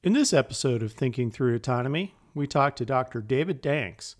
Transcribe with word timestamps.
In 0.00 0.12
this 0.12 0.32
episode 0.32 0.80
of 0.84 0.92
Thinking 0.92 1.28
Through 1.28 1.56
Autonomy, 1.56 2.14
we 2.32 2.46
talk 2.46 2.76
to 2.76 2.84
Dr. 2.84 3.20
David 3.20 3.60
Danks, 3.60 4.14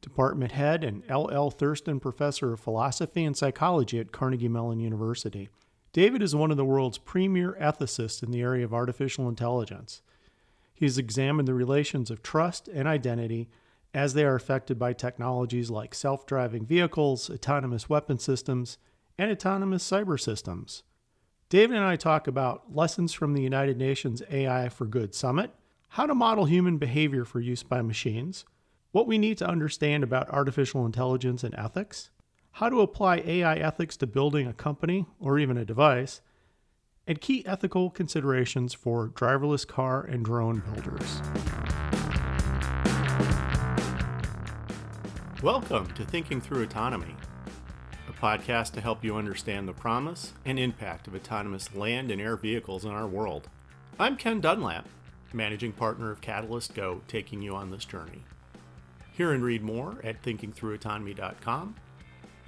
Department 0.00 0.52
Head 0.52 0.84
and 0.84 1.02
L.L. 1.08 1.50
Thurstone 1.50 2.00
Professor 2.00 2.52
of 2.52 2.60
Philosophy 2.60 3.24
and 3.24 3.36
Psychology 3.36 3.98
at 3.98 4.12
Carnegie 4.12 4.46
Mellon 4.46 4.78
University. 4.78 5.48
David 5.92 6.22
is 6.22 6.36
one 6.36 6.52
of 6.52 6.56
the 6.56 6.64
world's 6.64 6.98
premier 6.98 7.58
ethicists 7.60 8.22
in 8.22 8.30
the 8.30 8.42
area 8.42 8.64
of 8.64 8.72
artificial 8.72 9.28
intelligence. 9.28 10.02
He 10.72 10.84
has 10.86 10.98
examined 10.98 11.48
the 11.48 11.54
relations 11.54 12.12
of 12.12 12.22
trust 12.22 12.68
and 12.68 12.86
identity 12.86 13.50
as 13.92 14.14
they 14.14 14.24
are 14.24 14.36
affected 14.36 14.78
by 14.78 14.92
technologies 14.92 15.68
like 15.68 15.96
self 15.96 16.26
driving 16.26 16.64
vehicles, 16.64 17.28
autonomous 17.28 17.88
weapon 17.88 18.20
systems, 18.20 18.78
and 19.18 19.32
autonomous 19.32 19.82
cyber 19.82 20.18
systems. 20.18 20.84
David 21.50 21.76
and 21.76 21.84
I 21.84 21.96
talk 21.96 22.26
about 22.26 22.74
lessons 22.74 23.12
from 23.12 23.34
the 23.34 23.42
United 23.42 23.76
Nations 23.76 24.22
AI 24.30 24.70
for 24.70 24.86
Good 24.86 25.14
Summit, 25.14 25.50
how 25.88 26.06
to 26.06 26.14
model 26.14 26.46
human 26.46 26.78
behavior 26.78 27.26
for 27.26 27.38
use 27.38 27.62
by 27.62 27.82
machines, 27.82 28.46
what 28.92 29.06
we 29.06 29.18
need 29.18 29.36
to 29.38 29.46
understand 29.46 30.02
about 30.02 30.30
artificial 30.30 30.86
intelligence 30.86 31.44
and 31.44 31.54
ethics, 31.54 32.08
how 32.52 32.70
to 32.70 32.80
apply 32.80 33.16
AI 33.26 33.56
ethics 33.56 33.94
to 33.98 34.06
building 34.06 34.46
a 34.46 34.54
company 34.54 35.04
or 35.20 35.38
even 35.38 35.58
a 35.58 35.66
device, 35.66 36.22
and 37.06 37.20
key 37.20 37.44
ethical 37.44 37.90
considerations 37.90 38.72
for 38.72 39.10
driverless 39.10 39.66
car 39.66 40.02
and 40.02 40.24
drone 40.24 40.60
builders. 40.72 41.20
Welcome 45.42 45.92
to 45.92 46.06
Thinking 46.06 46.40
Through 46.40 46.62
Autonomy 46.62 47.14
podcast 48.24 48.72
to 48.72 48.80
help 48.80 49.04
you 49.04 49.16
understand 49.16 49.68
the 49.68 49.72
promise 49.74 50.32
and 50.46 50.58
impact 50.58 51.06
of 51.06 51.14
autonomous 51.14 51.74
land 51.74 52.10
and 52.10 52.22
air 52.22 52.38
vehicles 52.38 52.82
in 52.82 52.90
our 52.90 53.06
world. 53.06 53.50
I'm 54.00 54.16
Ken 54.16 54.40
Dunlap, 54.40 54.88
managing 55.34 55.72
partner 55.72 56.10
of 56.10 56.22
Catalyst 56.22 56.74
Go, 56.74 57.02
taking 57.06 57.42
you 57.42 57.54
on 57.54 57.70
this 57.70 57.84
journey. 57.84 58.22
Hear 59.12 59.30
and 59.30 59.44
read 59.44 59.62
more 59.62 59.98
at 60.02 60.22
thinkingthroughautonomy.com. 60.22 61.74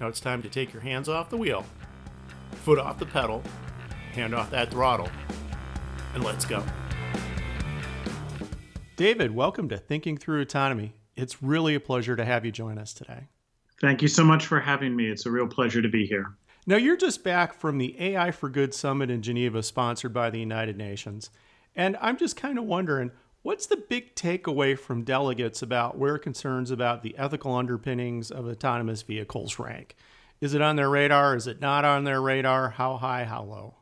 Now 0.00 0.08
it's 0.08 0.18
time 0.18 0.40
to 0.40 0.48
take 0.48 0.72
your 0.72 0.80
hands 0.80 1.10
off 1.10 1.28
the 1.28 1.36
wheel, 1.36 1.66
foot 2.52 2.78
off 2.78 2.98
the 2.98 3.04
pedal, 3.04 3.42
hand 4.14 4.34
off 4.34 4.50
that 4.52 4.70
throttle, 4.70 5.10
and 6.14 6.24
let's 6.24 6.46
go. 6.46 6.64
David, 8.96 9.34
welcome 9.34 9.68
to 9.68 9.76
Thinking 9.76 10.16
Through 10.16 10.40
Autonomy. 10.40 10.94
It's 11.16 11.42
really 11.42 11.74
a 11.74 11.80
pleasure 11.80 12.16
to 12.16 12.24
have 12.24 12.46
you 12.46 12.50
join 12.50 12.78
us 12.78 12.94
today. 12.94 13.28
Thank 13.80 14.02
you 14.02 14.08
so 14.08 14.24
much 14.24 14.46
for 14.46 14.58
having 14.58 14.96
me. 14.96 15.06
It's 15.06 15.26
a 15.26 15.30
real 15.30 15.46
pleasure 15.46 15.82
to 15.82 15.88
be 15.88 16.06
here. 16.06 16.34
Now, 16.66 16.76
you're 16.76 16.96
just 16.96 17.22
back 17.22 17.54
from 17.54 17.78
the 17.78 17.94
AI 18.00 18.30
for 18.30 18.48
Good 18.48 18.74
Summit 18.74 19.10
in 19.10 19.22
Geneva, 19.22 19.62
sponsored 19.62 20.12
by 20.12 20.30
the 20.30 20.40
United 20.40 20.76
Nations. 20.76 21.30
And 21.76 21.96
I'm 22.00 22.16
just 22.16 22.36
kind 22.36 22.58
of 22.58 22.64
wondering 22.64 23.12
what's 23.42 23.66
the 23.66 23.76
big 23.76 24.16
takeaway 24.16 24.76
from 24.76 25.04
delegates 25.04 25.62
about 25.62 25.96
where 25.96 26.18
concerns 26.18 26.70
about 26.70 27.02
the 27.02 27.16
ethical 27.16 27.54
underpinnings 27.54 28.30
of 28.30 28.48
autonomous 28.48 29.02
vehicles 29.02 29.58
rank? 29.58 29.94
Is 30.40 30.54
it 30.54 30.62
on 30.62 30.76
their 30.76 30.90
radar? 30.90 31.36
Is 31.36 31.46
it 31.46 31.60
not 31.60 31.84
on 31.84 32.04
their 32.04 32.20
radar? 32.20 32.70
How 32.70 32.96
high, 32.96 33.24
how 33.24 33.44
low? 33.44 33.74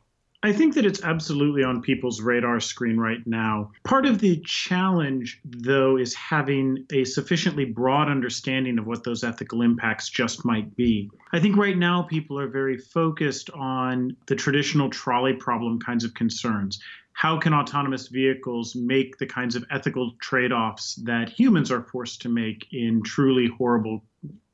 I 0.45 0.53
think 0.53 0.75
that 0.75 0.85
it's 0.85 1.01
absolutely 1.03 1.63
on 1.63 1.81
people's 1.81 2.21
radar 2.21 2.59
screen 2.59 2.97
right 2.97 3.25
now. 3.25 3.71
Part 3.83 4.05
of 4.05 4.19
the 4.19 4.39
challenge, 4.45 5.41
though, 5.43 5.97
is 5.97 6.13
having 6.13 6.85
a 6.93 7.03
sufficiently 7.03 7.65
broad 7.65 8.09
understanding 8.09 8.77
of 8.77 8.85
what 8.85 9.03
those 9.03 9.23
ethical 9.23 9.63
impacts 9.63 10.07
just 10.07 10.45
might 10.45 10.75
be. 10.75 11.09
I 11.33 11.39
think 11.39 11.57
right 11.57 11.75
now 11.75 12.03
people 12.03 12.39
are 12.39 12.47
very 12.47 12.77
focused 12.77 13.49
on 13.55 14.15
the 14.27 14.35
traditional 14.35 14.91
trolley 14.91 15.33
problem 15.33 15.79
kinds 15.79 16.03
of 16.03 16.13
concerns. 16.13 16.79
How 17.13 17.39
can 17.39 17.55
autonomous 17.55 18.09
vehicles 18.09 18.75
make 18.75 19.17
the 19.17 19.25
kinds 19.25 19.55
of 19.55 19.65
ethical 19.71 20.13
trade 20.21 20.51
offs 20.51 20.93
that 21.05 21.27
humans 21.27 21.71
are 21.71 21.81
forced 21.81 22.21
to 22.21 22.29
make 22.29 22.67
in 22.71 23.01
truly 23.01 23.47
horrible 23.47 24.03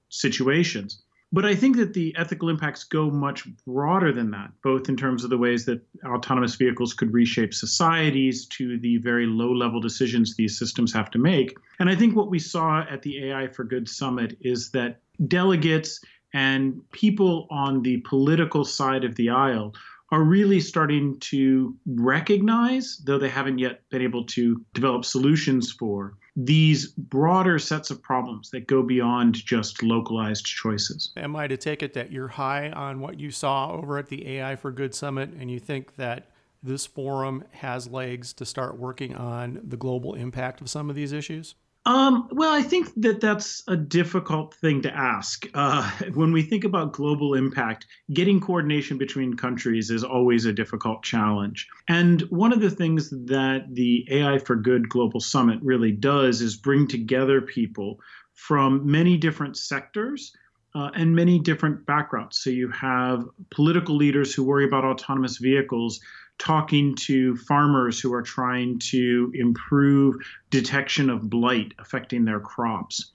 situations? 0.07 1.03
But 1.33 1.45
I 1.45 1.55
think 1.55 1.77
that 1.77 1.93
the 1.93 2.13
ethical 2.17 2.49
impacts 2.49 2.83
go 2.83 3.09
much 3.09 3.47
broader 3.65 4.11
than 4.11 4.31
that, 4.31 4.51
both 4.61 4.89
in 4.89 4.97
terms 4.97 5.23
of 5.23 5.29
the 5.29 5.37
ways 5.37 5.63
that 5.65 5.81
autonomous 6.05 6.55
vehicles 6.55 6.93
could 6.93 7.13
reshape 7.13 7.53
societies 7.53 8.45
to 8.47 8.77
the 8.77 8.97
very 8.97 9.25
low 9.25 9.51
level 9.53 9.79
decisions 9.79 10.35
these 10.35 10.59
systems 10.59 10.91
have 10.91 11.09
to 11.11 11.19
make. 11.19 11.55
And 11.79 11.89
I 11.89 11.95
think 11.95 12.15
what 12.15 12.29
we 12.29 12.39
saw 12.39 12.81
at 12.81 13.01
the 13.01 13.29
AI 13.29 13.47
for 13.47 13.63
Good 13.63 13.87
Summit 13.87 14.37
is 14.41 14.71
that 14.71 14.99
delegates 15.27 16.01
and 16.33 16.81
people 16.91 17.47
on 17.49 17.81
the 17.81 17.97
political 18.01 18.65
side 18.65 19.03
of 19.03 19.15
the 19.15 19.29
aisle 19.29 19.73
are 20.11 20.23
really 20.23 20.59
starting 20.59 21.17
to 21.19 21.75
recognize, 21.85 23.01
though 23.05 23.17
they 23.17 23.29
haven't 23.29 23.59
yet 23.59 23.81
been 23.89 24.01
able 24.01 24.25
to 24.25 24.63
develop 24.73 25.05
solutions 25.05 25.71
for, 25.71 26.17
these 26.35 26.87
broader 26.87 27.59
sets 27.59 27.91
of 27.91 28.01
problems 28.01 28.49
that 28.51 28.67
go 28.67 28.81
beyond 28.81 29.33
just 29.33 29.83
localized 29.83 30.45
choices. 30.45 31.11
Am 31.17 31.35
I 31.35 31.47
to 31.47 31.57
take 31.57 31.83
it 31.83 31.93
that 31.93 32.11
you're 32.11 32.29
high 32.29 32.69
on 32.71 32.99
what 32.99 33.19
you 33.19 33.31
saw 33.31 33.71
over 33.71 33.97
at 33.97 34.07
the 34.07 34.27
AI 34.27 34.55
for 34.55 34.71
Good 34.71 34.95
Summit 34.95 35.31
and 35.37 35.51
you 35.51 35.59
think 35.59 35.95
that 35.97 36.29
this 36.63 36.85
forum 36.85 37.43
has 37.51 37.87
legs 37.87 38.33
to 38.33 38.45
start 38.45 38.77
working 38.77 39.15
on 39.15 39.59
the 39.63 39.77
global 39.77 40.13
impact 40.13 40.61
of 40.61 40.69
some 40.69 40.89
of 40.89 40.95
these 40.95 41.11
issues? 41.11 41.55
Um, 41.85 42.27
well, 42.31 42.53
I 42.53 42.61
think 42.61 42.91
that 42.97 43.21
that's 43.21 43.63
a 43.67 43.75
difficult 43.75 44.53
thing 44.53 44.83
to 44.83 44.95
ask. 44.95 45.47
Uh, 45.53 45.89
when 46.13 46.31
we 46.31 46.43
think 46.43 46.63
about 46.63 46.93
global 46.93 47.33
impact, 47.33 47.87
getting 48.13 48.39
coordination 48.39 48.97
between 48.97 49.35
countries 49.35 49.89
is 49.89 50.03
always 50.03 50.45
a 50.45 50.53
difficult 50.53 51.03
challenge. 51.03 51.67
And 51.87 52.21
one 52.23 52.53
of 52.53 52.61
the 52.61 52.69
things 52.69 53.09
that 53.09 53.65
the 53.71 54.07
AI 54.11 54.37
for 54.37 54.55
Good 54.55 54.89
Global 54.89 55.19
Summit 55.19 55.59
really 55.63 55.91
does 55.91 56.41
is 56.41 56.55
bring 56.55 56.87
together 56.87 57.41
people 57.41 57.99
from 58.33 58.89
many 58.89 59.17
different 59.17 59.57
sectors 59.57 60.33
uh, 60.75 60.89
and 60.95 61.15
many 61.15 61.39
different 61.39 61.85
backgrounds. 61.85 62.41
So 62.41 62.49
you 62.49 62.69
have 62.69 63.25
political 63.49 63.95
leaders 63.95 64.33
who 64.33 64.43
worry 64.43 64.65
about 64.65 64.85
autonomous 64.85 65.37
vehicles 65.37 65.99
talking 66.41 66.95
to 66.95 67.37
farmers 67.37 67.99
who 67.99 68.11
are 68.11 68.23
trying 68.23 68.79
to 68.79 69.31
improve 69.35 70.15
detection 70.49 71.07
of 71.07 71.29
blight 71.29 71.73
affecting 71.77 72.25
their 72.25 72.39
crops. 72.39 73.11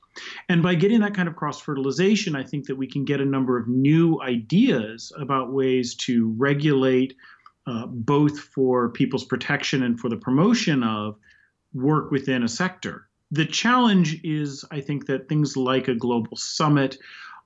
And 0.48 0.62
by 0.62 0.76
getting 0.76 1.00
that 1.00 1.14
kind 1.14 1.28
of 1.28 1.34
cross 1.34 1.60
fertilization, 1.60 2.36
I 2.36 2.44
think 2.44 2.66
that 2.66 2.76
we 2.76 2.86
can 2.86 3.04
get 3.04 3.20
a 3.20 3.24
number 3.24 3.58
of 3.58 3.66
new 3.66 4.22
ideas 4.22 5.12
about 5.18 5.52
ways 5.52 5.96
to 6.06 6.32
regulate 6.38 7.16
uh, 7.66 7.86
both 7.86 8.38
for 8.38 8.90
people's 8.90 9.24
protection 9.24 9.82
and 9.82 9.98
for 9.98 10.08
the 10.08 10.16
promotion 10.16 10.84
of 10.84 11.18
work 11.74 12.12
within 12.12 12.44
a 12.44 12.48
sector. 12.48 13.08
The 13.32 13.44
challenge 13.44 14.20
is, 14.22 14.64
I 14.70 14.80
think, 14.80 15.06
that 15.06 15.28
things 15.28 15.56
like 15.56 15.88
a 15.88 15.96
global 15.96 16.36
summit 16.36 16.96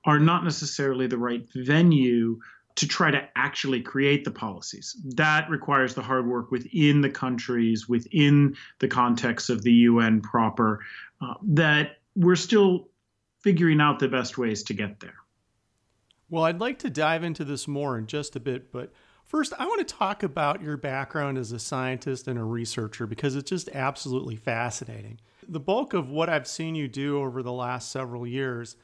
are 0.05 0.19
not 0.19 0.43
necessarily 0.43 1.07
the 1.07 1.17
right 1.17 1.47
venue 1.55 2.39
to 2.75 2.87
try 2.87 3.11
to 3.11 3.27
actually 3.35 3.81
create 3.81 4.23
the 4.23 4.31
policies. 4.31 4.95
That 5.15 5.49
requires 5.49 5.93
the 5.93 6.01
hard 6.01 6.27
work 6.27 6.51
within 6.51 7.01
the 7.01 7.09
countries, 7.09 7.89
within 7.89 8.55
the 8.79 8.87
context 8.87 9.49
of 9.49 9.63
the 9.63 9.73
UN 9.73 10.21
proper, 10.21 10.79
uh, 11.21 11.35
that 11.43 11.97
we're 12.15 12.35
still 12.35 12.89
figuring 13.41 13.81
out 13.81 13.99
the 13.99 14.07
best 14.07 14.37
ways 14.37 14.63
to 14.63 14.73
get 14.73 14.99
there. 14.99 15.15
Well, 16.29 16.45
I'd 16.45 16.61
like 16.61 16.79
to 16.79 16.89
dive 16.89 17.23
into 17.23 17.43
this 17.43 17.67
more 17.67 17.97
in 17.97 18.07
just 18.07 18.35
a 18.35 18.39
bit, 18.39 18.71
but 18.71 18.93
first, 19.25 19.53
I 19.59 19.65
want 19.65 19.85
to 19.85 19.95
talk 19.95 20.23
about 20.23 20.61
your 20.61 20.77
background 20.77 21.37
as 21.37 21.51
a 21.51 21.59
scientist 21.59 22.27
and 22.27 22.39
a 22.39 22.43
researcher 22.43 23.05
because 23.05 23.35
it's 23.35 23.49
just 23.49 23.69
absolutely 23.73 24.37
fascinating. 24.37 25.19
The 25.47 25.59
bulk 25.59 25.93
of 25.93 26.09
what 26.09 26.29
I've 26.29 26.47
seen 26.47 26.75
you 26.75 26.87
do 26.87 27.19
over 27.19 27.43
the 27.43 27.51
last 27.51 27.91
several 27.91 28.25
years 28.25 28.77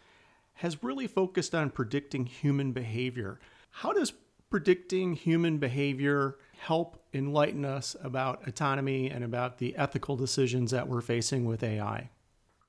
has 0.55 0.83
really 0.83 1.07
focused 1.07 1.53
on 1.53 1.69
predicting 1.69 2.25
human 2.25 2.71
behavior. 2.73 3.39
How 3.81 3.93
does 3.93 4.11
predicting 4.49 5.13
human 5.13 5.59
behavior 5.59 6.37
help 6.57 6.99
enlighten 7.13 7.63
us 7.63 7.95
about 8.01 8.47
autonomy 8.47 9.11
and 9.11 9.23
about 9.23 9.59
the 9.59 9.75
ethical 9.75 10.15
decisions 10.15 10.71
that 10.71 10.87
we're 10.87 11.01
facing 11.01 11.45
with 11.45 11.61
AI? 11.61 12.09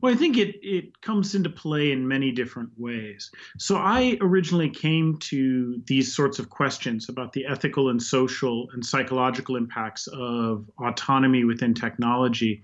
Well, 0.03 0.13
I 0.13 0.17
think 0.17 0.37
it, 0.37 0.57
it 0.63 1.01
comes 1.01 1.35
into 1.35 1.49
play 1.49 1.93
in 1.93 2.07
many 2.07 2.31
different 2.31 2.69
ways. 2.77 3.31
So, 3.57 3.77
I 3.77 4.19
originally 4.21 4.69
came 4.69 5.17
to 5.31 5.81
these 5.87 6.15
sorts 6.15 6.39
of 6.39 6.51
questions 6.51 7.09
about 7.09 7.33
the 7.33 7.47
ethical 7.47 7.89
and 7.89 8.03
social 8.03 8.69
and 8.75 8.85
psychological 8.85 9.57
impacts 9.57 10.09
of 10.09 10.71
autonomy 10.79 11.45
within 11.45 11.73
technology 11.73 12.63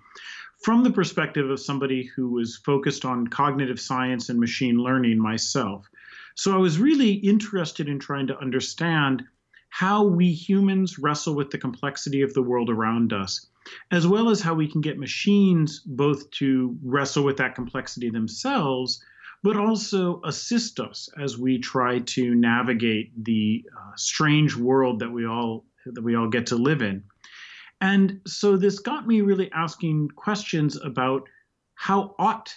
from 0.64 0.82
the 0.82 0.90
perspective 0.90 1.50
of 1.50 1.60
somebody 1.60 2.04
who 2.04 2.30
was 2.30 2.56
focused 2.56 3.04
on 3.04 3.26
cognitive 3.26 3.80
science 3.80 4.28
and 4.28 4.40
machine 4.40 4.76
learning 4.76 5.18
myself. 5.18 5.86
So 6.34 6.52
I 6.54 6.58
was 6.58 6.78
really 6.78 7.12
interested 7.12 7.88
in 7.88 7.98
trying 7.98 8.26
to 8.26 8.38
understand 8.38 9.24
how 9.68 10.04
we 10.04 10.32
humans 10.32 10.98
wrestle 10.98 11.34
with 11.34 11.50
the 11.50 11.58
complexity 11.58 12.22
of 12.22 12.32
the 12.34 12.42
world 12.42 12.70
around 12.70 13.12
us, 13.12 13.46
as 13.90 14.06
well 14.06 14.28
as 14.30 14.40
how 14.40 14.54
we 14.54 14.68
can 14.68 14.80
get 14.80 14.98
machines 14.98 15.80
both 15.80 16.30
to 16.32 16.76
wrestle 16.82 17.24
with 17.24 17.36
that 17.38 17.54
complexity 17.54 18.10
themselves, 18.10 19.02
but 19.42 19.56
also 19.56 20.20
assist 20.24 20.80
us 20.80 21.08
as 21.20 21.38
we 21.38 21.58
try 21.58 21.98
to 21.98 22.34
navigate 22.34 23.12
the 23.24 23.64
uh, 23.76 23.92
strange 23.96 24.56
world 24.56 25.00
that 25.00 25.10
we 25.10 25.26
all 25.26 25.64
that 25.86 26.02
we 26.02 26.14
all 26.14 26.28
get 26.28 26.46
to 26.46 26.56
live 26.56 26.80
in. 26.80 27.02
And 27.80 28.20
so 28.26 28.56
this 28.56 28.78
got 28.78 29.06
me 29.06 29.20
really 29.20 29.50
asking 29.52 30.08
questions 30.16 30.76
about 30.82 31.28
how 31.74 32.14
ought 32.18 32.56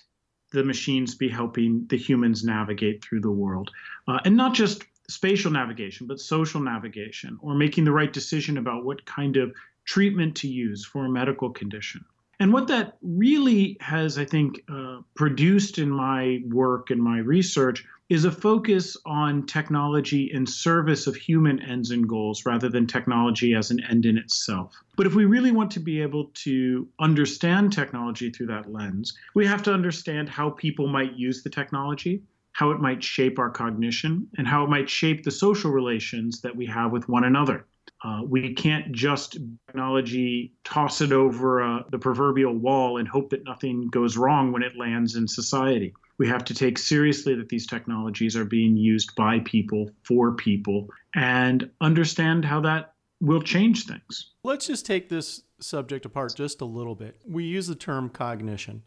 the 0.57 0.63
machines 0.63 1.13
be 1.13 1.29
helping 1.29 1.85
the 1.87 1.97
humans 1.97 2.43
navigate 2.43 3.03
through 3.03 3.21
the 3.21 3.31
world? 3.31 3.69
Uh, 4.07 4.19
and 4.25 4.35
not 4.35 4.53
just 4.53 4.83
spatial 5.07 5.51
navigation, 5.51 6.07
but 6.07 6.19
social 6.19 6.59
navigation, 6.59 7.37
or 7.41 7.53
making 7.53 7.85
the 7.85 7.91
right 7.91 8.11
decision 8.11 8.57
about 8.57 8.83
what 8.83 9.05
kind 9.05 9.37
of 9.37 9.53
treatment 9.85 10.35
to 10.35 10.47
use 10.47 10.83
for 10.83 11.05
a 11.05 11.09
medical 11.09 11.49
condition. 11.51 12.03
And 12.39 12.51
what 12.53 12.67
that 12.67 12.97
really 13.01 13.77
has, 13.79 14.17
I 14.17 14.25
think, 14.25 14.63
uh, 14.69 14.99
produced 15.15 15.77
in 15.77 15.89
my 15.89 16.41
work 16.49 16.91
and 16.91 17.01
my 17.01 17.19
research 17.19 17.85
is 18.09 18.23
a 18.23 18.31
focus 18.31 18.95
on 19.05 19.45
technology 19.45 20.31
in 20.31 20.45
service 20.45 21.07
of 21.07 21.15
human 21.15 21.61
ends 21.61 21.91
and 21.91 22.07
goals 22.07 22.45
rather 22.45 22.69
than 22.69 22.87
technology 22.87 23.53
as 23.53 23.69
an 23.69 23.83
end 23.83 24.05
in 24.05 24.17
itself. 24.17 24.73
But 24.95 25.07
if 25.07 25.13
we 25.13 25.25
really 25.25 25.51
want 25.51 25.71
to 25.71 25.81
be 25.81 26.01
able 26.01 26.31
to 26.45 26.87
understand 26.99 27.73
technology 27.73 28.29
through 28.29 28.47
that 28.47 28.71
lens, 28.71 29.17
we 29.35 29.45
have 29.45 29.61
to 29.63 29.73
understand 29.73 30.29
how 30.29 30.51
people 30.51 30.87
might 30.87 31.17
use 31.17 31.43
the 31.43 31.49
technology, 31.49 32.23
how 32.53 32.71
it 32.71 32.79
might 32.79 33.03
shape 33.03 33.39
our 33.39 33.49
cognition, 33.49 34.27
and 34.37 34.47
how 34.47 34.63
it 34.63 34.69
might 34.69 34.89
shape 34.89 35.23
the 35.23 35.31
social 35.31 35.71
relations 35.71 36.41
that 36.41 36.55
we 36.55 36.65
have 36.65 36.93
with 36.93 37.09
one 37.09 37.25
another. 37.25 37.65
Uh, 38.03 38.21
we 38.25 38.53
can't 38.53 38.91
just 38.91 39.37
technology 39.67 40.53
toss 40.63 41.01
it 41.01 41.11
over 41.11 41.63
uh, 41.63 41.83
the 41.89 41.97
proverbial 41.97 42.53
wall 42.53 42.97
and 42.97 43.07
hope 43.07 43.31
that 43.31 43.43
nothing 43.43 43.89
goes 43.89 44.15
wrong 44.15 44.51
when 44.51 44.63
it 44.63 44.77
lands 44.77 45.15
in 45.15 45.27
society. 45.27 45.93
We 46.19 46.27
have 46.27 46.43
to 46.45 46.53
take 46.53 46.77
seriously 46.77 47.35
that 47.35 47.49
these 47.49 47.67
technologies 47.67 48.35
are 48.35 48.45
being 48.45 48.75
used 48.75 49.15
by 49.15 49.39
people 49.45 49.91
for 50.03 50.33
people 50.33 50.87
and 51.15 51.69
understand 51.79 52.43
how 52.43 52.61
that 52.61 52.93
will 53.21 53.41
change 53.41 53.85
things. 53.85 54.31
Let's 54.43 54.67
just 54.67 54.85
take 54.85 55.09
this 55.09 55.43
subject 55.59 56.05
apart 56.05 56.35
just 56.35 56.61
a 56.61 56.65
little 56.65 56.95
bit. 56.95 57.19
We 57.27 57.43
use 57.45 57.67
the 57.67 57.75
term 57.75 58.09
cognition. 58.09 58.83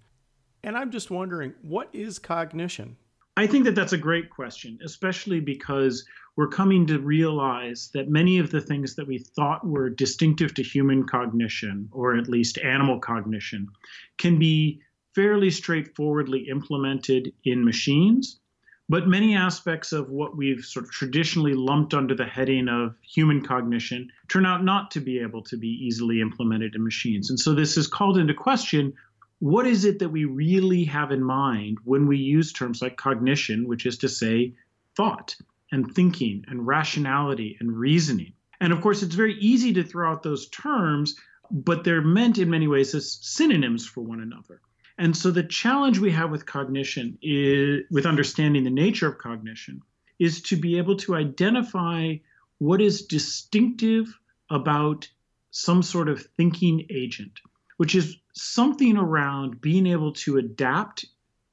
And 0.62 0.76
I'm 0.76 0.90
just 0.90 1.10
wondering, 1.10 1.54
what 1.62 1.88
is 1.92 2.18
cognition? 2.18 2.96
I 3.36 3.46
think 3.46 3.64
that 3.64 3.74
that's 3.74 3.92
a 3.92 3.98
great 3.98 4.28
question, 4.28 4.78
especially 4.84 5.40
because 5.40 6.04
we're 6.36 6.48
coming 6.48 6.86
to 6.86 6.98
realize 6.98 7.90
that 7.94 8.08
many 8.08 8.38
of 8.38 8.50
the 8.50 8.60
things 8.60 8.94
that 8.96 9.06
we 9.06 9.18
thought 9.18 9.66
were 9.66 9.88
distinctive 9.88 10.54
to 10.54 10.62
human 10.62 11.06
cognition, 11.06 11.88
or 11.92 12.16
at 12.16 12.28
least 12.28 12.58
animal 12.58 12.98
cognition, 12.98 13.68
can 14.18 14.38
be 14.38 14.80
fairly 15.14 15.50
straightforwardly 15.50 16.48
implemented 16.48 17.32
in 17.44 17.64
machines. 17.64 18.38
But 18.88 19.06
many 19.06 19.36
aspects 19.36 19.92
of 19.92 20.10
what 20.10 20.36
we've 20.36 20.64
sort 20.64 20.84
of 20.84 20.90
traditionally 20.90 21.54
lumped 21.54 21.94
under 21.94 22.14
the 22.14 22.24
heading 22.24 22.68
of 22.68 22.96
human 23.02 23.40
cognition 23.40 24.10
turn 24.28 24.44
out 24.44 24.64
not 24.64 24.90
to 24.92 25.00
be 25.00 25.20
able 25.20 25.42
to 25.44 25.56
be 25.56 25.68
easily 25.68 26.20
implemented 26.20 26.74
in 26.74 26.82
machines. 26.82 27.30
And 27.30 27.38
so 27.38 27.54
this 27.54 27.76
is 27.76 27.86
called 27.86 28.18
into 28.18 28.34
question 28.34 28.94
what 29.40 29.66
is 29.66 29.86
it 29.86 30.00
that 30.00 30.10
we 30.10 30.26
really 30.26 30.84
have 30.84 31.12
in 31.12 31.24
mind 31.24 31.78
when 31.84 32.06
we 32.06 32.18
use 32.18 32.52
terms 32.52 32.82
like 32.82 32.96
cognition, 32.96 33.66
which 33.66 33.86
is 33.86 33.98
to 33.98 34.08
say 34.08 34.54
thought 34.96 35.34
and 35.72 35.94
thinking 35.94 36.44
and 36.48 36.66
rationality 36.66 37.56
and 37.58 37.72
reasoning? 37.72 38.34
And 38.60 38.72
of 38.72 38.82
course, 38.82 39.02
it's 39.02 39.14
very 39.14 39.34
easy 39.34 39.72
to 39.74 39.82
throw 39.82 40.10
out 40.10 40.22
those 40.22 40.48
terms, 40.48 41.16
but 41.50 41.84
they're 41.84 42.02
meant 42.02 42.36
in 42.36 42.50
many 42.50 42.68
ways 42.68 42.94
as 42.94 43.18
synonyms 43.22 43.86
for 43.86 44.02
one 44.02 44.20
another. 44.20 44.60
And 45.00 45.16
so 45.16 45.30
the 45.30 45.42
challenge 45.42 45.98
we 45.98 46.12
have 46.12 46.30
with 46.30 46.46
cognition 46.46 47.18
is 47.22 47.84
with 47.90 48.06
understanding 48.06 48.64
the 48.64 48.70
nature 48.70 49.08
of 49.08 49.18
cognition 49.18 49.82
is 50.18 50.42
to 50.42 50.56
be 50.56 50.78
able 50.78 50.96
to 50.98 51.16
identify 51.16 52.14
what 52.58 52.80
is 52.80 53.06
distinctive 53.06 54.06
about 54.50 55.08
some 55.50 55.82
sort 55.82 56.08
of 56.08 56.24
thinking 56.36 56.86
agent 56.90 57.40
which 57.80 57.94
is 57.94 58.18
something 58.34 58.98
around 58.98 59.58
being 59.62 59.86
able 59.86 60.12
to 60.12 60.36
adapt 60.36 61.06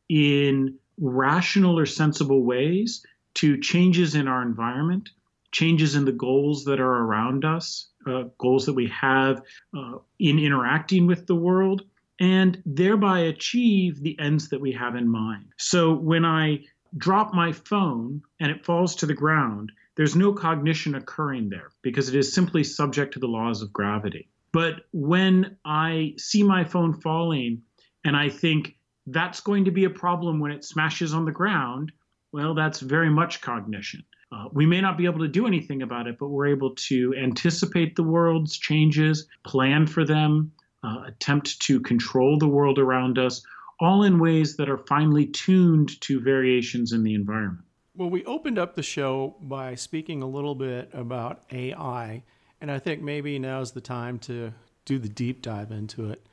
in 0.09 0.77
rational 0.99 1.79
or 1.79 1.85
sensible 1.85 2.44
ways 2.44 3.05
to 3.33 3.57
changes 3.61 4.13
in 4.13 4.27
our 4.27 4.41
environment, 4.41 5.11
changes 5.53 5.95
in 5.95 6.03
the 6.03 6.11
goals 6.11 6.65
that 6.65 6.81
are 6.81 6.97
around 7.05 7.45
us, 7.45 7.91
uh, 8.05 8.23
goals 8.39 8.65
that 8.65 8.73
we 8.73 8.88
have 8.88 9.41
uh, 9.73 9.99
in 10.19 10.38
interacting 10.38 11.07
with 11.07 11.25
the 11.27 11.35
world, 11.35 11.83
and 12.19 12.62
thereby 12.66 13.19
achieve 13.19 14.02
the 14.02 14.18
ends 14.19 14.50
that 14.50 14.62
we 14.62 14.72
have 14.72 14.96
in 14.96 15.08
mind. 15.08 15.46
So 15.58 15.94
when 15.94 16.25
I 16.25 16.60
drop 16.98 17.34
my 17.34 17.52
phone 17.52 18.22
and 18.40 18.52
it 18.52 18.66
falls 18.66 18.96
to 18.96 19.06
the 19.06 19.14
ground, 19.14 19.72
there's 19.96 20.16
no 20.16 20.34
cognition 20.34 20.96
occurring 20.96 21.50
there 21.50 21.72
because 21.81 22.10
it 22.10 22.16
is 22.16 22.34
simply 22.34 22.64
subject 22.64 23.14
to 23.14 23.19
the 23.19 23.28
laws 23.28 23.62
of 23.62 23.74
gravity. 23.74 24.30
But 24.52 24.86
when 24.94 25.58
I 25.66 26.14
see 26.18 26.44
my 26.44 26.64
phone 26.64 26.94
falling 26.94 27.62
and 28.04 28.16
I 28.16 28.30
think 28.30 28.78
that's 29.08 29.40
going 29.42 29.66
to 29.66 29.72
be 29.72 29.86
a 29.86 29.90
problem 29.90 30.40
when 30.40 30.52
it 30.52 30.64
smashes 30.64 31.14
on 31.14 31.25
the 31.25 31.31
ground, 31.31 31.92
well, 32.31 32.54
that's 32.54 32.80
very 32.80 33.10
much 33.10 33.42
cognition. 33.42 34.04
Uh, 34.31 34.50
we 34.52 34.66
may 34.66 34.81
not 34.81 34.98
be 34.98 35.06
able 35.06 35.19
to 35.19 35.28
do 35.28 35.48
anything 35.48 35.81
about 35.81 36.08
it, 36.08 36.18
but 36.19 36.28
we're 36.28 36.48
able 36.48 36.75
to 36.75 37.16
anticipate 37.16 37.96
the 37.96 38.04
world's 38.04 38.58
changes, 38.58 39.28
plan 39.46 39.88
for 39.88 40.04
them, 40.04 40.52
uh, 40.88 41.04
attempt 41.07 41.60
to 41.62 41.80
control 41.80 42.38
the 42.38 42.48
world 42.48 42.80
around 42.80 43.18
us, 43.18 43.44
all 43.80 44.04
in 44.04 44.19
ways 44.19 44.56
that 44.57 44.69
are 44.69 44.78
finely 44.78 45.25
tuned 45.25 46.00
to 46.01 46.19
variations 46.19 46.94
in 46.94 47.04
the 47.04 47.13
environment. 47.13 47.66
Well, 47.95 48.10
we 48.10 48.24
opened 48.25 48.60
up 48.60 48.75
the 48.75 48.84
show 48.84 49.36
by 49.42 49.75
speaking 49.75 50.22
a 50.22 50.28
little 50.28 50.56
bit 50.56 50.89
about 50.94 51.44
AI 51.51 52.24
and 52.62 52.72
I 52.72 52.80
think 52.80 53.01
maybe 53.01 53.38
now's 53.39 53.72
the 53.72 53.81
time 53.81 54.19
to 54.19 54.54
do 54.86 54.98
the 54.98 55.10
deep 55.10 55.42
dive 55.42 55.72
into 55.72 56.10
it. 56.10 56.25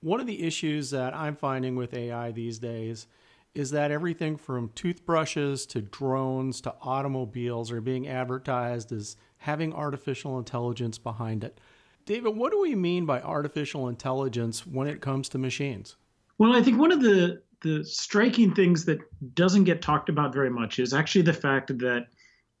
One 0.00 0.20
of 0.20 0.26
the 0.26 0.42
issues 0.42 0.90
that 0.90 1.14
I'm 1.14 1.36
finding 1.36 1.76
with 1.76 1.94
AI 1.94 2.32
these 2.32 2.58
days 2.58 3.06
is 3.54 3.70
that 3.70 3.90
everything 3.90 4.36
from 4.36 4.70
toothbrushes 4.74 5.66
to 5.66 5.82
drones 5.82 6.60
to 6.62 6.74
automobiles 6.80 7.70
are 7.70 7.80
being 7.80 8.08
advertised 8.08 8.92
as 8.92 9.16
having 9.38 9.74
artificial 9.74 10.38
intelligence 10.38 10.98
behind 10.98 11.44
it. 11.44 11.60
David, 12.04 12.36
what 12.36 12.50
do 12.50 12.60
we 12.60 12.74
mean 12.74 13.06
by 13.06 13.20
artificial 13.20 13.88
intelligence 13.88 14.66
when 14.66 14.88
it 14.88 15.00
comes 15.00 15.28
to 15.30 15.38
machines? 15.38 15.96
Well, 16.38 16.54
I 16.54 16.62
think 16.62 16.78
one 16.78 16.92
of 16.92 17.00
the 17.00 17.42
the 17.62 17.84
striking 17.84 18.52
things 18.52 18.84
that 18.86 18.98
doesn't 19.36 19.64
get 19.64 19.80
talked 19.80 20.08
about 20.08 20.32
very 20.32 20.50
much 20.50 20.80
is 20.80 20.92
actually 20.92 21.22
the 21.22 21.32
fact 21.32 21.78
that 21.78 22.08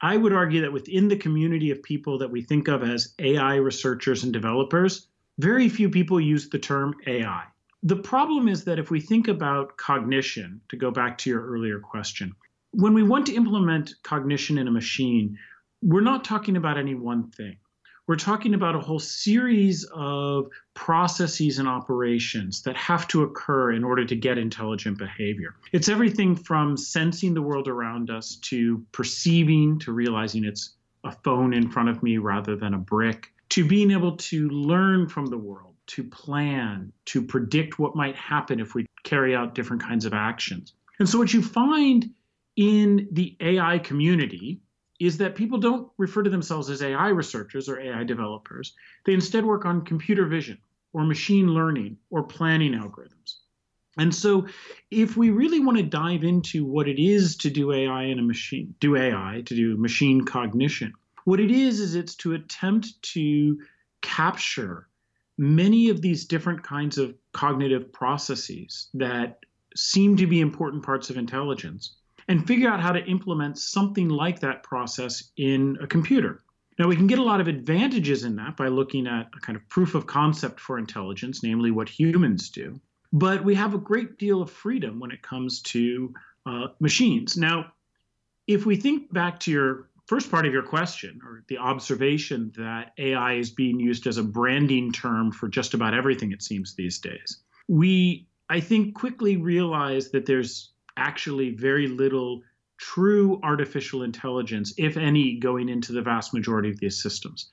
I 0.00 0.16
would 0.16 0.32
argue 0.32 0.60
that 0.60 0.72
within 0.72 1.08
the 1.08 1.16
community 1.16 1.72
of 1.72 1.82
people 1.82 2.18
that 2.18 2.30
we 2.30 2.42
think 2.42 2.68
of 2.68 2.84
as 2.84 3.12
AI 3.18 3.56
researchers 3.56 4.22
and 4.22 4.32
developers, 4.32 5.08
very 5.38 5.68
few 5.68 5.90
people 5.90 6.20
use 6.20 6.48
the 6.48 6.58
term 6.58 6.94
AI. 7.08 7.44
The 7.82 7.96
problem 7.96 8.46
is 8.46 8.62
that 8.64 8.78
if 8.78 8.90
we 8.90 9.00
think 9.00 9.26
about 9.26 9.76
cognition, 9.76 10.60
to 10.68 10.76
go 10.76 10.92
back 10.92 11.18
to 11.18 11.30
your 11.30 11.44
earlier 11.44 11.80
question, 11.80 12.32
when 12.70 12.94
we 12.94 13.02
want 13.02 13.26
to 13.26 13.34
implement 13.34 13.94
cognition 14.04 14.56
in 14.56 14.68
a 14.68 14.72
machine, 14.72 15.36
we're 15.82 16.00
not 16.00 16.24
talking 16.24 16.56
about 16.56 16.78
any 16.78 16.94
one 16.94 17.28
thing 17.30 17.56
we're 18.08 18.16
talking 18.16 18.54
about 18.54 18.74
a 18.74 18.80
whole 18.80 18.98
series 18.98 19.84
of 19.94 20.48
processes 20.74 21.58
and 21.58 21.68
operations 21.68 22.62
that 22.62 22.76
have 22.76 23.06
to 23.08 23.22
occur 23.22 23.72
in 23.72 23.84
order 23.84 24.04
to 24.04 24.16
get 24.16 24.38
intelligent 24.38 24.98
behavior. 24.98 25.54
It's 25.72 25.88
everything 25.88 26.34
from 26.34 26.76
sensing 26.76 27.34
the 27.34 27.42
world 27.42 27.68
around 27.68 28.10
us 28.10 28.36
to 28.42 28.84
perceiving, 28.92 29.78
to 29.80 29.92
realizing 29.92 30.44
it's 30.44 30.74
a 31.04 31.12
phone 31.24 31.52
in 31.52 31.70
front 31.70 31.88
of 31.88 32.02
me 32.02 32.18
rather 32.18 32.56
than 32.56 32.74
a 32.74 32.78
brick, 32.78 33.32
to 33.50 33.66
being 33.66 33.90
able 33.90 34.16
to 34.16 34.48
learn 34.48 35.08
from 35.08 35.26
the 35.26 35.38
world, 35.38 35.74
to 35.88 36.02
plan, 36.04 36.92
to 37.06 37.22
predict 37.22 37.78
what 37.78 37.94
might 37.94 38.16
happen 38.16 38.60
if 38.60 38.74
we 38.74 38.86
carry 39.04 39.34
out 39.34 39.54
different 39.54 39.82
kinds 39.82 40.04
of 40.04 40.12
actions. 40.12 40.74
And 40.98 41.08
so, 41.08 41.18
what 41.18 41.34
you 41.34 41.42
find 41.42 42.10
in 42.56 43.08
the 43.12 43.36
AI 43.40 43.78
community, 43.78 44.60
is 45.06 45.18
that 45.18 45.34
people 45.34 45.58
don't 45.58 45.90
refer 45.98 46.22
to 46.22 46.30
themselves 46.30 46.70
as 46.70 46.82
AI 46.82 47.08
researchers 47.08 47.68
or 47.68 47.80
AI 47.80 48.04
developers. 48.04 48.74
They 49.04 49.14
instead 49.14 49.44
work 49.44 49.64
on 49.64 49.84
computer 49.84 50.26
vision 50.26 50.58
or 50.92 51.04
machine 51.04 51.48
learning 51.48 51.96
or 52.10 52.22
planning 52.22 52.72
algorithms. 52.72 53.36
And 53.98 54.14
so, 54.14 54.46
if 54.90 55.16
we 55.16 55.30
really 55.30 55.60
want 55.60 55.76
to 55.76 55.82
dive 55.82 56.24
into 56.24 56.64
what 56.64 56.88
it 56.88 57.02
is 57.02 57.36
to 57.38 57.50
do 57.50 57.72
AI 57.72 58.04
in 58.04 58.18
a 58.18 58.22
machine, 58.22 58.74
do 58.80 58.96
AI, 58.96 59.42
to 59.44 59.54
do 59.54 59.76
machine 59.76 60.24
cognition, 60.24 60.92
what 61.24 61.40
it 61.40 61.50
is, 61.50 61.78
is 61.80 61.94
it's 61.94 62.14
to 62.16 62.34
attempt 62.34 63.02
to 63.14 63.58
capture 64.00 64.88
many 65.36 65.90
of 65.90 66.00
these 66.00 66.24
different 66.24 66.62
kinds 66.62 66.96
of 66.96 67.14
cognitive 67.32 67.92
processes 67.92 68.88
that 68.94 69.40
seem 69.76 70.16
to 70.16 70.26
be 70.26 70.40
important 70.40 70.82
parts 70.82 71.10
of 71.10 71.16
intelligence 71.16 71.96
and 72.28 72.46
figure 72.46 72.68
out 72.68 72.80
how 72.80 72.92
to 72.92 73.04
implement 73.04 73.58
something 73.58 74.08
like 74.08 74.40
that 74.40 74.62
process 74.62 75.30
in 75.36 75.78
a 75.80 75.86
computer. 75.86 76.42
Now, 76.78 76.88
we 76.88 76.96
can 76.96 77.06
get 77.06 77.18
a 77.18 77.22
lot 77.22 77.40
of 77.40 77.48
advantages 77.48 78.24
in 78.24 78.36
that 78.36 78.56
by 78.56 78.68
looking 78.68 79.06
at 79.06 79.28
a 79.36 79.40
kind 79.40 79.56
of 79.56 79.68
proof 79.68 79.94
of 79.94 80.06
concept 80.06 80.58
for 80.58 80.78
intelligence, 80.78 81.42
namely 81.42 81.70
what 81.70 81.88
humans 81.88 82.48
do. 82.48 82.80
But 83.12 83.44
we 83.44 83.54
have 83.54 83.74
a 83.74 83.78
great 83.78 84.18
deal 84.18 84.40
of 84.40 84.50
freedom 84.50 84.98
when 84.98 85.10
it 85.10 85.22
comes 85.22 85.60
to 85.62 86.14
uh, 86.46 86.68
machines. 86.80 87.36
Now, 87.36 87.72
if 88.46 88.64
we 88.64 88.76
think 88.76 89.12
back 89.12 89.38
to 89.40 89.50
your 89.50 89.90
first 90.06 90.30
part 90.30 90.46
of 90.46 90.52
your 90.52 90.62
question, 90.62 91.20
or 91.24 91.44
the 91.48 91.58
observation 91.58 92.52
that 92.56 92.92
AI 92.98 93.34
is 93.34 93.50
being 93.50 93.78
used 93.78 94.06
as 94.06 94.16
a 94.16 94.22
branding 94.22 94.92
term 94.92 95.30
for 95.30 95.48
just 95.48 95.74
about 95.74 95.94
everything, 95.94 96.32
it 96.32 96.42
seems, 96.42 96.74
these 96.74 96.98
days, 96.98 97.42
we, 97.68 98.26
I 98.48 98.60
think, 98.60 98.94
quickly 98.94 99.36
realize 99.36 100.10
that 100.10 100.26
there's 100.26 100.71
actually 100.96 101.50
very 101.50 101.86
little 101.88 102.42
true 102.78 103.38
artificial 103.42 104.02
intelligence, 104.02 104.74
if 104.76 104.96
any, 104.96 105.38
going 105.38 105.68
into 105.68 105.92
the 105.92 106.02
vast 106.02 106.34
majority 106.34 106.70
of 106.70 106.80
these 106.80 107.00
systems. 107.00 107.50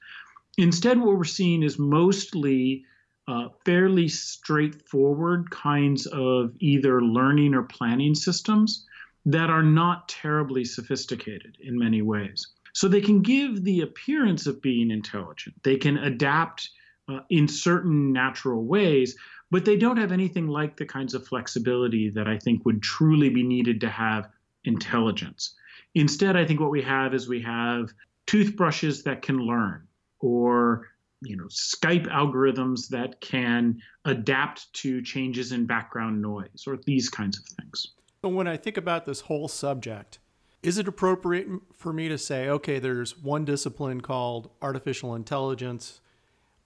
Instead, 0.58 1.00
what 1.00 1.18
we're 1.18 1.24
seeing 1.24 1.64
is 1.64 1.78
mostly 1.78 2.84
uh, 3.28 3.50
fairly 3.64 4.08
straightforward 4.08 5.50
kinds 5.52 6.08
of 6.08 6.52
either 6.60 7.02
learning 7.02 7.54
or 7.54 7.64
planning 7.64 8.16
systems 8.16 8.88
that 9.26 9.50
are 9.50 9.64
not 9.64 10.10
terribly 10.10 10.66
sophisticated 10.66 11.56
in 11.62 11.78
many 11.78 12.02
ways. 12.02 12.48
So 12.74 12.88
they 12.88 13.02
can 13.02 13.22
give 13.22 13.64
the 13.64 13.82
appearance 13.82 14.48
of 14.48 14.62
being 14.62 14.90
intelligent. 14.90 15.56
They 15.64 15.78
can 15.78 15.98
adapt 15.98 16.70
uh, 17.08 17.20
in 17.30 17.48
certain 17.48 18.12
natural 18.12 18.64
ways, 18.64 19.16
but 19.52 19.66
they 19.66 19.76
don't 19.76 19.98
have 19.98 20.12
anything 20.12 20.48
like 20.48 20.78
the 20.78 20.86
kinds 20.86 21.14
of 21.14 21.28
flexibility 21.28 22.10
that 22.10 22.28
I 22.28 22.38
think 22.38 22.66
would 22.66 22.82
truly 22.82 23.30
be 23.30 23.44
needed 23.44 23.82
to 23.82 23.90
have 23.90 24.30
intelligence. 24.66 25.56
Instead, 25.96 26.36
I 26.36 26.46
think 26.46 26.60
what 26.60 26.72
we 26.72 26.82
have 26.82 27.14
is 27.14 27.28
we 27.28 27.42
have 27.42 27.92
toothbrushes 28.28 29.04
that 29.04 29.22
can 29.22 29.40
learn 29.40 29.88
or 30.20 30.88
you 31.22 31.36
know 31.36 31.46
Skype 31.46 32.08
algorithms 32.08 32.88
that 32.90 33.20
can 33.22 33.82
adapt 34.06 34.72
to 34.74 35.02
changes 35.02 35.52
in 35.52 35.66
background 35.66 36.22
noise 36.22 36.66
or 36.68 36.78
these 36.86 37.10
kinds 37.10 37.40
of 37.40 37.46
things. 37.46 37.88
But 38.22 38.30
when 38.30 38.48
I 38.48 38.58
think 38.58 38.78
about 38.78 39.06
this 39.06 39.22
whole 39.22 39.48
subject, 39.48 40.20
is 40.62 40.78
it 40.78 40.88
appropriate 40.88 41.48
for 41.74 41.94
me 41.94 42.10
to 42.10 42.18
say, 42.18 42.50
okay, 42.50 42.80
there's 42.80 43.18
one 43.18 43.46
discipline 43.46 44.02
called 44.02 44.50
artificial 44.62 45.16
intelligence, 45.16 46.02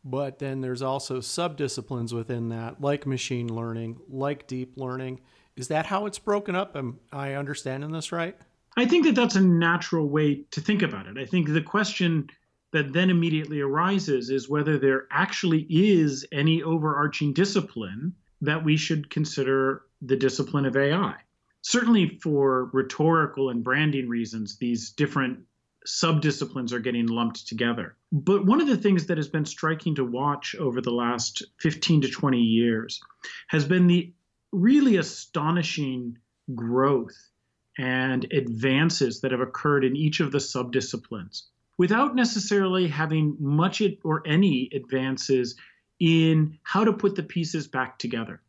but 0.03 0.39
then 0.39 0.61
there's 0.61 0.81
also 0.81 1.19
subdisciplines 1.19 2.13
within 2.13 2.49
that, 2.49 2.81
like 2.81 3.05
machine 3.05 3.53
learning, 3.53 3.99
like 4.09 4.47
deep 4.47 4.73
learning? 4.77 5.21
Is 5.55 5.67
that 5.67 5.85
how 5.85 6.05
it's 6.05 6.19
broken 6.19 6.55
up? 6.55 6.75
Am 6.75 6.99
I 7.11 7.33
understanding 7.33 7.91
this 7.91 8.11
right? 8.11 8.37
I 8.75 8.85
think 8.85 9.05
that 9.05 9.15
that's 9.15 9.35
a 9.35 9.41
natural 9.41 10.09
way 10.09 10.45
to 10.51 10.61
think 10.61 10.81
about 10.81 11.07
it. 11.07 11.17
I 11.17 11.25
think 11.25 11.47
the 11.47 11.61
question 11.61 12.29
that 12.71 12.91
then 12.91 13.09
immediately 13.11 13.61
arises 13.61 14.29
is 14.29 14.49
whether 14.49 14.79
there 14.79 15.07
actually 15.11 15.67
is 15.69 16.25
any 16.31 16.63
overarching 16.63 17.33
discipline 17.33 18.13
that 18.41 18.63
we 18.63 18.75
should 18.75 19.09
consider 19.11 19.83
the 20.01 20.15
discipline 20.15 20.65
of 20.65 20.75
AI 20.75 21.15
certainly 21.63 22.19
for 22.21 22.65
rhetorical 22.73 23.49
and 23.49 23.63
branding 23.63 24.07
reasons, 24.07 24.57
these 24.57 24.91
different 24.91 25.39
subdisciplines 25.87 26.71
are 26.71 26.79
getting 26.79 27.07
lumped 27.07 27.47
together. 27.47 27.95
But 28.11 28.45
one 28.45 28.61
of 28.61 28.67
the 28.67 28.77
things 28.77 29.07
that 29.07 29.17
has 29.17 29.27
been 29.27 29.45
striking 29.45 29.95
to 29.95 30.05
watch 30.05 30.55
over 30.55 30.81
the 30.81 30.91
last 30.91 31.43
15 31.59 32.01
to 32.01 32.09
20 32.09 32.39
years 32.39 33.01
has 33.47 33.65
been 33.65 33.87
the 33.87 34.13
really 34.51 34.97
astonishing 34.97 36.17
growth 36.53 37.29
and 37.77 38.31
advances 38.31 39.21
that 39.21 39.31
have 39.31 39.41
occurred 39.41 39.83
in 39.83 39.95
each 39.95 40.19
of 40.19 40.31
the 40.31 40.37
subdisciplines 40.37 41.43
without 41.77 42.15
necessarily 42.15 42.87
having 42.87 43.35
much 43.39 43.81
or 44.03 44.21
any 44.27 44.69
advances 44.73 45.55
in 45.99 46.59
how 46.63 46.83
to 46.83 46.93
put 46.93 47.15
the 47.15 47.23
pieces 47.23 47.67
back 47.67 47.97
together. 47.97 48.41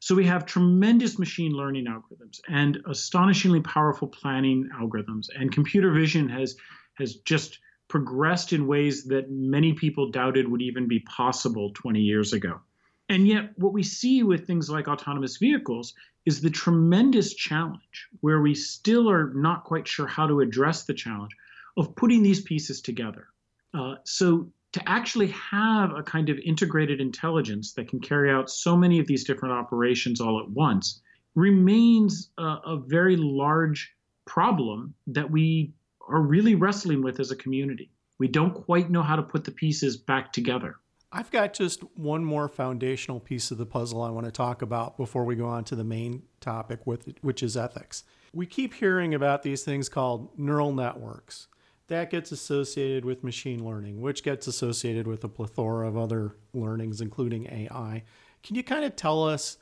So 0.00 0.14
we 0.14 0.24
have 0.26 0.46
tremendous 0.46 1.18
machine 1.18 1.52
learning 1.52 1.84
algorithms 1.84 2.40
and 2.48 2.80
astonishingly 2.88 3.60
powerful 3.60 4.08
planning 4.08 4.70
algorithms. 4.74 5.26
And 5.34 5.52
computer 5.52 5.92
vision 5.92 6.30
has 6.30 6.56
has 7.00 7.16
just 7.16 7.58
progressed 7.88 8.52
in 8.52 8.66
ways 8.66 9.04
that 9.04 9.30
many 9.30 9.72
people 9.72 10.10
doubted 10.10 10.48
would 10.48 10.62
even 10.62 10.86
be 10.86 11.00
possible 11.00 11.72
20 11.74 12.00
years 12.00 12.32
ago. 12.32 12.60
And 13.08 13.26
yet, 13.26 13.50
what 13.56 13.72
we 13.72 13.82
see 13.82 14.22
with 14.22 14.46
things 14.46 14.70
like 14.70 14.86
autonomous 14.86 15.36
vehicles 15.36 15.94
is 16.26 16.40
the 16.40 16.50
tremendous 16.50 17.34
challenge 17.34 18.08
where 18.20 18.40
we 18.40 18.54
still 18.54 19.10
are 19.10 19.32
not 19.34 19.64
quite 19.64 19.88
sure 19.88 20.06
how 20.06 20.28
to 20.28 20.40
address 20.40 20.84
the 20.84 20.94
challenge 20.94 21.32
of 21.76 21.96
putting 21.96 22.22
these 22.22 22.40
pieces 22.40 22.80
together. 22.80 23.26
Uh, 23.74 23.96
so, 24.04 24.52
to 24.72 24.88
actually 24.88 25.28
have 25.28 25.92
a 25.92 26.02
kind 26.04 26.28
of 26.28 26.38
integrated 26.38 27.00
intelligence 27.00 27.72
that 27.72 27.88
can 27.88 27.98
carry 27.98 28.30
out 28.30 28.48
so 28.48 28.76
many 28.76 29.00
of 29.00 29.06
these 29.08 29.24
different 29.24 29.52
operations 29.52 30.20
all 30.20 30.38
at 30.38 30.48
once 30.48 31.00
remains 31.34 32.30
a, 32.38 32.42
a, 32.42 32.82
very 32.86 33.16
large 33.16 33.92
problem 34.26 34.94
that 35.08 35.28
we 35.28 35.72
are 36.10 36.20
really 36.20 36.54
wrestling 36.54 37.02
with 37.02 37.20
as 37.20 37.30
a 37.30 37.36
community. 37.36 37.90
We 38.18 38.28
don't 38.28 38.52
quite 38.52 38.90
know 38.90 39.02
how 39.02 39.16
to 39.16 39.22
put 39.22 39.44
the 39.44 39.50
pieces 39.50 39.96
back 39.96 40.32
together. 40.32 40.76
I've 41.12 41.30
got 41.30 41.54
just 41.54 41.82
one 41.96 42.24
more 42.24 42.48
foundational 42.48 43.18
piece 43.18 43.50
of 43.50 43.58
the 43.58 43.66
puzzle 43.66 44.02
I 44.02 44.10
want 44.10 44.26
to 44.26 44.32
talk 44.32 44.62
about 44.62 44.96
before 44.96 45.24
we 45.24 45.34
go 45.34 45.46
on 45.46 45.64
to 45.64 45.74
the 45.74 45.84
main 45.84 46.22
topic, 46.40 46.80
which 46.84 47.42
is 47.42 47.56
ethics. 47.56 48.04
We 48.32 48.46
keep 48.46 48.74
hearing 48.74 49.14
about 49.14 49.42
these 49.42 49.64
things 49.64 49.88
called 49.88 50.38
neural 50.38 50.72
networks 50.72 51.48
that 51.88 52.10
gets 52.10 52.30
associated 52.30 53.04
with 53.04 53.24
machine 53.24 53.64
learning, 53.64 54.00
which 54.00 54.22
gets 54.22 54.46
associated 54.46 55.08
with 55.08 55.24
a 55.24 55.28
plethora 55.28 55.88
of 55.88 55.96
other 55.96 56.36
learnings, 56.54 57.00
including 57.00 57.46
AI. 57.46 58.04
Can 58.44 58.54
you 58.54 58.62
kind 58.62 58.84
of 58.84 58.94
tell 58.94 59.24
us 59.24 59.58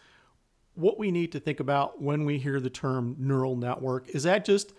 what 0.75 0.99
we 0.99 1.11
need 1.11 1.33
to 1.33 1.40
think 1.40 1.59
about 1.59 2.02
when 2.02 2.26
we 2.26 2.37
hear 2.37 2.61
the 2.61 2.69
term 2.69 3.17
neural 3.19 3.57
network? 3.57 4.09
Is 4.11 4.25
that 4.25 4.45
just 4.45 4.75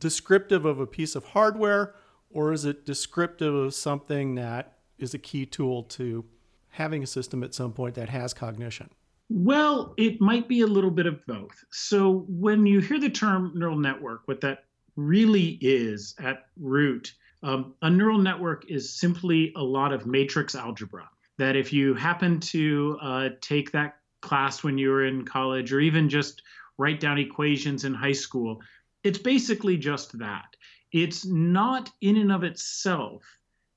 descriptive 0.00 0.64
of 0.64 0.80
a 0.80 0.86
piece 0.86 1.14
of 1.14 1.26
hardware, 1.26 1.94
or 2.30 2.52
is 2.52 2.64
it 2.64 2.84
descriptive 2.86 3.54
of 3.54 3.74
something 3.74 4.34
that 4.34 4.78
is 4.98 5.14
a 5.14 5.18
key 5.18 5.46
tool 5.46 5.82
to 5.84 6.24
having 6.70 7.02
a 7.02 7.06
system 7.06 7.42
at 7.42 7.54
some 7.54 7.72
point 7.72 7.94
that 7.94 8.08
has 8.08 8.34
cognition? 8.34 8.90
Well, 9.28 9.94
it 9.96 10.20
might 10.20 10.48
be 10.48 10.62
a 10.62 10.66
little 10.66 10.90
bit 10.90 11.06
of 11.06 11.24
both. 11.26 11.64
So, 11.70 12.24
when 12.28 12.66
you 12.66 12.80
hear 12.80 12.98
the 12.98 13.10
term 13.10 13.52
neural 13.54 13.78
network, 13.78 14.22
what 14.26 14.40
that 14.40 14.64
really 14.96 15.58
is 15.60 16.14
at 16.18 16.46
root. 16.58 17.14
Um, 17.42 17.74
a 17.82 17.88
neural 17.88 18.18
network 18.18 18.68
is 18.68 18.98
simply 18.98 19.52
a 19.56 19.62
lot 19.62 19.92
of 19.92 20.06
matrix 20.06 20.54
algebra. 20.54 21.08
That 21.38 21.56
if 21.56 21.72
you 21.72 21.94
happen 21.94 22.40
to 22.40 22.98
uh, 23.00 23.28
take 23.40 23.70
that 23.72 23.98
class 24.20 24.62
when 24.62 24.76
you 24.76 24.90
were 24.90 25.06
in 25.06 25.24
college, 25.24 25.72
or 25.72 25.80
even 25.80 26.08
just 26.08 26.42
write 26.76 27.00
down 27.00 27.18
equations 27.18 27.84
in 27.84 27.94
high 27.94 28.12
school, 28.12 28.60
it's 29.04 29.18
basically 29.18 29.76
just 29.76 30.18
that. 30.18 30.56
It's 30.92 31.24
not 31.24 31.90
in 32.00 32.16
and 32.16 32.32
of 32.32 32.44
itself 32.44 33.22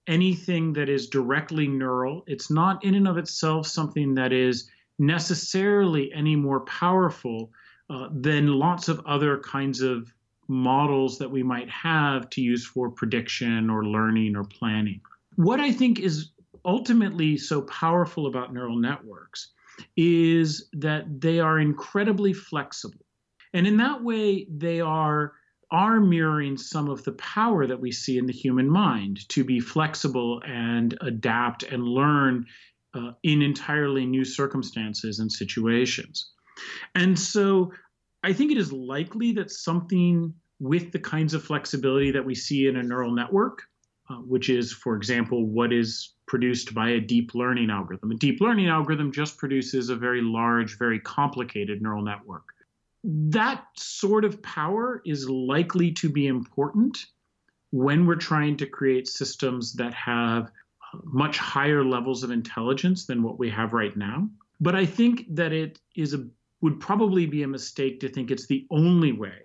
anything 0.08 0.74
that 0.74 0.90
is 0.90 1.08
directly 1.08 1.68
neural. 1.68 2.24
It's 2.28 2.52
not 2.52 2.84
in 2.84 2.96
and 2.96 3.08
of 3.08 3.18
itself 3.18 3.68
something 3.68 4.16
that 4.16 4.34
is 4.34 4.70
necessarily 5.00 6.12
any 6.14 6.36
more 6.36 6.62
powerful 6.62 7.52
uh, 7.90 8.10
than 8.12 8.48
lots 8.48 8.88
of 8.88 9.02
other 9.06 9.40
kinds 9.40 9.82
of 9.82 10.14
models 10.48 11.18
that 11.20 11.32
we 11.32 11.42
might 11.42 11.70
have 11.70 12.30
to 12.32 12.42
use 12.42 12.66
for 12.66 12.90
prediction 12.90 13.70
or 13.70 13.86
learning 13.86 14.36
or 14.36 14.44
planning. 14.44 15.00
What 15.36 15.60
I 15.60 15.72
think 15.72 16.00
is 16.00 16.32
ultimately 16.66 17.38
so 17.38 17.62
powerful 17.64 18.28
about 18.28 18.54
neural 18.54 18.78
networks 18.78 19.52
is 19.98 20.70
that 20.74 21.22
they 21.22 21.40
are 21.40 21.60
incredibly 21.60 22.34
flexible. 22.34 23.03
And 23.54 23.68
in 23.68 23.78
that 23.78 24.04
way, 24.04 24.48
they 24.50 24.82
are 24.82 25.34
are 25.72 26.00
mirroring 26.00 26.56
some 26.56 26.88
of 26.88 27.04
the 27.04 27.14
power 27.14 27.66
that 27.66 27.80
we 27.80 27.92
see 27.92 28.20
in 28.20 28.28
the 28.28 28.34
human 28.34 28.70
mind 28.70 29.28
to 29.28 29.44
be 29.44 29.60
flexible 29.60 30.40
and 30.46 30.96
adapt 31.02 31.64
and 31.64 31.84
learn 31.84 32.46
uh, 32.94 33.12
in 33.24 33.42
entirely 33.42 34.06
new 34.06 34.24
circumstances 34.24 35.18
and 35.18 35.32
situations. 35.32 36.32
And 36.94 37.18
so 37.18 37.72
I 38.22 38.34
think 38.34 38.52
it 38.52 38.58
is 38.58 38.72
likely 38.72 39.32
that 39.34 39.50
something 39.50 40.32
with 40.60 40.92
the 40.92 41.00
kinds 41.00 41.34
of 41.34 41.44
flexibility 41.44 42.12
that 42.12 42.24
we 42.24 42.36
see 42.36 42.68
in 42.68 42.76
a 42.76 42.84
neural 42.84 43.12
network, 43.12 43.64
uh, 44.12 44.18
which 44.18 44.50
is, 44.50 44.72
for 44.72 44.96
example, 44.96 45.48
what 45.48 45.74
is 45.74 46.14
produced 46.28 46.76
by 46.76 46.92
a 46.92 47.00
deep 47.00 47.34
learning 47.34 47.72
algorithm. 47.72 48.12
A 48.12 48.16
deep 48.16 48.40
learning 48.42 48.68
algorithm 48.68 49.12
just 49.12 49.38
produces 49.38 49.90
a 49.90 49.96
very 49.96 50.22
large, 50.22 50.78
very 50.78 51.00
complicated 51.00 51.82
neural 51.82 52.04
network. 52.04 52.53
That 53.04 53.66
sort 53.76 54.26
of 54.26 54.42
power 54.42 55.02
is 55.06 55.30
likely 55.30 55.92
to 55.94 56.10
be 56.10 56.28
important 56.28 57.06
when 57.72 58.06
we're 58.06 58.16
trying 58.16 58.56
to 58.58 58.66
create 58.66 59.08
systems 59.08 59.74
that 59.74 59.94
have 59.94 60.46
uh, 60.46 61.00
much 61.04 61.38
higher 61.38 61.84
levels 61.84 62.24
of 62.24 62.32
intelligence 62.32 63.06
than 63.06 63.24
what 63.24 63.40
we 63.40 63.50
have 63.50 63.74
right 63.74 63.96
now. 63.98 64.30
But 64.62 64.76
I 64.76 64.86
think 64.86 65.26
that 65.36 65.52
it 65.52 65.80
is 65.96 66.14
a 66.14 66.26
would 66.62 66.80
probably 66.80 67.26
be 67.26 67.44
a 67.44 67.48
mistake 67.48 68.00
to 68.00 68.08
think 68.08 68.32
it's 68.32 68.48
the 68.48 68.66
only 68.72 69.12
way 69.12 69.40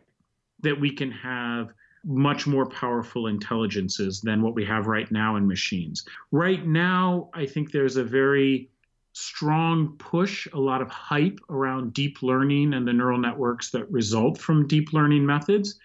that 0.61 0.81
we 0.81 0.89
can 0.89 1.11
have 1.11 1.73
much 2.05 2.47
more 2.47 2.65
powerful 2.67 3.27
intelligences 3.27 4.21
than 4.21 4.41
what 4.41 4.55
we 4.55 4.65
have 4.65 4.87
right 4.87 5.11
now 5.11 5.35
in 5.35 5.47
machines. 5.47 6.05
Right 6.31 6.65
now, 6.65 7.29
I 7.35 7.45
think 7.45 7.73
there's 7.73 7.97
a 7.97 8.05
very 8.05 8.71
strong 9.19 9.97
push, 9.99 10.47
a 10.53 10.59
lot 10.59 10.81
of 10.81 10.89
hype 10.91 11.41
around 11.51 11.93
deep 11.93 12.23
learning 12.23 12.73
and 12.75 12.87
the 12.87 12.93
neural 12.93 13.19
networks 13.19 13.71
that 13.71 13.91
result 13.91 14.39
from 14.39 14.67
deep 14.69 14.93
learning 14.93 15.27
methods. 15.27 15.79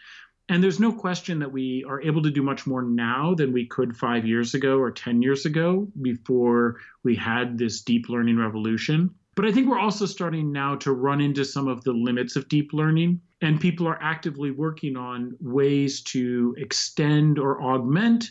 And 0.50 0.62
there's 0.62 0.80
no 0.80 0.92
question 0.92 1.40
that 1.40 1.52
we 1.52 1.84
are 1.88 2.02
able 2.02 2.22
to 2.22 2.30
do 2.30 2.44
much 2.44 2.68
more 2.68 2.84
now 2.84 3.34
than 3.34 3.52
we 3.52 3.66
could 3.66 3.96
five 3.96 4.26
years 4.26 4.54
ago 4.54 4.78
or 4.78 4.92
10 4.92 5.22
years 5.22 5.46
ago 5.46 5.88
before 6.02 6.80
we 7.04 7.16
had 7.16 7.58
this 7.58 7.82
deep 7.82 8.08
learning 8.08 8.38
revolution. 8.38 9.10
But 9.36 9.46
I 9.46 9.52
think 9.52 9.68
we're 9.68 9.80
also 9.80 10.06
starting 10.06 10.52
now 10.52 10.76
to 10.76 10.92
run 10.92 11.20
into 11.20 11.44
some 11.44 11.68
of 11.68 11.84
the 11.84 11.94
limits 11.94 12.36
of 12.36 12.48
deep 12.50 12.72
learning. 12.72 13.20
And 13.42 13.60
people 13.60 13.88
are 13.88 14.02
actively 14.02 14.52
working 14.52 14.96
on 14.96 15.36
ways 15.42 16.02
to 16.04 16.54
extend 16.58 17.40
or 17.40 17.62
augment 17.64 18.30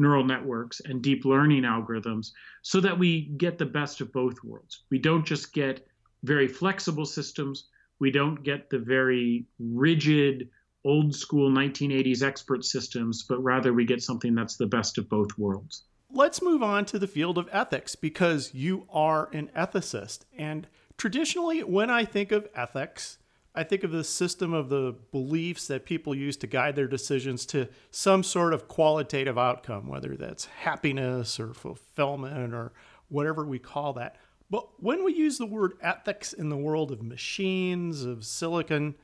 neural 0.00 0.24
networks 0.24 0.80
and 0.80 1.02
deep 1.02 1.24
learning 1.24 1.62
algorithms 1.62 2.30
so 2.62 2.80
that 2.80 2.98
we 2.98 3.26
get 3.36 3.58
the 3.58 3.66
best 3.66 4.00
of 4.00 4.12
both 4.12 4.42
worlds. 4.42 4.84
We 4.90 4.98
don't 4.98 5.24
just 5.24 5.52
get 5.52 5.86
very 6.24 6.48
flexible 6.48 7.06
systems, 7.06 7.68
we 8.00 8.10
don't 8.10 8.42
get 8.42 8.70
the 8.70 8.78
very 8.78 9.46
rigid, 9.58 10.48
old 10.84 11.14
school 11.14 11.50
1980s 11.50 12.22
expert 12.22 12.64
systems, 12.64 13.24
but 13.28 13.42
rather 13.42 13.72
we 13.72 13.84
get 13.84 14.02
something 14.02 14.34
that's 14.34 14.56
the 14.56 14.66
best 14.66 14.98
of 14.98 15.08
both 15.08 15.36
worlds. 15.38 15.84
Let's 16.12 16.42
move 16.42 16.62
on 16.62 16.86
to 16.86 16.98
the 16.98 17.06
field 17.06 17.38
of 17.38 17.48
ethics 17.52 17.94
because 17.94 18.52
you 18.52 18.86
are 18.90 19.28
an 19.32 19.50
ethicist. 19.56 20.20
And 20.36 20.66
traditionally, 20.96 21.62
when 21.62 21.88
I 21.88 22.04
think 22.04 22.32
of 22.32 22.48
ethics, 22.54 23.18
I 23.60 23.62
think 23.62 23.84
of 23.84 23.90
the 23.90 24.04
system 24.04 24.54
of 24.54 24.70
the 24.70 24.94
beliefs 25.12 25.66
that 25.66 25.84
people 25.84 26.14
use 26.14 26.38
to 26.38 26.46
guide 26.46 26.76
their 26.76 26.86
decisions 26.86 27.44
to 27.46 27.68
some 27.90 28.22
sort 28.22 28.54
of 28.54 28.68
qualitative 28.68 29.36
outcome, 29.36 29.86
whether 29.86 30.16
that's 30.16 30.46
happiness 30.46 31.38
or 31.38 31.52
fulfillment 31.52 32.54
or 32.54 32.72
whatever 33.10 33.44
we 33.44 33.58
call 33.58 33.92
that. 33.92 34.16
But 34.48 34.66
when 34.82 35.04
we 35.04 35.12
use 35.12 35.36
the 35.36 35.44
word 35.44 35.74
ethics 35.82 36.32
in 36.32 36.48
the 36.48 36.56
world 36.56 36.90
of 36.90 37.02
machines, 37.02 38.02
of 38.02 38.24
silicon, 38.24 38.94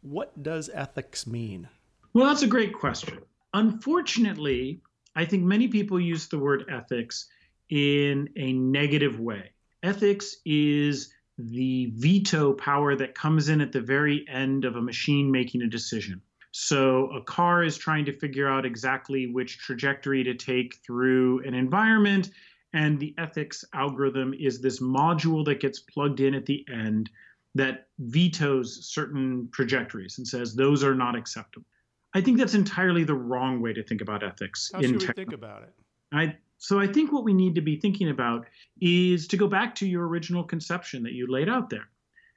what 0.00 0.42
does 0.42 0.70
ethics 0.72 1.26
mean? 1.26 1.68
Well, 2.14 2.24
that's 2.24 2.40
a 2.40 2.46
great 2.46 2.72
question. 2.72 3.18
Unfortunately, 3.52 4.80
I 5.14 5.26
think 5.26 5.44
many 5.44 5.68
people 5.68 6.00
use 6.00 6.26
the 6.26 6.38
word 6.38 6.64
ethics 6.70 7.28
in 7.68 8.30
a 8.36 8.54
negative 8.54 9.20
way. 9.20 9.50
Ethics 9.82 10.36
is 10.46 11.12
the 11.38 11.92
veto 11.94 12.52
power 12.52 12.96
that 12.96 13.14
comes 13.14 13.48
in 13.48 13.60
at 13.60 13.72
the 13.72 13.80
very 13.80 14.24
end 14.28 14.64
of 14.64 14.76
a 14.76 14.82
machine 14.82 15.30
making 15.30 15.62
a 15.62 15.66
decision. 15.66 16.20
So 16.52 17.10
a 17.10 17.22
car 17.22 17.62
is 17.62 17.76
trying 17.76 18.06
to 18.06 18.18
figure 18.18 18.48
out 18.48 18.64
exactly 18.64 19.26
which 19.26 19.58
trajectory 19.58 20.24
to 20.24 20.34
take 20.34 20.76
through 20.76 21.46
an 21.46 21.52
environment, 21.52 22.30
and 22.72 22.98
the 22.98 23.14
ethics 23.18 23.64
algorithm 23.74 24.34
is 24.38 24.60
this 24.60 24.80
module 24.80 25.44
that 25.44 25.60
gets 25.60 25.80
plugged 25.80 26.20
in 26.20 26.34
at 26.34 26.46
the 26.46 26.64
end 26.72 27.10
that 27.54 27.88
vetoes 27.98 28.86
certain 28.86 29.48
trajectories 29.52 30.18
and 30.18 30.26
says 30.26 30.54
those 30.54 30.82
are 30.82 30.94
not 30.94 31.14
acceptable. 31.14 31.66
I 32.14 32.22
think 32.22 32.38
that's 32.38 32.54
entirely 32.54 33.04
the 33.04 33.14
wrong 33.14 33.60
way 33.60 33.74
to 33.74 33.82
think 33.82 34.00
about 34.00 34.22
ethics. 34.22 34.70
How 34.72 34.80
should 34.80 35.00
we 35.00 35.06
think 35.08 35.32
about 35.32 35.62
it? 35.62 35.74
I 36.12 36.36
so 36.58 36.80
I 36.80 36.86
think 36.86 37.12
what 37.12 37.24
we 37.24 37.34
need 37.34 37.54
to 37.54 37.60
be 37.60 37.78
thinking 37.78 38.10
about 38.10 38.46
is 38.80 39.26
to 39.28 39.36
go 39.36 39.46
back 39.46 39.74
to 39.76 39.86
your 39.86 40.08
original 40.08 40.42
conception 40.42 41.02
that 41.02 41.12
you 41.12 41.30
laid 41.30 41.48
out 41.48 41.70
there. 41.70 41.88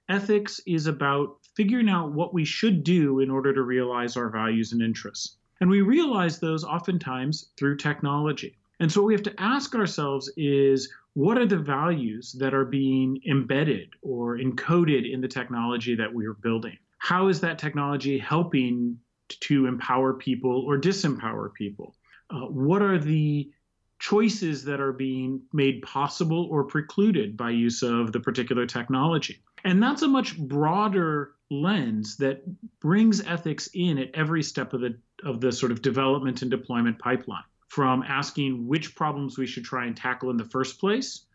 Ethics 0.09 0.59
is 0.65 0.87
about 0.87 1.37
figuring 1.55 1.89
out 1.89 2.11
what 2.11 2.33
we 2.33 2.43
should 2.43 2.83
do 2.83 3.19
in 3.19 3.29
order 3.29 3.53
to 3.53 3.61
realize 3.61 4.17
our 4.17 4.29
values 4.29 4.73
and 4.73 4.81
interests. 4.81 5.37
And 5.61 5.69
we 5.69 5.81
realize 5.81 6.39
those 6.39 6.63
oftentimes 6.63 7.51
through 7.57 7.77
technology. 7.77 8.57
And 8.79 8.91
so 8.91 9.01
what 9.01 9.07
we 9.07 9.13
have 9.13 9.23
to 9.23 9.41
ask 9.41 9.75
ourselves 9.75 10.31
is 10.37 10.91
what 11.13 11.37
are 11.37 11.45
the 11.45 11.57
values 11.57 12.33
that 12.39 12.53
are 12.53 12.65
being 12.65 13.21
embedded 13.27 13.89
or 14.01 14.37
encoded 14.37 15.11
in 15.11 15.21
the 15.21 15.27
technology 15.27 15.95
that 15.95 16.13
we 16.13 16.25
are 16.25 16.33
building? 16.33 16.77
How 16.99 17.27
is 17.27 17.41
that 17.41 17.59
technology 17.59 18.17
helping 18.17 18.97
to 19.41 19.65
empower 19.65 20.13
people 20.13 20.63
or 20.65 20.79
disempower 20.79 21.53
people? 21.53 21.95
Uh, 22.29 22.45
what 22.45 22.81
are 22.81 22.97
the 22.97 23.51
choices 23.99 24.63
that 24.63 24.79
are 24.79 24.93
being 24.93 25.41
made 25.51 25.81
possible 25.81 26.47
or 26.49 26.63
precluded 26.63 27.35
by 27.35 27.49
use 27.49 27.83
of 27.83 28.11
the 28.11 28.19
particular 28.19 28.65
technology. 28.65 29.41
And 29.65 29.83
that's 29.83 30.01
a 30.01 30.07
much 30.07 30.37
broader 30.37 31.33
lens 31.51 32.15
that 32.17 32.41
brings 32.79 33.21
ethics 33.21 33.69
in 33.73 33.97
at 33.97 34.11
every 34.13 34.41
step 34.41 34.73
of 34.73 34.81
the 34.81 34.97
of 35.23 35.41
the 35.41 35.51
sort 35.51 35.71
of 35.71 35.81
development 35.81 36.41
and 36.41 36.49
deployment 36.49 36.97
pipeline. 36.97 37.43
From 37.67 38.03
asking 38.03 38.67
which 38.67 38.95
problems 38.95 39.37
we 39.37 39.45
should 39.45 39.65
try 39.65 39.85
and 39.85 39.95
tackle 39.95 40.29
in 40.29 40.37
the 40.37 40.45
first 40.45 40.79
place, 40.79 41.25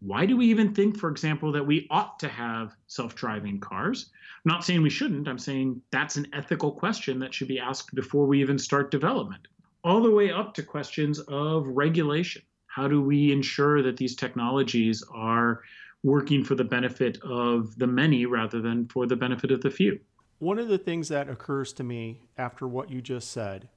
why 0.00 0.26
do 0.26 0.36
we 0.36 0.46
even 0.46 0.74
think, 0.74 0.98
for 0.98 1.10
example, 1.10 1.52
that 1.52 1.66
we 1.66 1.86
ought 1.90 2.18
to 2.20 2.28
have 2.28 2.74
self-driving 2.88 3.60
cars? 3.60 4.10
I'm 4.44 4.52
not 4.52 4.64
saying 4.64 4.82
we 4.82 4.90
shouldn't. 4.90 5.28
I'm 5.28 5.38
saying 5.38 5.80
that's 5.90 6.16
an 6.16 6.26
ethical 6.32 6.72
question 6.72 7.18
that 7.20 7.32
should 7.32 7.48
be 7.48 7.60
asked 7.60 7.94
before 7.94 8.26
we 8.26 8.40
even 8.40 8.58
start 8.58 8.90
development 8.90 9.46
all 9.84 10.02
the 10.02 10.10
way 10.10 10.32
up 10.32 10.54
to 10.54 10.62
questions 10.62 11.20
of 11.20 11.66
regulation. 11.66 12.42
How 12.66 12.88
do 12.88 13.00
we 13.00 13.30
ensure 13.30 13.82
that 13.82 13.98
these 13.98 14.16
technologies 14.16 15.04
are 15.12 15.62
working 16.02 16.42
for 16.42 16.54
the 16.54 16.64
benefit 16.64 17.18
of 17.22 17.76
the 17.78 17.86
many 17.86 18.26
rather 18.26 18.60
than 18.60 18.88
for 18.88 19.06
the 19.06 19.16
benefit 19.16 19.50
of 19.50 19.60
the 19.60 19.70
few? 19.70 20.00
One 20.38 20.58
of 20.58 20.68
the 20.68 20.78
things 20.78 21.08
that 21.08 21.28
occurs 21.28 21.72
to 21.74 21.84
me 21.84 22.22
after 22.36 22.66
what 22.66 22.90
you 22.90 23.00
just 23.00 23.30
said 23.30 23.68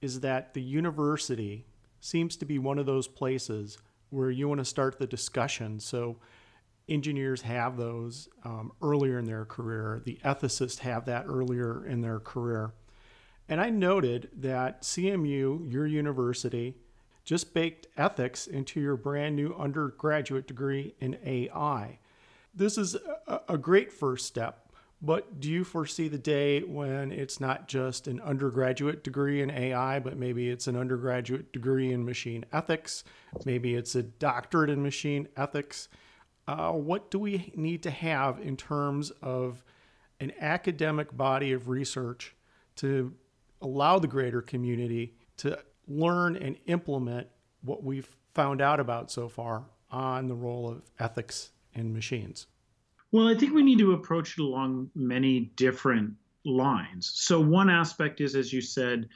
is 0.00 0.20
that 0.20 0.54
the 0.54 0.62
university 0.62 1.66
seems 2.00 2.36
to 2.36 2.44
be 2.44 2.58
one 2.58 2.78
of 2.78 2.86
those 2.86 3.08
places 3.08 3.78
where 4.10 4.30
you 4.30 4.48
want 4.48 4.58
to 4.58 4.64
start 4.64 4.98
the 4.98 5.06
discussion. 5.06 5.80
So, 5.80 6.16
engineers 6.88 7.42
have 7.42 7.76
those 7.76 8.28
um, 8.44 8.72
earlier 8.80 9.18
in 9.18 9.26
their 9.26 9.44
career, 9.44 10.00
the 10.06 10.18
ethicists 10.24 10.78
have 10.78 11.04
that 11.04 11.26
earlier 11.26 11.84
in 11.84 12.00
their 12.00 12.18
career. 12.18 12.72
And 13.48 13.60
I 13.60 13.70
noted 13.70 14.28
that 14.36 14.82
CMU, 14.82 15.70
your 15.72 15.86
university, 15.86 16.76
just 17.24 17.54
baked 17.54 17.86
ethics 17.96 18.46
into 18.46 18.80
your 18.80 18.96
brand 18.96 19.36
new 19.36 19.54
undergraduate 19.58 20.46
degree 20.46 20.94
in 21.00 21.16
AI. 21.24 21.98
This 22.54 22.78
is 22.78 22.96
a, 23.48 23.58
great 23.58 23.92
first 23.92 24.26
step, 24.26 24.72
but 25.00 25.38
do 25.38 25.50
you 25.50 25.62
foresee 25.62 26.08
the 26.08 26.18
day 26.18 26.60
when 26.60 27.12
it's 27.12 27.38
not 27.38 27.68
just 27.68 28.08
an 28.08 28.20
undergraduate 28.20 29.04
degree 29.04 29.42
in 29.42 29.50
AI, 29.50 29.98
but 29.98 30.16
maybe 30.16 30.48
it's 30.48 30.66
an 30.66 30.76
undergraduate 30.76 31.52
degree 31.52 31.92
in 31.92 32.04
machine 32.04 32.44
ethics? 32.52 33.04
Maybe 33.44 33.74
it's 33.74 33.94
a 33.94 34.02
doctorate 34.02 34.70
in 34.70 34.82
machine 34.82 35.28
ethics? 35.36 35.88
Uh, 36.48 36.72
what 36.72 37.10
do 37.10 37.18
we 37.18 37.52
need 37.54 37.82
to 37.82 37.90
have 37.90 38.40
in 38.40 38.56
terms 38.56 39.10
of 39.22 39.62
an 40.18 40.32
academic 40.40 41.16
body 41.16 41.52
of 41.52 41.68
research 41.68 42.34
to 42.76 43.12
allow 43.60 43.98
the 43.98 44.06
greater 44.06 44.40
community 44.40 45.14
to 45.38 45.58
learn 45.86 46.36
and 46.36 46.56
implement 46.66 47.26
what 47.62 47.82
we've 47.82 48.08
found 48.34 48.60
out 48.60 48.80
about 48.80 49.10
so 49.10 49.28
far 49.28 49.64
on 49.90 50.28
the 50.28 50.34
role 50.34 50.68
of 50.68 50.82
ethics 50.98 51.50
in 51.74 51.92
machines? 51.92 52.46
Well, 53.10 53.26
I 53.26 53.34
think 53.34 53.54
we 53.54 53.62
need 53.62 53.78
to 53.78 53.92
approach 53.92 54.38
it 54.38 54.42
along 54.42 54.90
many 54.94 55.52
different 55.56 56.14
lines. 56.44 57.10
So, 57.14 57.40
one 57.40 57.70
aspect 57.70 58.20
is, 58.20 58.34
as 58.34 58.52
you 58.52 58.60
said, 58.60 59.08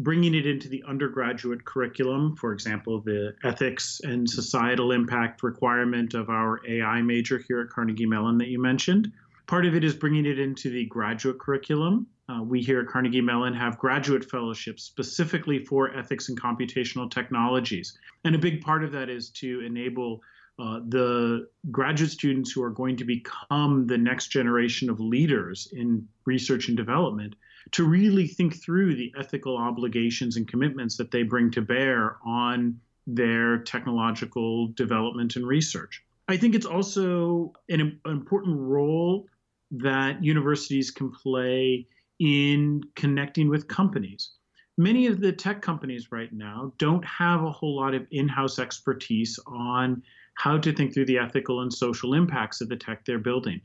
bringing 0.00 0.34
it 0.34 0.46
into 0.46 0.68
the 0.68 0.84
undergraduate 0.86 1.64
curriculum, 1.64 2.36
for 2.36 2.52
example, 2.52 3.00
the 3.00 3.34
ethics 3.44 4.00
and 4.04 4.28
societal 4.28 4.92
impact 4.92 5.42
requirement 5.42 6.14
of 6.14 6.28
our 6.28 6.60
AI 6.68 7.02
major 7.02 7.38
here 7.38 7.60
at 7.60 7.70
Carnegie 7.70 8.06
Mellon 8.06 8.38
that 8.38 8.48
you 8.48 8.60
mentioned. 8.60 9.10
Part 9.46 9.66
of 9.66 9.74
it 9.74 9.82
is 9.82 9.94
bringing 9.94 10.26
it 10.26 10.38
into 10.38 10.70
the 10.70 10.84
graduate 10.86 11.38
curriculum. 11.38 12.06
Uh, 12.28 12.42
we 12.42 12.60
here 12.60 12.80
at 12.80 12.86
Carnegie 12.88 13.22
Mellon 13.22 13.54
have 13.54 13.78
graduate 13.78 14.28
fellowships 14.30 14.82
specifically 14.82 15.64
for 15.64 15.96
ethics 15.96 16.28
and 16.28 16.40
computational 16.40 17.10
technologies. 17.10 17.96
And 18.24 18.34
a 18.34 18.38
big 18.38 18.60
part 18.60 18.84
of 18.84 18.92
that 18.92 19.08
is 19.08 19.30
to 19.30 19.60
enable 19.60 20.20
uh, 20.58 20.80
the 20.88 21.48
graduate 21.70 22.10
students 22.10 22.50
who 22.50 22.62
are 22.62 22.70
going 22.70 22.96
to 22.96 23.04
become 23.04 23.86
the 23.86 23.96
next 23.96 24.28
generation 24.28 24.90
of 24.90 25.00
leaders 25.00 25.68
in 25.72 26.06
research 26.26 26.68
and 26.68 26.76
development 26.76 27.34
to 27.70 27.84
really 27.84 28.26
think 28.26 28.62
through 28.62 28.94
the 28.94 29.12
ethical 29.18 29.56
obligations 29.56 30.36
and 30.36 30.48
commitments 30.48 30.96
that 30.96 31.10
they 31.10 31.22
bring 31.22 31.50
to 31.52 31.62
bear 31.62 32.16
on 32.26 32.78
their 33.06 33.58
technological 33.58 34.68
development 34.68 35.36
and 35.36 35.46
research. 35.46 36.02
I 36.28 36.36
think 36.36 36.54
it's 36.54 36.66
also 36.66 37.52
an, 37.68 37.80
an 37.80 38.00
important 38.06 38.58
role 38.58 39.26
that 39.70 40.22
universities 40.22 40.90
can 40.90 41.10
play 41.10 41.86
in 42.20 42.82
connecting 42.96 43.48
with 43.48 43.68
companies. 43.68 44.30
Many 44.76 45.06
of 45.06 45.20
the 45.20 45.32
tech 45.32 45.60
companies 45.60 46.12
right 46.12 46.32
now 46.32 46.72
don't 46.78 47.04
have 47.04 47.42
a 47.42 47.50
whole 47.50 47.76
lot 47.76 47.94
of 47.94 48.06
in 48.10 48.28
house 48.28 48.58
expertise 48.58 49.38
on 49.46 50.02
how 50.34 50.56
to 50.58 50.72
think 50.72 50.94
through 50.94 51.06
the 51.06 51.18
ethical 51.18 51.62
and 51.62 51.72
social 51.72 52.14
impacts 52.14 52.60
of 52.60 52.68
the 52.68 52.76
tech 52.76 53.04
they're 53.04 53.18
building. 53.18 53.60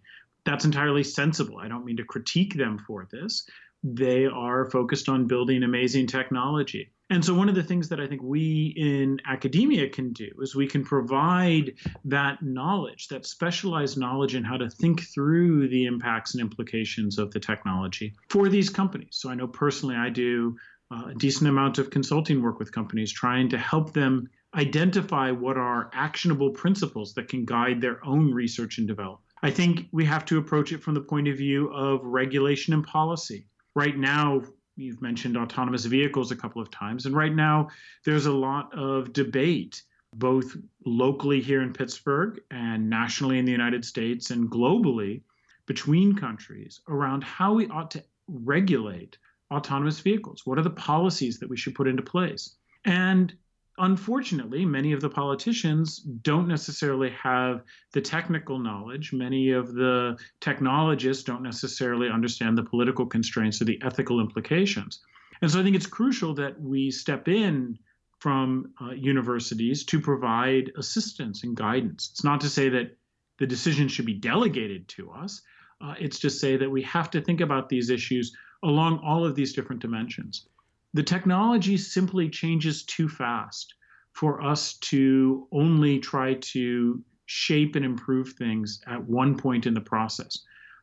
That's 0.46 0.66
entirely 0.66 1.04
sensible. 1.04 1.60
I 1.60 1.68
don't 1.68 1.86
mean 1.86 1.98
to 1.98 2.04
critique 2.04 2.56
them 2.56 2.80
for 2.80 3.08
this, 3.12 3.48
they 3.84 4.26
are 4.26 4.70
focused 4.70 5.10
on 5.10 5.28
building 5.28 5.64
amazing 5.64 6.08
technology. 6.08 6.92
And 7.10 7.24
so, 7.24 7.34
one 7.34 7.50
of 7.50 7.56
the 7.56 7.64
things 7.64 7.90
that 7.90 8.00
I 8.00 8.08
think 8.08 8.24
we 8.24 8.74
in 8.78 9.20
academia 9.28 9.90
can 9.90 10.14
do 10.14 10.30
is 10.42 10.56
we 10.56 10.68
can 10.68 10.84
provide 10.84 11.74
that 12.06 12.42
knowledge, 12.42 13.10
that 13.10 13.26
specialized 13.26 13.98
knowledge 13.98 14.36
in 14.36 14.44
how 14.44 14.58
to 14.58 14.70
think 14.70 15.02
through 15.02 15.68
the 15.68 15.86
impacts 15.86 16.34
and 16.34 16.42
implications 16.42 17.20
of 17.20 17.32
the 17.32 17.40
technology 17.40 18.14
for 18.30 18.50
these 18.50 18.70
companies. 18.70 19.10
So, 19.12 19.30
I 19.30 19.36
know 19.36 19.48
personally 19.48 19.96
I 19.96 20.10
do 20.10 20.56
uh, 20.92 21.08
a 21.10 21.16
decent 21.16 21.50
amount 21.50 21.78
of 21.78 21.90
consulting 21.90 22.42
work 22.42 22.58
with 22.58 22.72
companies 22.72 23.12
trying 23.12 23.50
to 23.50 23.58
help 23.58 23.94
them 23.94 24.30
identify 24.56 25.32
what 25.32 25.58
are 25.58 25.90
actionable 25.94 26.52
principles 26.52 27.14
that 27.16 27.28
can 27.28 27.44
guide 27.44 27.82
their 27.82 28.04
own 28.06 28.34
research 28.34 28.78
and 28.78 28.88
development. 28.88 29.20
I 29.42 29.52
think 29.52 29.88
we 29.92 30.06
have 30.06 30.24
to 30.26 30.38
approach 30.38 30.72
it 30.72 30.82
from 30.82 30.94
the 30.94 31.02
point 31.02 31.28
of 31.28 31.38
view 31.38 31.68
of 31.74 32.02
regulation 32.04 32.74
and 32.74 32.86
policy. 32.86 33.46
Right 33.76 33.98
now, 33.98 34.44
you've 34.76 35.02
mentioned 35.02 35.38
autonomous 35.38 35.86
vehicles 35.86 36.32
a 36.32 36.36
couple 36.36 36.62
of 36.62 36.72
times, 36.72 37.06
and 37.06 37.16
right 37.16 37.34
now 37.34 37.70
there's 38.06 38.26
a 38.26 38.32
lot 38.32 38.74
of 38.78 39.14
debate, 39.14 39.84
both 40.16 40.56
locally 40.86 41.42
here 41.42 41.62
in 41.62 41.74
Pittsburgh 41.74 42.40
and 42.52 42.90
nationally 42.90 43.40
in 43.40 43.46
the 43.46 43.52
United 43.52 43.84
States 43.84 44.30
and 44.30 44.50
globally 44.50 45.22
between 45.66 46.16
countries 46.16 46.82
around 46.88 47.24
how 47.24 47.54
we 47.54 47.68
ought 47.70 47.92
to 47.92 48.04
regulate 48.28 49.18
autonomous 49.52 50.00
vehicles. 50.00 50.42
What 50.46 50.58
are 50.58 50.64
the 50.64 50.70
policies 50.70 51.40
that 51.40 51.50
we 51.50 51.58
should 51.58 51.76
put 51.76 51.88
into 51.88 52.04
place? 52.04 52.56
And 52.86 53.34
unfortunately, 53.78 54.66
many 54.66 54.92
of 54.94 55.02
the 55.02 55.10
politicians 55.10 55.98
don't 55.98 56.48
necessarily 56.48 57.10
have 57.12 57.64
the 57.94 58.02
technical 58.02 58.60
knowledge. 58.60 59.14
Many 59.14 59.52
of 59.52 59.74
the 59.74 60.18
technologists 60.42 61.24
don't 61.24 61.44
necessarily 61.44 62.10
understand 62.10 62.58
the 62.58 62.64
political 62.64 63.06
constraints 63.06 63.62
or 63.62 63.66
the 63.66 63.82
ethical 63.84 64.20
implications. 64.20 65.02
And 65.42 65.50
so 65.50 65.60
I 65.60 65.64
think 65.64 65.76
it's 65.76 65.88
crucial 65.88 66.34
that 66.36 66.60
we 66.62 66.92
step 66.92 67.28
in 67.28 67.78
from 68.20 68.72
uh, 68.82 68.92
universities 68.92 69.84
to 69.86 70.00
provide 70.00 70.72
assistance 70.78 71.44
and 71.44 71.56
guidance. 71.56 72.10
It's 72.12 72.24
not 72.24 72.42
to 72.42 72.50
say 72.50 72.70
that 72.70 72.96
the 73.40 73.48
decision 73.48 73.88
should 73.88 74.06
be 74.06 74.14
delegated 74.14 74.88
to 74.90 75.12
us. 75.12 75.42
Uh, 75.82 75.96
it's 76.00 76.20
to 76.20 76.30
say 76.30 76.56
that 76.56 76.70
we 76.70 76.84
have 76.84 77.10
to 77.12 77.22
think 77.22 77.42
about 77.42 77.68
these 77.68 77.90
issues 77.90 78.34
along 78.64 79.00
all 79.00 79.26
of 79.26 79.36
these 79.36 79.52
different 79.54 79.82
dimensions 79.82 80.48
the 80.94 81.04
technology 81.04 81.78
simply 81.78 82.30
changes 82.30 82.84
too 82.84 83.10
fast 83.10 83.74
for 84.14 84.44
us 84.44 84.76
to 84.78 85.48
only 85.52 86.00
try 86.00 86.36
to 86.36 87.04
shape 87.26 87.76
and 87.76 87.84
improve 87.84 88.34
things 88.34 88.80
at 88.86 89.04
one 89.04 89.36
point 89.36 89.66
in 89.66 89.74
the 89.74 89.82
process. 89.82 90.38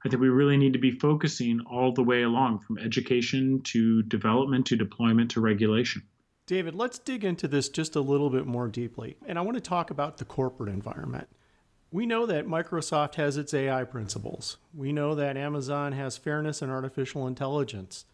I 0.05 0.09
think 0.09 0.20
we 0.20 0.29
really 0.29 0.57
need 0.57 0.73
to 0.73 0.79
be 0.79 0.90
focusing 0.90 1.61
all 1.70 1.92
the 1.92 2.03
way 2.03 2.23
along 2.23 2.61
from 2.61 2.79
education 2.79 3.61
to 3.64 4.03
development 4.05 4.66
to 4.66 4.77
deployment 4.77 5.31
to 5.33 5.40
regulation. 5.40 6.03
David, 6.46 6.75
let's 6.75 6.99
dig 6.99 7.25
into 7.25 7.46
this 7.46 7.68
just 7.68 7.94
a 7.94 8.01
little 8.01 8.31
bit 8.31 8.46
more 8.46 8.66
deeply. 8.66 9.16
And 9.27 9.38
I 9.38 9.42
want 9.42 9.57
to 9.57 9.61
talk 9.61 9.90
about 9.90 10.16
the 10.16 10.25
corporate 10.25 10.73
environment. 10.73 11.29
We 11.92 12.07
know 12.07 12.27
that 12.27 12.46
Microsoft 12.46 13.16
has 13.16 13.37
its 13.37 13.53
AI 13.53 13.85
principles. 13.85 14.57
We 14.75 14.90
know 14.90 15.14
that 15.14 15.37
Amazon 15.37 15.92
has 15.92 16.16
fairness 16.16 16.62
and 16.62 16.73
artificial 16.73 17.27
intelligence. 17.27 18.05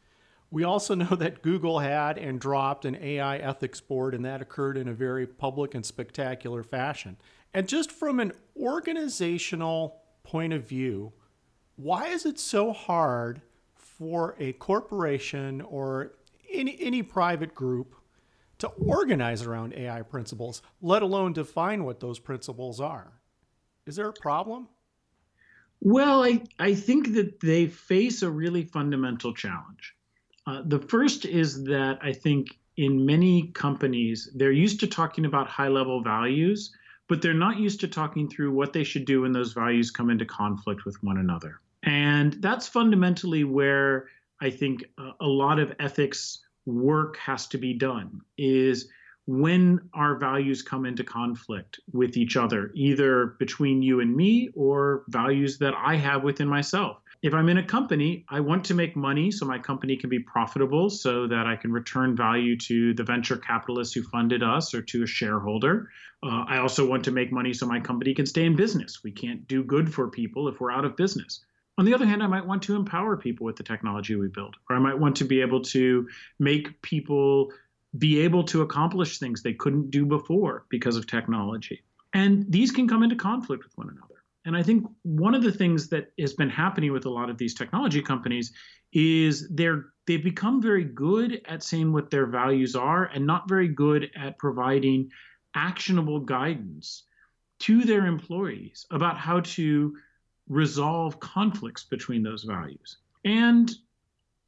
We 0.51 0.65
also 0.65 0.95
know 0.95 1.17
that 1.17 1.43
Google 1.43 1.81
had 1.81 2.19
and 2.19 2.41
dropped 2.41 2.85
an 2.85 2.97
AI 2.97 3.39
ethics 3.39 3.81
board, 3.81 4.15
and 4.15 4.25
that 4.25 4.43
occurred 4.43 4.77
in 4.77 4.89
a 4.89 4.95
very 4.95 5.27
public 5.27 5.75
and 5.75 5.85
spectacular 5.85 6.63
fashion. 6.63 7.17
And 7.53 7.69
just 7.69 7.91
from 7.91 8.21
an 8.21 8.33
organizational 8.57 10.03
point 10.23 10.53
of 10.53 10.69
view, 10.69 11.13
why 11.77 12.09
is 12.09 12.27
it 12.27 12.39
so 12.39 12.73
hard 12.73 13.43
for 13.75 14.37
a 14.39 14.53
corporation 14.55 15.61
or 15.63 16.13
any, 16.53 16.77
any 16.81 17.03
private 17.03 17.55
group 17.55 17.95
to 18.59 18.69
organize 18.69 19.43
around 19.43 19.75
AI 19.75 20.03
principles, 20.03 20.63
let 20.81 21.03
alone 21.03 21.33
define 21.33 21.85
what 21.85 22.01
those 22.01 22.19
principles 22.19 22.81
are? 22.81 23.13
Is 23.87 23.97
there 23.97 24.09
a 24.09 24.13
problem? 24.13 24.69
Well, 25.81 26.25
I, 26.25 26.43
I 26.59 26.75
think 26.75 27.15
that 27.15 27.41
they 27.41 27.67
face 27.67 28.23
a 28.23 28.31
really 28.31 28.65
fundamental 28.65 29.35
challenge. 29.35 29.96
Uh, 30.47 30.63
the 30.67 30.79
first 30.79 31.25
is 31.25 31.65
that 31.65 31.99
I 32.03 32.13
think 32.13 32.59
in 32.77 33.05
many 33.05 33.49
companies, 33.49 34.31
they're 34.35 34.53
used 34.53 34.81
to 34.81 34.87
talking 34.87 35.25
about 35.25 35.49
high 35.49 35.69
level 35.69 36.03
values, 36.03 36.75
but 37.09 37.23
they're 37.23 37.35
not 37.35 37.59
used 37.59 37.81
to 37.81 37.89
talking 37.89 38.29
through 38.29 38.53
what 38.53 38.73
they 38.73 38.85
should 38.85 39.05
do 39.05 39.23
when 39.23 39.33
those 39.33 39.53
values 39.53 39.91
come 39.91 40.11
into 40.11 40.25
conflict 40.25 40.85
with 40.85 41.03
one 41.03 41.19
another. 41.19 41.61
And 41.83 42.35
that's 42.35 42.69
fundamentally 42.69 43.45
where 43.45 44.09
I 44.41 44.51
think 44.51 44.85
a, 44.99 45.13
a 45.21 45.27
lot 45.27 45.59
of 45.59 45.73
ethics 45.79 46.41
work 46.67 47.17
has 47.17 47.47
to 47.49 47.59
be 47.59 47.73
done 47.73 48.21
is 48.37 48.89
when 49.27 49.81
our 49.95 50.17
values 50.17 50.63
come 50.63 50.85
into 50.85 51.03
conflict 51.03 51.81
with 51.93 52.17
each 52.17 52.37
other, 52.37 52.71
either 52.75 53.37
between 53.39 53.83
you 53.83 54.01
and 54.01 54.15
me 54.15 54.51
or 54.55 55.05
values 55.09 55.59
that 55.59 55.75
I 55.75 55.97
have 55.97 56.23
within 56.23 56.47
myself 56.47 56.99
if 57.23 57.35
I'm 57.35 57.49
in 57.49 57.59
a 57.59 57.63
company, 57.63 58.25
I 58.29 58.41
want 58.41 58.65
to 58.67 58.75
make 58.75 58.97
money 58.97 59.31
so 59.31 59.47
my 59.47 59.59
company 59.59 59.97
can 59.97 60.11
be 60.11 60.19
profitable 60.19 60.91
so 60.91 61.27
that 61.27 61.47
I 61.47 61.57
can 61.57 61.73
return 61.73 62.17
value 62.17 62.57
to 62.59 62.95
the 62.95 63.05
venture 63.05 63.37
capitalists 63.37 63.95
who 63.95 64.03
funded 64.03 64.43
us 64.43 64.75
or 64.75 64.83
to 64.83 65.03
a 65.03 65.07
shareholder. 65.07 65.91
Uh, 66.23 66.45
I 66.49 66.59
also 66.59 66.87
want 66.87 67.05
to 67.05 67.11
make 67.11 67.33
money 67.33 67.53
so 67.53 67.67
my 67.67 67.81
company 67.81 68.15
can 68.15 68.27
stay 68.27 68.45
in 68.45 68.57
business. 68.57 69.03
We 69.03 69.13
can't 69.13 69.47
do 69.49 69.63
good 69.63 69.93
for 69.93 70.09
people 70.09 70.49
if 70.49 70.61
we're 70.61 70.73
out 70.73 70.85
of 70.85 70.97
business. 70.97 71.45
On 71.79 71.85
the 71.85 71.95
other 71.95 72.07
hand, 72.07 72.23
I 72.23 72.27
might 72.27 72.47
want 72.47 72.63
to 72.65 72.77
empower 72.77 73.17
people 73.17 73.45
with 73.45 73.57
the 73.57 73.63
technology 73.63 74.15
we 74.17 74.29
build, 74.29 74.57
or 74.71 74.77
I 74.77 74.79
might 74.79 74.99
want 74.99 75.17
to 75.17 75.25
be 75.25 75.43
able 75.43 75.61
to 75.63 76.09
make 76.39 76.81
people 76.81 77.53
be 77.99 78.21
able 78.21 78.45
to 78.45 78.63
accomplish 78.63 79.19
things 79.19 79.43
they 79.43 79.55
couldn't 79.55 79.91
do 79.91 80.07
before 80.07 80.65
because 80.69 80.97
of 80.97 81.07
technology. 81.07 81.83
And 82.15 82.51
these 82.51 82.73
can 82.73 82.89
come 82.89 83.03
into 83.03 83.17
conflict 83.17 83.65
with 83.65 83.77
one 83.77 83.91
another. 83.91 84.16
And 84.47 84.57
I 84.57 84.63
think 84.63 84.87
one 85.03 85.35
of 85.35 85.43
the 85.43 85.53
things 85.53 85.89
that 85.89 86.13
has 86.21 86.33
been 86.33 86.49
happening 86.49 86.93
with 86.93 87.05
a 87.05 87.11
lot 87.11 87.29
of 87.29 87.37
these 87.37 87.53
technology 87.53 88.01
companies 88.01 88.53
is 88.93 89.49
they're 89.51 89.87
they've 90.07 90.23
become 90.23 90.63
very 90.63 90.85
good 90.85 91.43
at 91.47 91.65
saying 91.65 91.93
what 91.93 92.11
their 92.11 92.27
values 92.27 92.77
are 92.77 93.07
and 93.07 93.27
not 93.27 93.49
very 93.49 93.67
good 93.67 94.09
at 94.17 94.39
providing 94.39 95.11
actionable 95.57 96.21
guidance 96.21 97.03
to 97.59 97.83
their 97.83 98.07
employees 98.07 98.87
about 98.93 99.19
how 99.19 99.41
to 99.41 99.97
resolve 100.49 101.19
conflicts 101.19 101.83
between 101.83 102.23
those 102.23 102.45
values. 102.45 102.99
And 103.25 103.75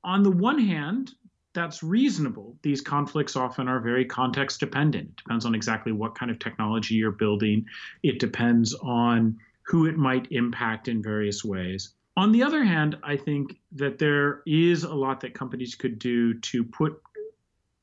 on 0.04 0.22
the 0.22 0.30
one 0.30 0.60
hand, 0.60 1.12
that's 1.54 1.82
reasonable. 1.82 2.56
These 2.62 2.82
conflicts 2.82 3.34
often 3.34 3.66
are 3.66 3.80
very 3.80 4.04
context 4.04 4.60
dependent. 4.60 5.08
It 5.08 5.16
depends 5.16 5.44
on 5.44 5.56
exactly 5.56 5.90
what 5.90 6.14
kind 6.14 6.30
of 6.30 6.38
technology 6.38 6.94
you're 6.94 7.10
building. 7.10 7.66
It 8.04 8.20
depends 8.20 8.74
on 8.74 9.36
who 9.68 9.86
it 9.86 9.96
might 9.96 10.26
impact 10.30 10.88
in 10.88 11.02
various 11.02 11.44
ways. 11.44 11.90
On 12.16 12.32
the 12.32 12.42
other 12.42 12.64
hand, 12.64 12.96
I 13.02 13.16
think 13.16 13.58
that 13.72 13.98
there 13.98 14.42
is 14.46 14.82
a 14.82 14.94
lot 14.94 15.20
that 15.20 15.34
companies 15.34 15.74
could 15.74 15.98
do 15.98 16.34
to 16.40 16.64
put 16.64 17.00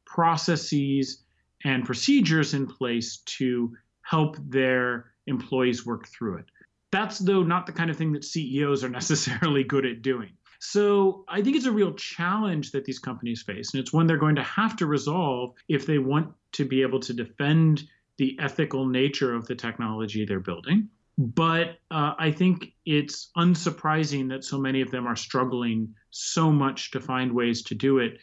processes 0.06 1.24
and 1.63 1.86
procedures 1.86 2.54
in 2.54 2.65
place 2.65 3.17
to 3.38 3.76
help 4.02 4.36
their 4.50 5.12
employees 5.28 5.86
work 5.86 6.08
through 6.08 6.39
it. 6.39 6.45
That's, 6.91 7.19
though, 7.19 7.43
not 7.43 7.65
the 7.65 7.71
kind 7.71 7.89
of 7.89 7.98
thing 7.98 8.13
that 8.13 8.26
CEOs 8.26 8.84
are 8.84 8.89
necessarily 9.02 9.63
good 9.63 9.86
at 9.86 10.02
doing. 10.02 10.32
So 10.60 11.24
I 11.28 11.41
think 11.41 11.56
it's 11.56 11.65
a 11.65 11.71
real 11.71 11.93
challenge 11.93 12.71
that 12.71 12.86
these 12.86 13.00
companies 13.00 13.43
face, 13.43 13.74
and 13.74 13.82
it's 13.82 13.93
one 13.93 14.08
they're 14.08 14.17
going 14.17 14.36
to 14.38 14.43
have 14.43 14.76
to 14.78 14.88
resolve 14.88 15.54
if 15.67 15.86
they 15.86 16.00
want 16.00 16.34
to 16.54 16.65
be 16.65 16.82
able 16.82 17.00
to 17.02 17.13
defend 17.13 17.84
the 18.17 18.38
ethical 18.39 18.88
nature 18.88 19.36
of 19.36 19.45
the 19.45 19.56
technology 19.56 20.26
they're 20.26 20.39
building 20.39 20.89
but 21.17 21.78
uh, 21.91 22.13
I 22.19 22.32
think 22.32 22.73
it's 22.86 23.32
unsurprising 23.38 24.30
that 24.30 24.43
so 24.43 24.58
many 24.58 24.82
of 24.82 24.91
them 24.91 25.08
are 25.08 25.15
struggling 25.15 25.95
so 26.12 26.51
much 26.51 26.91
to 26.91 26.99
find 26.99 27.32
ways 27.32 27.62
to 27.63 27.75
do 27.75 27.99
it, 27.99 28.19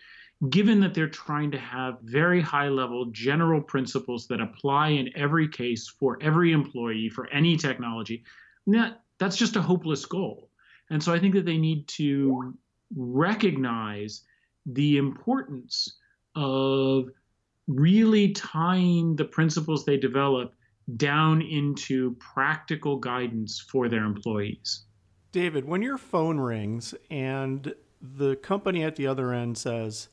given 0.51 0.81
that 0.81 0.93
they're 0.93 1.09
trying 1.09 1.51
to 1.53 1.59
have 1.59 1.99
very 2.03 2.41
high 2.41 2.69
level 2.69 3.07
general 3.07 3.63
principles 3.63 4.27
that 4.29 4.41
apply 4.41 4.89
in 4.89 5.11
every 5.17 5.49
case 5.49 5.89
for 5.89 6.19
every 6.21 6.53
employee 6.53 7.09
for 7.09 7.29
any 7.29 7.57
technology. 7.57 8.25
That, 8.67 9.01
that's 9.19 9.37
just 9.37 9.57
a 9.57 9.63
hopeless 9.63 10.05
goal. 10.05 10.51
And 10.91 11.03
so 11.03 11.15
I 11.15 11.19
think 11.19 11.35
that 11.35 11.47
they 11.47 11.59
need 11.59 11.89
to 11.89 12.55
recognize 12.95 14.23
the 14.67 14.99
importance 14.99 15.97
of 16.35 17.09
really 17.69 18.33
tying 18.33 19.17
the 19.17 19.25
principles 19.25 19.85
they 19.85 19.97
develop 19.97 20.55
down 20.97 21.43
into 21.43 22.15
practical 22.17 22.97
guidance 22.97 23.61
for 23.61 23.89
their 23.89 24.05
employees. 24.05 24.85
David, 25.31 25.65
when 25.65 25.83
your 25.83 25.99
phone 25.99 26.39
rings 26.39 26.95
and 27.11 27.75
the 28.01 28.37
company 28.37 28.83
at 28.85 28.97
the 28.97 29.07
other 29.07 29.33
end 29.33 29.57
says, 29.57 30.09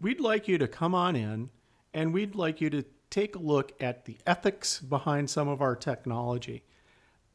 We'd 0.00 0.20
like 0.20 0.48
you 0.48 0.58
to 0.58 0.68
come 0.68 0.94
on 0.94 1.14
in 1.16 1.50
and 1.92 2.12
we'd 2.12 2.34
like 2.34 2.60
you 2.60 2.68
to 2.70 2.84
take 3.10 3.36
a 3.36 3.38
look 3.38 3.72
at 3.80 4.04
the 4.04 4.18
ethics 4.26 4.80
behind 4.80 5.30
some 5.30 5.48
of 5.48 5.62
our 5.62 5.76
technology. 5.76 6.64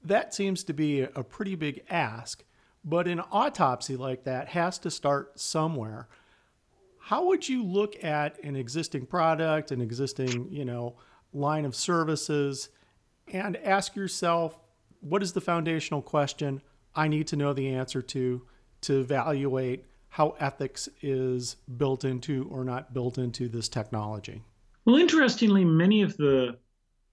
That 0.03 0.33
seems 0.33 0.63
to 0.65 0.73
be 0.73 1.01
a 1.01 1.23
pretty 1.23 1.55
big 1.55 1.83
ask, 1.89 2.43
but 2.83 3.07
an 3.07 3.21
autopsy 3.31 3.95
like 3.95 4.25
that 4.25 4.49
has 4.49 4.77
to 4.79 4.91
start 4.91 5.39
somewhere. 5.39 6.07
how 7.01 7.25
would 7.27 7.47
you 7.47 7.63
look 7.63 8.03
at 8.03 8.37
an 8.43 8.55
existing 8.55 9.05
product, 9.05 9.71
an 9.71 9.81
existing, 9.81 10.51
you 10.51 10.65
know, 10.65 10.95
line 11.33 11.65
of 11.65 11.73
services 11.75 12.69
and 13.31 13.57
ask 13.57 13.95
yourself, 13.95 14.59
what 15.01 15.23
is 15.23 15.33
the 15.33 15.41
foundational 15.41 16.01
question 16.01 16.61
I 16.95 17.07
need 17.07 17.27
to 17.27 17.35
know 17.35 17.53
the 17.53 17.69
answer 17.69 18.01
to 18.01 18.41
to 18.81 18.99
evaluate 18.99 19.85
how 20.09 20.35
ethics 20.39 20.87
is 21.01 21.57
built 21.77 22.03
into 22.03 22.47
or 22.49 22.63
not 22.63 22.93
built 22.93 23.17
into 23.17 23.47
this 23.47 23.67
technology? 23.67 24.41
Well, 24.85 24.95
interestingly, 24.95 25.65
many 25.65 26.01
of 26.01 26.17
the 26.17 26.57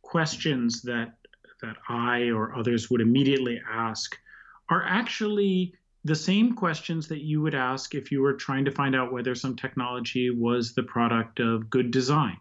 questions 0.02 0.82
that 0.82 1.14
that 1.62 1.76
I 1.88 2.28
or 2.28 2.54
others 2.54 2.90
would 2.90 3.00
immediately 3.00 3.60
ask 3.70 4.16
are 4.68 4.84
actually 4.84 5.74
the 6.04 6.14
same 6.14 6.54
questions 6.54 7.08
that 7.08 7.22
you 7.22 7.40
would 7.40 7.54
ask 7.54 7.94
if 7.94 8.12
you 8.12 8.22
were 8.22 8.34
trying 8.34 8.64
to 8.64 8.70
find 8.70 8.94
out 8.94 9.12
whether 9.12 9.34
some 9.34 9.56
technology 9.56 10.30
was 10.30 10.74
the 10.74 10.82
product 10.82 11.40
of 11.40 11.68
good 11.68 11.90
design. 11.90 12.36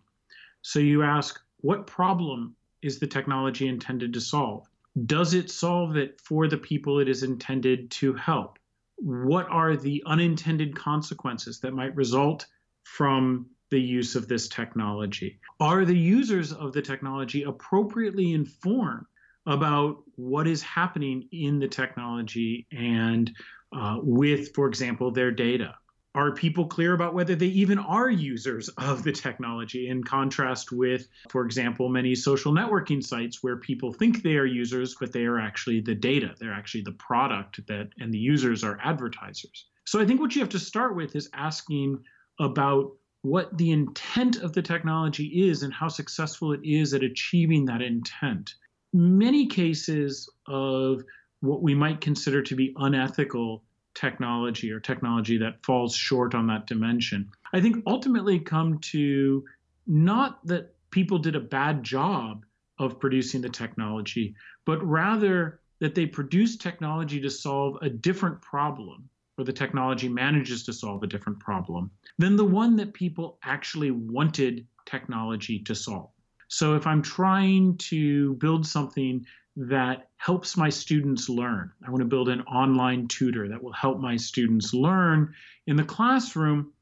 So 0.62 0.80
you 0.80 1.02
ask, 1.02 1.40
what 1.62 1.88
problem 1.88 2.56
is 2.86 3.00
the 3.00 3.08
technology 3.08 3.68
intended 3.68 4.14
to 4.14 4.22
solve? 4.22 4.68
Does 5.06 5.34
it 5.34 5.50
solve 5.50 5.98
it 5.98 6.22
for 6.22 6.48
the 6.48 6.58
people 6.58 7.00
it 7.00 7.10
is 7.10 7.24
intended 7.24 7.92
to 7.92 8.14
help? 8.14 8.60
What 8.98 9.48
are 9.50 9.76
the 9.76 10.04
unintended 10.06 10.76
consequences 10.76 11.60
that 11.62 11.74
might 11.74 11.96
result 11.96 12.46
from 12.84 13.48
the 13.72 13.82
use 13.82 14.16
of 14.16 14.28
this 14.28 14.48
technology? 14.48 15.40
Are 15.60 15.84
the 15.84 15.98
users 15.98 16.54
of 16.54 16.72
the 16.74 16.82
technology 16.82 17.44
appropriately 17.44 18.34
informed 18.34 19.06
about 19.48 20.04
what 20.16 20.48
is 20.48 20.62
happening 20.62 21.28
in 21.32 21.60
the 21.60 21.68
technology 21.68 22.68
and 22.72 23.32
uh, 23.76 23.98
with, 24.02 24.54
for 24.54 24.68
example, 24.68 25.12
their 25.12 25.32
data? 25.32 25.76
Are 26.16 26.32
people 26.32 26.66
clear 26.66 26.94
about 26.94 27.14
whether 27.14 27.36
they 27.36 27.48
even 27.48 27.78
are 27.78 28.10
users 28.10 28.70
of 28.78 29.04
the 29.04 29.12
technology 29.12 29.90
in 29.90 30.02
contrast 30.02 30.72
with, 30.72 31.10
for 31.30 31.46
example, 31.46 31.90
many 31.90 32.16
social 32.16 32.54
networking 32.54 33.04
sites 33.04 33.44
where 33.44 33.58
people 33.58 33.92
think 33.92 34.24
they 34.24 34.38
are 34.38 34.46
users, 34.46 34.96
but 34.98 35.12
they 35.12 35.26
are 35.26 35.40
actually 35.40 35.82
the 35.82 35.94
data. 35.94 36.34
They're 36.40 36.54
actually 36.54 36.84
the 36.84 36.94
product 36.94 37.60
that, 37.68 37.90
and 38.00 38.14
the 38.14 38.18
users 38.18 38.64
are 38.64 38.80
advertisers. 38.82 39.68
So 39.86 40.00
I 40.00 40.06
think 40.06 40.22
what 40.22 40.34
you 40.36 40.42
have 40.42 40.50
to 40.50 40.60
start 40.60 40.96
with 40.96 41.18
is 41.18 41.30
asking 41.34 42.02
about 42.40 42.94
what 43.24 43.58
the 43.58 43.72
intent 43.72 44.38
of 44.38 44.54
the 44.54 44.62
technology 44.62 45.50
is 45.50 45.64
and 45.64 45.74
how 45.74 45.90
successful 45.90 46.54
it 46.54 46.62
is 46.64 46.94
at 46.94 47.04
achieving 47.04 47.66
that 47.66 47.82
intent. 47.82 48.54
Many 48.94 49.48
cases 49.48 50.30
of 50.48 51.04
what 51.42 51.62
we 51.62 51.76
might 51.76 52.00
consider 52.00 52.42
to 52.42 52.56
be 52.56 52.74
unethical 52.78 53.65
technology 53.96 54.72
or 54.72 54.80
technology 54.80 55.38
that 55.38 55.66
falls 55.66 55.96
short 55.96 56.36
on 56.36 56.48
that 56.48 56.68
dimension, 56.68 57.30
I 57.54 57.62
think 57.62 57.84
ultimately 57.88 58.40
come 58.40 58.80
to 58.80 59.44
not 59.88 60.46
that 60.46 60.76
people 60.92 61.18
did 61.18 61.36
a 61.36 61.40
bad 61.40 61.84
job 61.84 62.46
of 62.78 63.00
producing 63.00 63.42
the 63.42 63.50
technology, 63.50 64.36
but 64.66 64.86
rather 64.86 65.60
that 65.80 65.96
they 65.96 66.06
produced 66.06 66.62
technology 66.62 67.20
to 67.22 67.30
solve 67.30 67.78
a 67.82 67.90
different 67.90 68.42
problem 68.42 69.10
or 69.38 69.44
the 69.44 69.54
technology 69.54 70.08
manages 70.08 70.64
to 70.64 70.74
solve 70.74 71.04
a 71.04 71.08
different 71.08 71.40
problem 71.40 71.92
than 72.18 72.36
the 72.36 72.46
one 72.46 72.76
that 72.78 72.94
people 72.94 73.38
actually 73.44 73.92
wanted 73.92 74.66
technology 74.86 75.60
to 75.60 75.76
solve. 75.76 76.10
So 76.48 76.76
if 76.76 76.88
I'm 76.88 77.02
trying 77.02 77.78
to 77.78 78.36
build 78.36 78.66
something 78.66 79.26
that 79.56 80.10
helps 80.18 80.58
my 80.58 80.70
students 80.70 81.30
learn, 81.30 81.72
I 81.86 81.90
want 81.90 82.02
to 82.02 82.08
build 82.08 82.30
an 82.30 82.42
online 82.42 83.08
tutor 83.08 83.48
that 83.48 83.64
will 83.64 83.74
help 83.74 84.00
my 84.00 84.18
students 84.18 84.74
learn 84.74 85.34
in 85.68 85.76
the 85.76 85.84
classroom. 85.84 86.74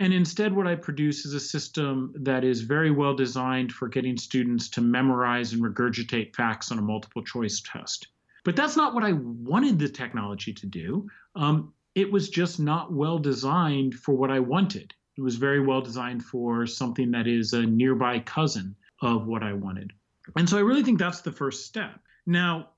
And 0.00 0.12
instead, 0.12 0.54
what 0.54 0.66
I 0.66 0.74
produce 0.74 1.26
is 1.26 1.34
a 1.34 1.40
system 1.40 2.12
that 2.16 2.42
is 2.42 2.62
very 2.62 2.90
well 2.90 3.14
designed 3.14 3.72
for 3.72 3.88
getting 3.88 4.16
students 4.16 4.68
to 4.70 4.80
memorize 4.80 5.52
and 5.52 5.62
regurgitate 5.62 6.34
facts 6.34 6.72
on 6.72 6.78
a 6.78 6.82
multiple 6.82 7.22
choice 7.22 7.60
test. 7.60 8.08
But 8.44 8.56
that's 8.56 8.76
not 8.76 8.94
what 8.94 9.04
I 9.04 9.12
wanted 9.12 9.78
the 9.78 9.88
technology 9.88 10.52
to 10.54 10.66
do. 10.66 11.08
Um, 11.36 11.72
it 11.94 12.10
was 12.10 12.30
just 12.30 12.58
not 12.58 12.92
well 12.92 13.18
designed 13.18 13.94
for 13.94 14.14
what 14.14 14.30
I 14.30 14.40
wanted. 14.40 14.92
It 15.16 15.20
was 15.20 15.36
very 15.36 15.60
well 15.60 15.82
designed 15.82 16.24
for 16.24 16.66
something 16.66 17.10
that 17.10 17.26
is 17.26 17.52
a 17.52 17.62
nearby 17.62 18.18
cousin 18.20 18.74
of 19.02 19.26
what 19.26 19.42
I 19.42 19.52
wanted. 19.52 19.92
And 20.36 20.48
so 20.48 20.56
I 20.56 20.62
really 20.62 20.82
think 20.82 20.98
that's 20.98 21.20
the 21.20 21.32
first 21.32 21.66
step. 21.66 22.00
Now, 22.26 22.68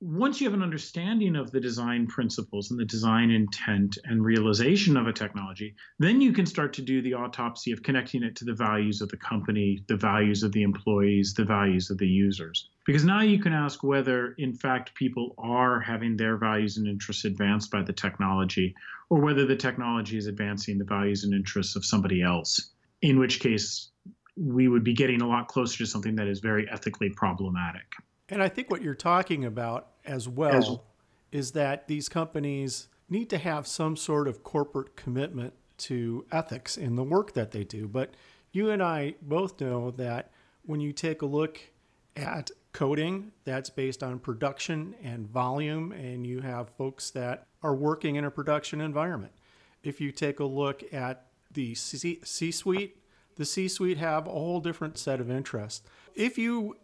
once 0.00 0.40
you 0.40 0.46
have 0.46 0.54
an 0.54 0.62
understanding 0.62 1.36
of 1.36 1.50
the 1.50 1.60
design 1.60 2.06
principles 2.06 2.70
and 2.70 2.78
the 2.78 2.84
design 2.84 3.30
intent 3.30 3.96
and 4.04 4.22
realization 4.22 4.96
of 4.96 5.06
a 5.06 5.12
technology, 5.12 5.74
then 5.98 6.20
you 6.20 6.32
can 6.32 6.44
start 6.44 6.74
to 6.74 6.82
do 6.82 7.00
the 7.00 7.14
autopsy 7.14 7.72
of 7.72 7.82
connecting 7.82 8.22
it 8.22 8.36
to 8.36 8.44
the 8.44 8.52
values 8.52 9.00
of 9.00 9.08
the 9.08 9.16
company, 9.16 9.82
the 9.88 9.96
values 9.96 10.42
of 10.42 10.52
the 10.52 10.62
employees, 10.62 11.32
the 11.34 11.44
values 11.44 11.90
of 11.90 11.96
the 11.96 12.06
users. 12.06 12.68
Because 12.84 13.04
now 13.04 13.22
you 13.22 13.38
can 13.38 13.54
ask 13.54 13.82
whether, 13.82 14.32
in 14.32 14.52
fact, 14.52 14.94
people 14.94 15.34
are 15.38 15.80
having 15.80 16.16
their 16.16 16.36
values 16.36 16.76
and 16.76 16.86
interests 16.86 17.24
advanced 17.24 17.70
by 17.70 17.82
the 17.82 17.94
technology, 17.94 18.74
or 19.08 19.20
whether 19.20 19.46
the 19.46 19.56
technology 19.56 20.18
is 20.18 20.26
advancing 20.26 20.78
the 20.78 20.84
values 20.84 21.24
and 21.24 21.32
interests 21.32 21.74
of 21.74 21.84
somebody 21.84 22.22
else, 22.22 22.70
in 23.00 23.18
which 23.18 23.40
case 23.40 23.90
we 24.36 24.68
would 24.68 24.84
be 24.84 24.94
getting 24.94 25.22
a 25.22 25.28
lot 25.28 25.48
closer 25.48 25.78
to 25.78 25.86
something 25.86 26.16
that 26.16 26.28
is 26.28 26.40
very 26.40 26.68
ethically 26.70 27.08
problematic. 27.08 27.86
And 28.28 28.42
I 28.42 28.48
think 28.48 28.70
what 28.70 28.82
you're 28.82 28.94
talking 28.94 29.44
about 29.44 29.88
as 30.04 30.28
well 30.28 30.56
as, 30.56 30.78
is 31.32 31.52
that 31.52 31.86
these 31.88 32.08
companies 32.08 32.88
need 33.08 33.30
to 33.30 33.38
have 33.38 33.66
some 33.66 33.96
sort 33.96 34.26
of 34.26 34.42
corporate 34.42 34.96
commitment 34.96 35.52
to 35.78 36.24
ethics 36.32 36.76
in 36.76 36.96
the 36.96 37.04
work 37.04 37.34
that 37.34 37.52
they 37.52 37.62
do. 37.62 37.86
But 37.86 38.14
you 38.52 38.70
and 38.70 38.82
I 38.82 39.14
both 39.22 39.60
know 39.60 39.90
that 39.92 40.30
when 40.64 40.80
you 40.80 40.92
take 40.92 41.22
a 41.22 41.26
look 41.26 41.60
at 42.16 42.50
coding 42.72 43.32
that's 43.44 43.70
based 43.70 44.02
on 44.02 44.18
production 44.18 44.94
and 45.02 45.28
volume, 45.28 45.92
and 45.92 46.26
you 46.26 46.40
have 46.40 46.70
folks 46.70 47.10
that 47.10 47.46
are 47.62 47.74
working 47.74 48.16
in 48.16 48.24
a 48.24 48.30
production 48.30 48.80
environment. 48.80 49.32
If 49.82 50.00
you 50.00 50.12
take 50.12 50.40
a 50.40 50.44
look 50.44 50.82
at 50.92 51.26
the 51.52 51.74
C 51.74 52.20
suite, 52.50 52.96
the 53.36 53.44
C 53.44 53.68
suite 53.68 53.98
have 53.98 54.26
a 54.26 54.30
whole 54.30 54.60
different 54.60 54.98
set 54.98 55.20
of 55.20 55.30
interests. 55.30 55.82
If 56.14 56.38
you 56.38 56.76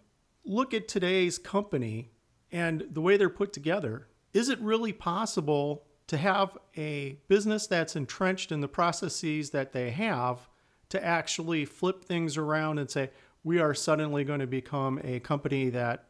look 0.45 0.75
at 0.75 0.89
today's 0.89 1.39
company 1.39 2.11
and 2.51 2.85
the 2.91 3.01
way 3.01 3.17
they're 3.17 3.31
put 3.31 3.53
together, 3.53 4.09
is 4.35 4.49
it 4.49 4.61
really 4.61 4.93
possible 4.93 5.85
to 6.09 6.17
have 6.17 6.59
a 6.77 7.19
business 7.29 7.67
that's 7.67 7.97
entrenched 7.97 8.53
in 8.53 8.61
the 8.61 8.69
processes 8.69 9.51
that 9.51 9.73
they 9.73 9.91
have 9.91 10.49
to 10.91 11.03
actually 11.03 11.65
flip 11.65 12.05
things 12.05 12.37
around 12.37 12.79
and 12.79 12.91
say, 12.91 13.11
we 13.45 13.59
are 13.59 13.75
suddenly 13.75 14.25
going 14.25 14.41
to 14.41 14.47
become 14.47 15.01
a 15.03 15.21
company 15.21 15.71
that 15.71 16.09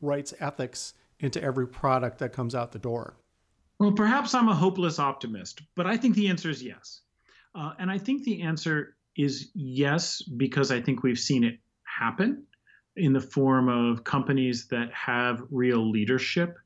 writes 0.00 0.34
ethics 0.40 0.94
into 1.20 1.42
every 1.42 1.66
product 1.66 2.18
that 2.18 2.32
comes 2.32 2.54
out 2.54 2.72
the 2.72 2.78
door? 2.78 3.16
Well, 3.78 3.92
perhaps 3.92 4.34
I'm 4.34 4.48
a 4.48 4.54
hopeless 4.54 4.98
optimist, 4.98 5.62
but 5.76 5.86
I 5.86 5.96
think 5.96 6.14
the 6.14 6.28
answer 6.28 6.50
is 6.50 6.62
yes. 6.62 7.00
Uh, 7.54 7.72
and 7.78 7.90
I 7.90 7.98
think 7.98 8.24
the 8.24 8.42
answer 8.42 8.96
is 9.16 9.50
yes 9.54 10.22
because 10.22 10.70
I 10.70 10.80
think 10.80 11.02
we've 11.02 11.18
seen 11.18 11.44
it 11.44 11.58
happen 11.84 12.44
in 12.96 13.12
the 13.12 13.20
form 13.20 13.68
of 13.68 14.04
companies 14.04 14.66
that 14.68 14.92
have 14.92 15.42
real 15.50 15.90
leadership. 15.90 16.56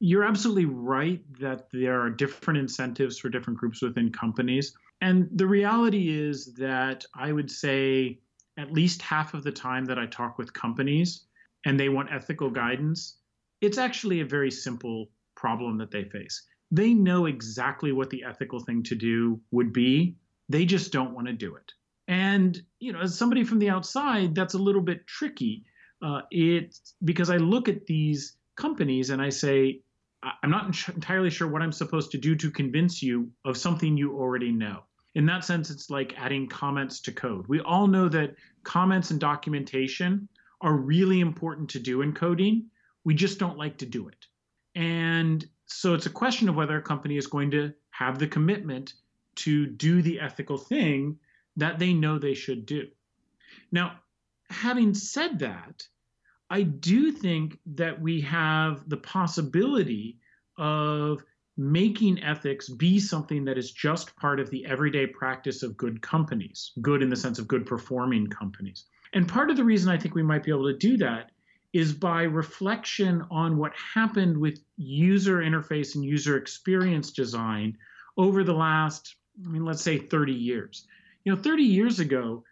You're 0.00 0.24
absolutely 0.24 0.66
right 0.66 1.20
that 1.40 1.68
there 1.72 2.00
are 2.00 2.10
different 2.10 2.58
incentives 2.58 3.18
for 3.18 3.28
different 3.28 3.58
groups 3.58 3.82
within 3.82 4.12
companies. 4.12 4.72
And 5.00 5.28
the 5.32 5.46
reality 5.46 6.08
is 6.10 6.54
that 6.54 7.04
I 7.14 7.32
would 7.32 7.50
say 7.50 8.20
at 8.56 8.72
least 8.72 9.02
half 9.02 9.34
of 9.34 9.44
the 9.44 9.52
time 9.52 9.84
that 9.86 9.98
I 9.98 10.06
talk 10.06 10.38
with 10.38 10.52
companies 10.52 11.26
and 11.64 11.78
they 11.78 11.88
want 11.88 12.12
ethical 12.12 12.50
guidance, 12.50 13.18
it's 13.60 13.78
actually 13.78 14.20
a 14.20 14.24
very 14.24 14.50
simple 14.50 15.10
problem 15.34 15.78
that 15.78 15.90
they 15.90 16.04
face. 16.04 16.46
They 16.70 16.92
know 16.92 17.26
exactly 17.26 17.92
what 17.92 18.10
the 18.10 18.24
ethical 18.24 18.60
thing 18.60 18.82
to 18.84 18.94
do 18.94 19.40
would 19.50 19.72
be, 19.72 20.16
they 20.48 20.64
just 20.64 20.92
don't 20.92 21.14
want 21.14 21.26
to 21.26 21.32
do 21.32 21.56
it. 21.56 21.72
And 22.08 22.60
you 22.80 22.92
know, 22.92 23.00
as 23.00 23.16
somebody 23.16 23.44
from 23.44 23.58
the 23.58 23.70
outside, 23.70 24.34
that's 24.34 24.54
a 24.54 24.58
little 24.58 24.80
bit 24.80 25.06
tricky. 25.06 25.64
Uh, 26.02 26.22
it's 26.30 26.94
because 27.04 27.28
I 27.28 27.36
look 27.36 27.68
at 27.68 27.86
these 27.86 28.36
companies 28.56 29.10
and 29.10 29.20
I 29.20 29.28
say, 29.28 29.82
I'm 30.42 30.50
not 30.50 30.66
entirely 30.88 31.30
sure 31.30 31.46
what 31.46 31.62
I'm 31.62 31.72
supposed 31.72 32.10
to 32.12 32.18
do 32.18 32.34
to 32.36 32.50
convince 32.50 33.02
you 33.02 33.30
of 33.44 33.56
something 33.56 33.96
you 33.96 34.18
already 34.18 34.50
know. 34.50 34.82
In 35.14 35.26
that 35.26 35.44
sense, 35.44 35.70
it's 35.70 35.90
like 35.90 36.14
adding 36.16 36.48
comments 36.48 37.00
to 37.02 37.12
code. 37.12 37.46
We 37.46 37.60
all 37.60 37.86
know 37.86 38.08
that 38.08 38.34
comments 38.64 39.10
and 39.10 39.20
documentation 39.20 40.28
are 40.60 40.74
really 40.74 41.20
important 41.20 41.70
to 41.70 41.78
do 41.78 42.02
in 42.02 42.12
coding. 42.12 42.66
We 43.04 43.14
just 43.14 43.38
don't 43.38 43.58
like 43.58 43.78
to 43.78 43.86
do 43.86 44.08
it. 44.08 44.26
And 44.74 45.46
so 45.66 45.94
it's 45.94 46.06
a 46.06 46.10
question 46.10 46.48
of 46.48 46.56
whether 46.56 46.76
a 46.76 46.82
company 46.82 47.16
is 47.16 47.26
going 47.26 47.50
to 47.52 47.72
have 47.90 48.18
the 48.18 48.26
commitment 48.26 48.94
to 49.36 49.66
do 49.66 50.02
the 50.02 50.20
ethical 50.20 50.58
thing 50.58 51.18
that 51.58 51.78
they 51.78 51.92
know 51.92 52.18
they 52.18 52.34
should 52.34 52.66
do. 52.66 52.88
Now, 53.70 54.00
having 54.50 54.94
said 54.94 55.40
that, 55.40 55.86
I 56.50 56.62
do 56.62 57.12
think 57.12 57.58
that 57.74 58.00
we 58.00 58.22
have 58.22 58.88
the 58.88 58.96
possibility 58.96 60.18
of 60.56 61.22
making 61.56 62.22
ethics 62.22 62.68
be 62.68 62.98
something 63.00 63.44
that 63.44 63.58
is 63.58 63.72
just 63.72 64.16
part 64.16 64.40
of 64.40 64.48
the 64.50 64.64
everyday 64.64 65.06
practice 65.06 65.62
of 65.62 65.76
good 65.76 66.00
companies, 66.00 66.72
good 66.80 67.02
in 67.02 67.10
the 67.10 67.16
sense 67.16 67.38
of 67.38 67.48
good 67.48 67.66
performing 67.66 68.28
companies. 68.28 68.86
And 69.12 69.28
part 69.28 69.50
of 69.50 69.56
the 69.56 69.64
reason 69.64 69.90
I 69.90 69.98
think 69.98 70.14
we 70.14 70.22
might 70.22 70.44
be 70.44 70.52
able 70.52 70.72
to 70.72 70.78
do 70.78 70.96
that 70.98 71.32
is 71.72 71.92
by 71.92 72.22
reflection 72.22 73.24
on 73.30 73.58
what 73.58 73.72
happened 73.74 74.38
with 74.38 74.60
user 74.76 75.38
interface 75.38 75.96
and 75.96 76.04
user 76.04 76.36
experience 76.36 77.10
design 77.10 77.76
over 78.16 78.44
the 78.44 78.54
last, 78.54 79.16
I 79.44 79.48
mean, 79.48 79.64
let's 79.64 79.82
say 79.82 79.98
30 79.98 80.32
years. 80.32 80.86
You 81.28 81.36
know, 81.36 81.42
30 81.42 81.62
years 81.62 82.00
ago, 82.00 82.42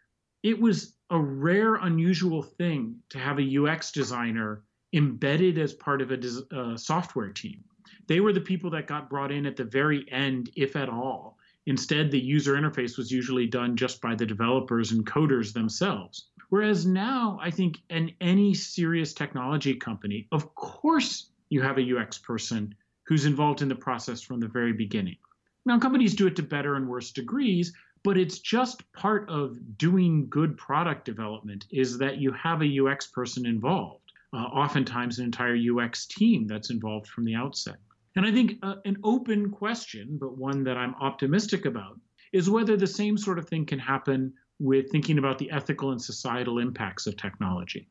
it 0.42 0.60
was 0.60 0.98
a 1.08 1.18
rare, 1.18 1.76
unusual 1.76 2.42
thing 2.42 2.96
to 3.08 3.18
have 3.18 3.38
a 3.38 3.56
UX 3.56 3.90
designer 3.90 4.64
embedded 4.92 5.56
as 5.56 5.72
part 5.72 6.02
of 6.02 6.10
a 6.10 6.20
uh, 6.54 6.76
software 6.76 7.30
team. 7.30 7.64
They 8.06 8.20
were 8.20 8.34
the 8.34 8.40
people 8.42 8.68
that 8.72 8.86
got 8.86 9.08
brought 9.08 9.32
in 9.32 9.46
at 9.46 9.56
the 9.56 9.64
very 9.64 10.04
end, 10.12 10.50
if 10.56 10.76
at 10.76 10.90
all. 10.90 11.38
Instead, 11.64 12.10
the 12.10 12.20
user 12.20 12.52
interface 12.52 12.98
was 12.98 13.10
usually 13.10 13.46
done 13.46 13.78
just 13.78 14.02
by 14.02 14.14
the 14.14 14.26
developers 14.26 14.92
and 14.92 15.06
coders 15.06 15.54
themselves. 15.54 16.26
Whereas 16.50 16.84
now, 16.84 17.38
I 17.40 17.50
think 17.50 17.78
in 17.88 18.12
any 18.20 18.52
serious 18.52 19.14
technology 19.14 19.72
company, 19.76 20.28
of 20.32 20.54
course, 20.54 21.30
you 21.48 21.62
have 21.62 21.78
a 21.78 21.98
UX 21.98 22.18
person 22.18 22.74
who's 23.06 23.24
involved 23.24 23.62
in 23.62 23.68
the 23.68 23.74
process 23.74 24.20
from 24.20 24.38
the 24.38 24.48
very 24.48 24.74
beginning. 24.74 25.16
Now, 25.64 25.78
companies 25.78 26.14
do 26.14 26.26
it 26.26 26.36
to 26.36 26.42
better 26.42 26.76
and 26.76 26.86
worse 26.86 27.10
degrees, 27.10 27.72
but 28.02 28.16
it's 28.16 28.38
just 28.38 28.90
part 28.92 29.28
of 29.28 29.58
doing 29.78 30.28
good 30.28 30.56
product 30.56 31.04
development 31.04 31.66
is 31.70 31.98
that 31.98 32.18
you 32.18 32.32
have 32.32 32.62
a 32.62 32.80
UX 32.80 33.08
person 33.08 33.46
involved, 33.46 34.12
uh, 34.32 34.38
oftentimes 34.38 35.18
an 35.18 35.24
entire 35.24 35.56
UX 35.56 36.06
team 36.06 36.46
that's 36.46 36.70
involved 36.70 37.08
from 37.08 37.24
the 37.24 37.34
outset. 37.34 37.76
And 38.16 38.24
I 38.24 38.32
think 38.32 38.54
uh, 38.62 38.76
an 38.84 38.96
open 39.04 39.50
question, 39.50 40.18
but 40.20 40.38
one 40.38 40.64
that 40.64 40.76
I'm 40.76 40.94
optimistic 41.00 41.66
about, 41.66 42.00
is 42.32 42.50
whether 42.50 42.76
the 42.76 42.86
same 42.86 43.18
sort 43.18 43.38
of 43.38 43.48
thing 43.48 43.66
can 43.66 43.78
happen 43.78 44.32
with 44.58 44.90
thinking 44.90 45.18
about 45.18 45.38
the 45.38 45.50
ethical 45.50 45.92
and 45.92 46.00
societal 46.00 46.58
impacts 46.58 47.06
of 47.06 47.16
technology. 47.16 47.88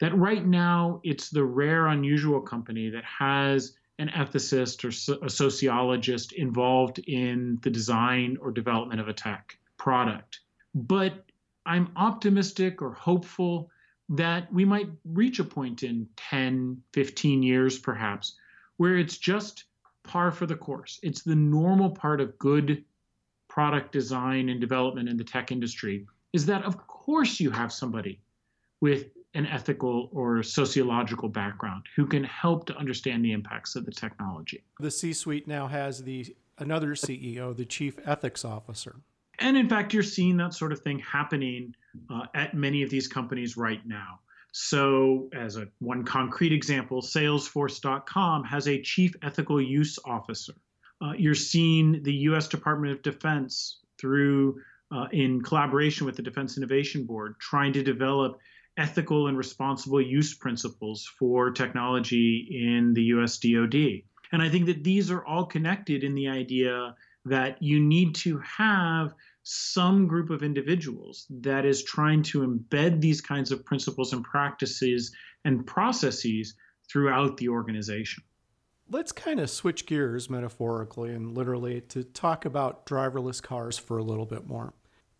That 0.00 0.16
right 0.16 0.46
now, 0.46 1.00
it's 1.02 1.30
the 1.30 1.44
rare, 1.44 1.88
unusual 1.88 2.40
company 2.40 2.90
that 2.90 3.04
has 3.04 3.76
an 3.98 4.08
ethicist 4.08 4.84
or 4.84 5.24
a 5.24 5.30
sociologist 5.30 6.32
involved 6.32 6.98
in 7.00 7.58
the 7.62 7.70
design 7.70 8.36
or 8.40 8.50
development 8.50 9.00
of 9.00 9.08
a 9.08 9.12
tech 9.12 9.56
product. 9.76 10.40
But 10.74 11.24
I'm 11.66 11.90
optimistic 11.96 12.82
or 12.82 12.92
hopeful 12.92 13.70
that 14.10 14.52
we 14.52 14.64
might 14.64 14.88
reach 15.04 15.38
a 15.38 15.44
point 15.44 15.82
in 15.82 16.08
10, 16.16 16.82
15 16.92 17.42
years 17.42 17.78
perhaps 17.78 18.36
where 18.76 18.98
it's 18.98 19.18
just 19.18 19.64
par 20.02 20.30
for 20.30 20.46
the 20.46 20.56
course. 20.56 20.98
It's 21.02 21.22
the 21.22 21.36
normal 21.36 21.90
part 21.90 22.20
of 22.20 22.38
good 22.38 22.84
product 23.48 23.92
design 23.92 24.48
and 24.48 24.60
development 24.60 25.08
in 25.08 25.16
the 25.16 25.24
tech 25.24 25.52
industry 25.52 26.06
is 26.32 26.44
that 26.46 26.64
of 26.64 26.76
course 26.86 27.38
you 27.38 27.50
have 27.50 27.72
somebody 27.72 28.20
with 28.80 29.10
an 29.34 29.46
ethical 29.46 30.08
or 30.12 30.42
sociological 30.42 31.28
background 31.28 31.84
who 31.96 32.06
can 32.06 32.24
help 32.24 32.66
to 32.66 32.76
understand 32.76 33.24
the 33.24 33.32
impacts 33.32 33.74
of 33.76 33.84
the 33.84 33.90
technology. 33.90 34.62
The 34.78 34.90
C-suite 34.90 35.48
now 35.48 35.66
has 35.66 36.02
the 36.02 36.34
another 36.58 36.94
CEO, 36.94 37.56
the 37.56 37.64
chief 37.64 37.98
ethics 38.06 38.44
officer. 38.44 38.96
And 39.40 39.56
in 39.56 39.68
fact, 39.68 39.92
you're 39.92 40.04
seeing 40.04 40.36
that 40.36 40.54
sort 40.54 40.72
of 40.72 40.80
thing 40.80 41.00
happening 41.00 41.74
uh, 42.08 42.26
at 42.34 42.54
many 42.54 42.82
of 42.82 42.90
these 42.90 43.08
companies 43.08 43.56
right 43.56 43.84
now. 43.84 44.20
So, 44.52 45.28
as 45.34 45.56
a 45.56 45.66
one 45.80 46.04
concrete 46.04 46.52
example, 46.52 47.02
Salesforce.com 47.02 48.44
has 48.44 48.68
a 48.68 48.80
chief 48.80 49.16
ethical 49.22 49.60
use 49.60 49.98
officer. 50.04 50.54
Uh, 51.02 51.12
you're 51.16 51.34
seeing 51.34 52.04
the 52.04 52.12
U.S. 52.28 52.46
Department 52.46 52.92
of 52.92 53.02
Defense 53.02 53.80
through, 53.98 54.60
uh, 54.92 55.06
in 55.10 55.42
collaboration 55.42 56.06
with 56.06 56.14
the 56.14 56.22
Defense 56.22 56.56
Innovation 56.56 57.04
Board, 57.04 57.34
trying 57.40 57.72
to 57.72 57.82
develop 57.82 58.38
ethical 58.76 59.28
and 59.28 59.38
responsible 59.38 60.00
use 60.00 60.34
principles 60.34 61.10
for 61.18 61.50
technology 61.50 62.48
in 62.50 62.92
the 62.94 63.02
U.S. 63.04 63.38
DoD. 63.38 64.02
And 64.32 64.42
I 64.42 64.48
think 64.48 64.66
that 64.66 64.82
these 64.82 65.10
are 65.10 65.24
all 65.24 65.46
connected 65.46 66.02
in 66.02 66.14
the 66.14 66.28
idea 66.28 66.94
that 67.24 67.62
you 67.62 67.80
need 67.80 68.14
to 68.16 68.38
have 68.38 69.14
some 69.44 70.06
group 70.06 70.30
of 70.30 70.42
individuals 70.42 71.26
that 71.30 71.64
is 71.64 71.84
trying 71.84 72.22
to 72.22 72.40
embed 72.40 73.00
these 73.00 73.20
kinds 73.20 73.52
of 73.52 73.64
principles 73.64 74.12
and 74.12 74.24
practices 74.24 75.14
and 75.44 75.66
processes 75.66 76.54
throughout 76.90 77.36
the 77.36 77.48
organization. 77.48 78.24
Let's 78.90 79.12
kind 79.12 79.40
of 79.40 79.48
switch 79.48 79.86
gears 79.86 80.28
metaphorically 80.28 81.14
and 81.14 81.36
literally 81.36 81.80
to 81.82 82.04
talk 82.04 82.44
about 82.44 82.86
driverless 82.86 83.42
cars 83.42 83.78
for 83.78 83.98
a 83.98 84.02
little 84.02 84.26
bit 84.26 84.46
more. 84.46 84.74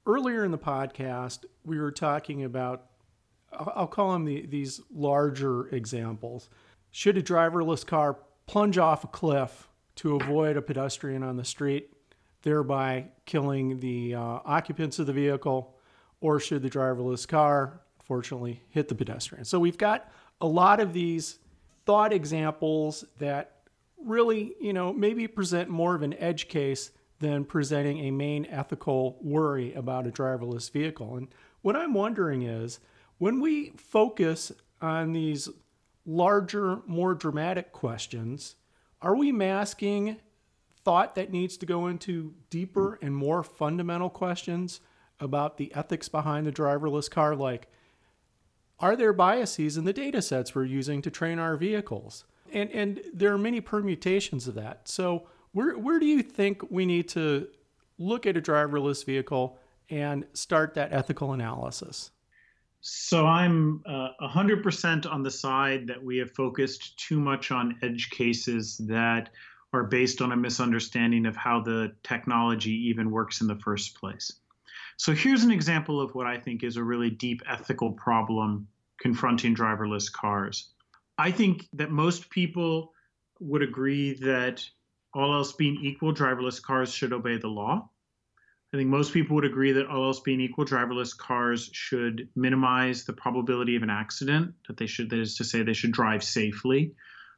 Earlier 0.07 0.45
in 0.45 0.51
the 0.51 0.59
podcast, 0.59 1.45
we 1.65 1.79
were 1.79 1.93
talking 1.93 2.45
about, 2.45 2.91
I'll 3.59 3.87
call 3.87 4.13
them 4.13 4.25
the, 4.25 4.47
these 4.47 4.81
larger 4.93 5.69
examples. 5.69 6.49
Should 6.91 7.17
a 7.19 7.23
driverless 7.23 7.87
car 7.87 8.19
plunge 8.47 8.79
off 8.79 9.05
a 9.05 9.09
cliff 9.09 9.69
to 9.97 10.17
avoid 10.17 10.57
a 10.57 10.63
pedestrian 10.63 11.23
on 11.23 11.37
the 11.37 11.45
street? 11.45 11.95
thereby 12.45 13.07
killing 13.25 13.81
the 13.81 14.15
uh, 14.15 14.21
occupants 14.45 14.99
of 15.01 15.07
the 15.07 15.13
vehicle, 15.13 15.75
or 16.21 16.39
should 16.39 16.63
the 16.63 16.71
driverless 16.71 17.27
car, 17.27 17.81
fortunately, 18.05 18.63
hit 18.69 18.87
the 18.87 18.95
pedestrian? 18.95 19.45
So 19.45 19.59
we've 19.59 19.79
got 19.79 20.13
a 20.41 20.47
lot 20.47 20.79
of 20.79 20.93
these 20.93 21.39
thought 21.87 22.13
examples 22.13 23.05
that 23.19 23.63
really, 23.99 24.55
you 24.61 24.73
know, 24.73 24.93
maybe 24.93 25.27
present 25.27 25.71
more 25.71 25.95
of 25.95 26.03
an 26.03 26.15
edge 26.15 26.49
case 26.49 26.93
than 27.19 27.45
presenting 27.45 28.01
a 28.01 28.11
main 28.11 28.45
ethical 28.47 29.19
worry 29.23 29.73
about 29.73 30.07
a 30.07 30.11
driverless 30.11 30.71
vehicle. 30.71 31.17
And 31.17 31.29
what 31.63 31.75
I'm 31.75 31.95
wondering 31.95 32.43
is 32.43 32.79
when 33.19 33.41
we 33.41 33.71
focus 33.77 34.53
on 34.81 35.13
these 35.13 35.49
larger, 36.07 36.81
more 36.87 37.15
dramatic 37.15 37.73
questions, 37.73 38.57
are 39.01 39.17
we 39.17 39.33
masking 39.33 40.17
thought 40.85 41.15
that 41.15 41.31
needs 41.31 41.57
to 41.57 41.67
go 41.67 41.87
into 41.87 42.35
deeper 42.51 42.99
and 43.01 43.17
more 43.17 43.43
fundamental 43.43 44.11
questions 44.11 44.81
about 45.21 45.57
the 45.57 45.75
ethics 45.75 46.09
behind 46.09 46.47
the 46.47 46.53
driverless 46.53 47.11
car? 47.11 47.35
Like 47.35 47.69
are 48.81 48.97
there 48.97 49.13
biases 49.13 49.77
in 49.77 49.85
the 49.85 49.93
data 49.93 50.21
sets 50.21 50.55
we're 50.55 50.65
using 50.65 51.01
to 51.03 51.11
train 51.11 51.39
our 51.39 51.57
vehicles? 51.57 52.25
And 52.53 52.71
and 52.71 53.01
there 53.13 53.33
are 53.33 53.39
many 53.39 53.61
permutations 53.61 54.47
of 54.49 54.55
that. 54.57 54.89
So 54.89 55.29
where 55.53 55.79
where 55.79 55.99
do 55.99 56.07
you 56.07 56.23
think 56.23 56.71
we 56.71 56.85
need 56.85 57.09
to 57.11 57.49
look 57.99 58.27
at 58.27 58.37
a 58.37 58.43
driverless 58.43 59.05
vehicle 59.05 59.59
and 59.89 60.27
start 60.33 60.75
that 60.75 60.93
ethical 60.93 61.33
analysis 61.33 62.11
so 62.87 63.25
I'm 63.25 63.83
uh, 63.87 64.09
100% 64.21 65.11
on 65.11 65.23
the 65.23 65.31
side 65.31 65.87
that 65.87 66.05
we 66.05 66.19
have 66.19 66.33
focused 66.33 66.99
too 66.99 67.19
much 67.19 67.51
on 67.51 67.79
edge 67.83 68.11
cases 68.11 68.77
that 68.87 69.31
are 69.73 69.85
based 69.85 70.21
on 70.21 70.33
a 70.33 70.37
misunderstanding 70.37 71.25
of 71.25 71.35
how 71.35 71.63
the 71.63 71.95
technology 72.03 72.73
even 72.91 73.11
works 73.11 73.41
in 73.41 73.47
the 73.47 73.57
first 73.57 73.99
place. 73.99 74.35
So 74.99 75.15
here's 75.15 75.45
an 75.45 75.51
example 75.51 75.99
of 75.99 76.15
what 76.15 76.27
I 76.27 76.39
think 76.39 76.63
is 76.63 76.77
a 76.77 76.85
really 76.85 77.09
deep 77.09 77.41
ethical 77.49 77.91
problem 77.93 78.69
confronting 79.01 79.57
driverless 79.57 80.13
cars. 80.13 80.69
I 81.17 81.31
think 81.31 81.67
that 81.73 81.91
most 81.91 82.29
people 82.29 82.93
would 83.41 83.63
agree 83.63 84.13
that 84.21 84.63
all 85.15 85.33
else 85.33 85.53
being 85.53 85.79
equal, 85.83 86.13
driverless 86.13 86.61
cars 86.61 86.93
should 86.93 87.15
obey 87.15 87.39
the 87.39 87.49
law. 87.49 87.89
I 88.75 88.77
think 88.77 88.91
most 88.91 89.13
people 89.13 89.37
would 89.37 89.45
agree 89.45 89.73
that 89.73 89.87
all 89.87 90.05
else 90.05 90.21
being 90.21 90.41
equal, 90.41 90.65
driverless 90.65 91.17
cars 91.17 91.71
should 91.73 92.29
minimize 92.35 93.05
the 93.05 93.13
probability 93.13 93.77
of 93.77 93.85
an 93.85 93.91
accident, 93.91 94.53
that 94.67 94.77
they 94.77 94.87
should, 94.87 95.09
that 95.11 95.21
is 95.21 95.37
to 95.37 95.45
say, 95.45 95.63
they 95.63 95.73
should 95.73 95.93
drive 95.93 96.25
safely 96.25 96.93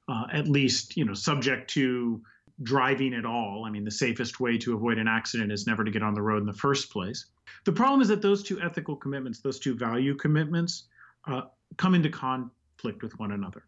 uh, 0.08 0.26
at 0.32 0.48
least 0.48 0.96
you 0.96 1.04
know 1.04 1.14
subject 1.14 1.70
to 1.70 2.22
driving 2.62 3.14
at 3.14 3.26
all. 3.26 3.64
I 3.66 3.70
mean, 3.70 3.84
the 3.84 3.90
safest 3.90 4.40
way 4.40 4.56
to 4.58 4.74
avoid 4.74 4.98
an 4.98 5.08
accident 5.08 5.52
is 5.52 5.66
never 5.66 5.84
to 5.84 5.90
get 5.90 6.02
on 6.02 6.14
the 6.14 6.22
road 6.22 6.40
in 6.40 6.46
the 6.46 6.52
first 6.52 6.90
place. 6.90 7.26
The 7.64 7.72
problem 7.72 8.00
is 8.00 8.08
that 8.08 8.22
those 8.22 8.42
two 8.42 8.60
ethical 8.60 8.96
commitments, 8.96 9.40
those 9.40 9.58
two 9.58 9.76
value 9.76 10.14
commitments, 10.14 10.84
uh, 11.26 11.42
come 11.76 11.94
into 11.94 12.08
conflict 12.08 13.02
with 13.02 13.18
one 13.18 13.32
another. 13.32 13.64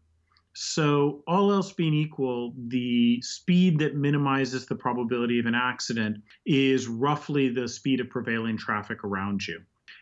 So, 0.61 1.23
all 1.25 1.53
else 1.53 1.71
being 1.71 1.93
equal, 1.93 2.53
the 2.67 3.21
speed 3.21 3.79
that 3.79 3.95
minimizes 3.95 4.65
the 4.65 4.75
probability 4.75 5.39
of 5.39 5.45
an 5.45 5.55
accident 5.55 6.17
is 6.45 6.85
roughly 6.85 7.47
the 7.47 7.65
speed 7.65 8.01
of 8.01 8.09
prevailing 8.09 8.57
traffic 8.57 9.05
around 9.05 9.47
you. 9.47 9.61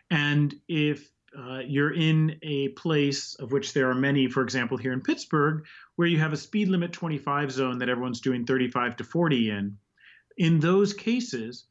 And 0.10 0.56
if 0.68 1.12
uh, 1.38 1.60
you're 1.60 1.94
in 1.94 2.40
a 2.42 2.70
place 2.70 3.36
of 3.36 3.52
which 3.52 3.74
there 3.74 3.88
are 3.88 3.94
many, 3.94 4.28
for 4.28 4.42
example, 4.42 4.78
here 4.78 4.94
in 4.94 5.02
Pittsburgh, 5.02 5.64
where 5.96 6.08
you 6.08 6.18
have 6.18 6.34
a 6.34 6.38
speed 6.38 6.70
limit 6.70 6.92
25 6.92 7.52
zone 7.52 7.78
that 7.78 7.90
everyone's 7.90 8.20
doing 8.20 8.44
35 8.44 8.96
to 8.96 9.04
40 9.04 9.52
in. 9.52 9.78
In 10.38 10.60
those 10.60 10.92
cases, 10.92 11.66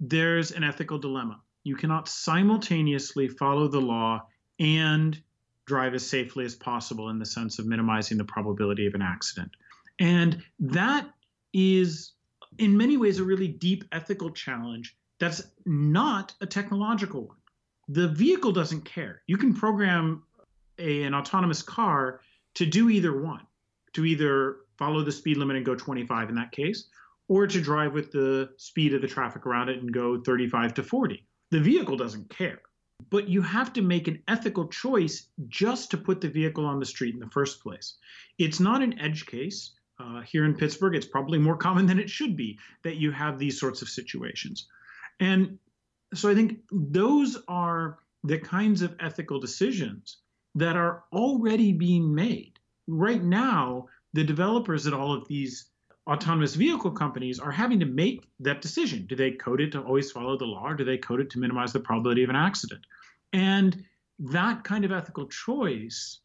there's 0.00 0.52
an 0.52 0.64
ethical 0.64 0.98
dilemma. 0.98 1.40
You 1.64 1.76
cannot 1.76 2.08
simultaneously 2.10 3.28
follow 3.28 3.68
the 3.68 3.80
law 3.80 4.26
and 4.60 5.18
drive 5.68 5.94
as 5.94 6.04
safely 6.04 6.44
as 6.44 6.54
possible 6.54 7.10
in 7.10 7.18
the 7.18 7.26
sense 7.26 7.58
of 7.58 7.66
minimizing 7.66 8.18
the 8.18 8.24
probability 8.24 8.86
of 8.86 8.94
an 8.94 9.02
accident. 9.02 9.52
And 10.00 10.42
that 10.58 11.08
is 11.52 12.12
in 12.58 12.76
many 12.76 12.96
ways 12.96 13.18
a 13.18 13.24
really 13.24 13.48
deep 13.48 13.84
ethical 13.92 14.30
challenge 14.30 14.96
that's 15.18 15.42
not 15.66 16.34
a 16.40 16.46
technological 16.46 17.26
one. 17.26 17.36
The 17.88 18.08
vehicle 18.08 18.52
doesn't 18.52 18.84
care. 18.84 19.22
You 19.26 19.36
can 19.36 19.54
program 19.54 20.22
a, 20.78 21.02
an 21.02 21.14
autonomous 21.14 21.62
car 21.62 22.20
to 22.54 22.66
do 22.66 22.90
either 22.90 23.20
one, 23.20 23.46
to 23.94 24.04
either 24.04 24.58
follow 24.76 25.02
the 25.02 25.12
speed 25.12 25.36
limit 25.36 25.56
and 25.56 25.66
go 25.66 25.74
25 25.74 26.28
in 26.28 26.34
that 26.36 26.52
case, 26.52 26.88
or 27.28 27.46
to 27.46 27.60
drive 27.60 27.92
with 27.92 28.12
the 28.12 28.50
speed 28.56 28.94
of 28.94 29.02
the 29.02 29.08
traffic 29.08 29.44
around 29.46 29.68
it 29.68 29.80
and 29.80 29.92
go 29.92 30.20
35 30.20 30.74
to 30.74 30.82
40. 30.82 31.24
The 31.50 31.60
vehicle 31.60 31.96
doesn't 31.96 32.30
care. 32.30 32.60
But 33.10 33.28
you 33.28 33.42
have 33.42 33.72
to 33.74 33.82
make 33.82 34.08
an 34.08 34.22
ethical 34.28 34.68
choice 34.68 35.28
just 35.46 35.90
to 35.90 35.96
put 35.96 36.20
the 36.20 36.28
vehicle 36.28 36.66
on 36.66 36.80
the 36.80 36.86
street 36.86 37.14
in 37.14 37.20
the 37.20 37.30
first 37.30 37.62
place. 37.62 37.96
It's 38.38 38.60
not 38.60 38.82
an 38.82 38.98
edge 38.98 39.26
case. 39.26 39.72
Uh, 40.00 40.20
here 40.22 40.44
in 40.44 40.54
Pittsburgh, 40.54 40.94
it's 40.94 41.06
probably 41.06 41.38
more 41.38 41.56
common 41.56 41.86
than 41.86 41.98
it 41.98 42.10
should 42.10 42.36
be 42.36 42.58
that 42.84 42.96
you 42.96 43.10
have 43.10 43.38
these 43.38 43.58
sorts 43.58 43.82
of 43.82 43.88
situations. 43.88 44.68
And 45.20 45.58
so 46.14 46.30
I 46.30 46.34
think 46.34 46.60
those 46.70 47.36
are 47.48 47.98
the 48.24 48.38
kinds 48.38 48.82
of 48.82 48.96
ethical 49.00 49.40
decisions 49.40 50.18
that 50.54 50.76
are 50.76 51.04
already 51.12 51.72
being 51.72 52.14
made. 52.14 52.58
Right 52.86 53.22
now, 53.22 53.88
the 54.12 54.24
developers 54.24 54.86
at 54.86 54.94
all 54.94 55.12
of 55.12 55.28
these 55.28 55.70
autonomous 56.08 56.54
vehicle 56.54 56.90
companies 56.90 57.38
are 57.38 57.50
having 57.50 57.78
to 57.80 57.86
make 57.86 58.26
that 58.40 58.62
decision. 58.62 59.06
Do 59.06 59.14
they 59.14 59.32
code 59.32 59.60
it 59.60 59.72
to 59.72 59.82
always 59.82 60.10
follow 60.10 60.38
the 60.38 60.46
law, 60.46 60.68
or 60.68 60.74
do 60.74 60.84
they 60.84 60.98
code 60.98 61.20
it 61.20 61.30
to 61.30 61.38
minimize 61.38 61.72
the 61.72 61.80
probability 61.80 62.24
of 62.24 62.30
an 62.30 62.36
accident? 62.36 62.84
And 63.32 63.84
that 64.18 64.64
kind 64.64 64.84
of 64.84 64.92
ethical 64.92 65.26
choice 65.26 66.20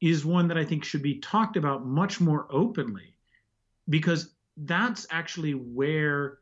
is 0.00 0.24
one 0.24 0.48
that 0.48 0.56
I 0.56 0.64
think 0.64 0.84
should 0.84 1.02
be 1.02 1.18
talked 1.18 1.56
about 1.56 1.86
much 1.86 2.20
more 2.20 2.46
openly, 2.50 3.14
because 3.88 4.34
that's 4.56 5.06
actually 5.10 5.52
where 5.52 6.38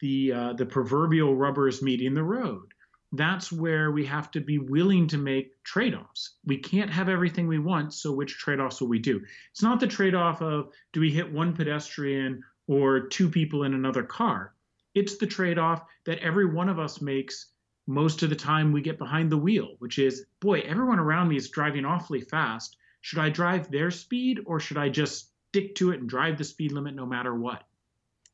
the 0.00 0.32
uh, 0.32 0.52
the 0.54 0.66
proverbial 0.66 1.36
rubber 1.36 1.68
is 1.68 1.82
meeting 1.82 2.14
the 2.14 2.22
road. 2.22 2.71
That's 3.12 3.52
where 3.52 3.90
we 3.90 4.06
have 4.06 4.30
to 4.30 4.40
be 4.40 4.56
willing 4.58 5.06
to 5.08 5.18
make 5.18 5.62
trade-offs. 5.64 6.36
We 6.46 6.56
can't 6.56 6.90
have 6.90 7.10
everything 7.10 7.46
we 7.46 7.58
want, 7.58 7.92
so 7.92 8.10
which 8.10 8.38
trade-offs 8.38 8.80
will 8.80 8.88
we 8.88 8.98
do? 8.98 9.20
It's 9.50 9.62
not 9.62 9.80
the 9.80 9.86
trade-off 9.86 10.40
of 10.40 10.72
do 10.94 11.00
we 11.00 11.10
hit 11.10 11.30
one 11.30 11.54
pedestrian 11.54 12.42
or 12.66 13.00
two 13.00 13.28
people 13.28 13.64
in 13.64 13.74
another 13.74 14.02
car. 14.02 14.54
It's 14.94 15.18
the 15.18 15.26
trade-off 15.26 15.82
that 16.06 16.20
every 16.20 16.46
one 16.46 16.70
of 16.70 16.78
us 16.78 17.02
makes 17.02 17.48
most 17.86 18.22
of 18.22 18.30
the 18.30 18.36
time 18.36 18.72
we 18.72 18.80
get 18.80 18.98
behind 18.98 19.30
the 19.30 19.36
wheel, 19.36 19.76
which 19.78 19.98
is, 19.98 20.24
boy, 20.40 20.60
everyone 20.60 20.98
around 20.98 21.28
me 21.28 21.36
is 21.36 21.50
driving 21.50 21.84
awfully 21.84 22.20
fast. 22.20 22.76
Should 23.02 23.18
I 23.18 23.28
drive 23.28 23.70
their 23.70 23.90
speed 23.90 24.40
or 24.46 24.60
should 24.60 24.78
I 24.78 24.88
just 24.88 25.28
stick 25.50 25.74
to 25.74 25.90
it 25.90 26.00
and 26.00 26.08
drive 26.08 26.38
the 26.38 26.44
speed 26.44 26.72
limit 26.72 26.94
no 26.94 27.04
matter 27.04 27.34
what? 27.34 27.64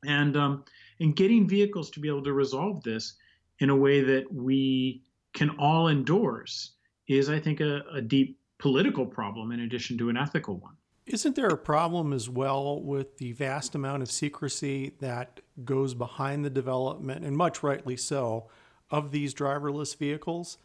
And 0.05 0.37
um, 0.37 0.63
and 1.01 1.15
getting 1.15 1.49
vehicles 1.49 1.89
to 1.91 1.99
be 1.99 2.07
able 2.07 2.23
to 2.23 2.31
resolve 2.31 2.83
this 2.83 3.15
in 3.59 3.69
a 3.69 3.75
way 3.75 4.01
that 4.01 4.33
we 4.33 5.03
can 5.33 5.49
all 5.51 5.89
endorse 5.89 6.71
is, 7.07 7.29
I 7.29 7.39
think, 7.39 7.59
a, 7.59 7.81
a 7.93 8.01
deep 8.01 8.39
political 8.57 9.05
problem 9.05 9.51
in 9.51 9.61
addition 9.61 9.97
to 9.99 10.09
an 10.09 10.17
ethical 10.17 10.57
one. 10.57 10.73
Isn't 11.05 11.35
there 11.35 11.47
a 11.47 11.57
problem 11.57 12.13
as 12.13 12.29
well 12.29 12.81
with 12.81 13.17
the 13.17 13.31
vast 13.31 13.73
amount 13.73 14.03
of 14.03 14.11
secrecy 14.11 14.93
that 14.99 15.39
goes 15.65 15.93
behind 15.93 16.45
the 16.45 16.51
development, 16.51 17.25
and 17.25 17.35
much 17.35 17.63
rightly 17.63 17.97
so, 17.97 18.47
of 18.91 19.11
these 19.11 19.33
driverless 19.33 19.97
vehicles? 19.97 20.57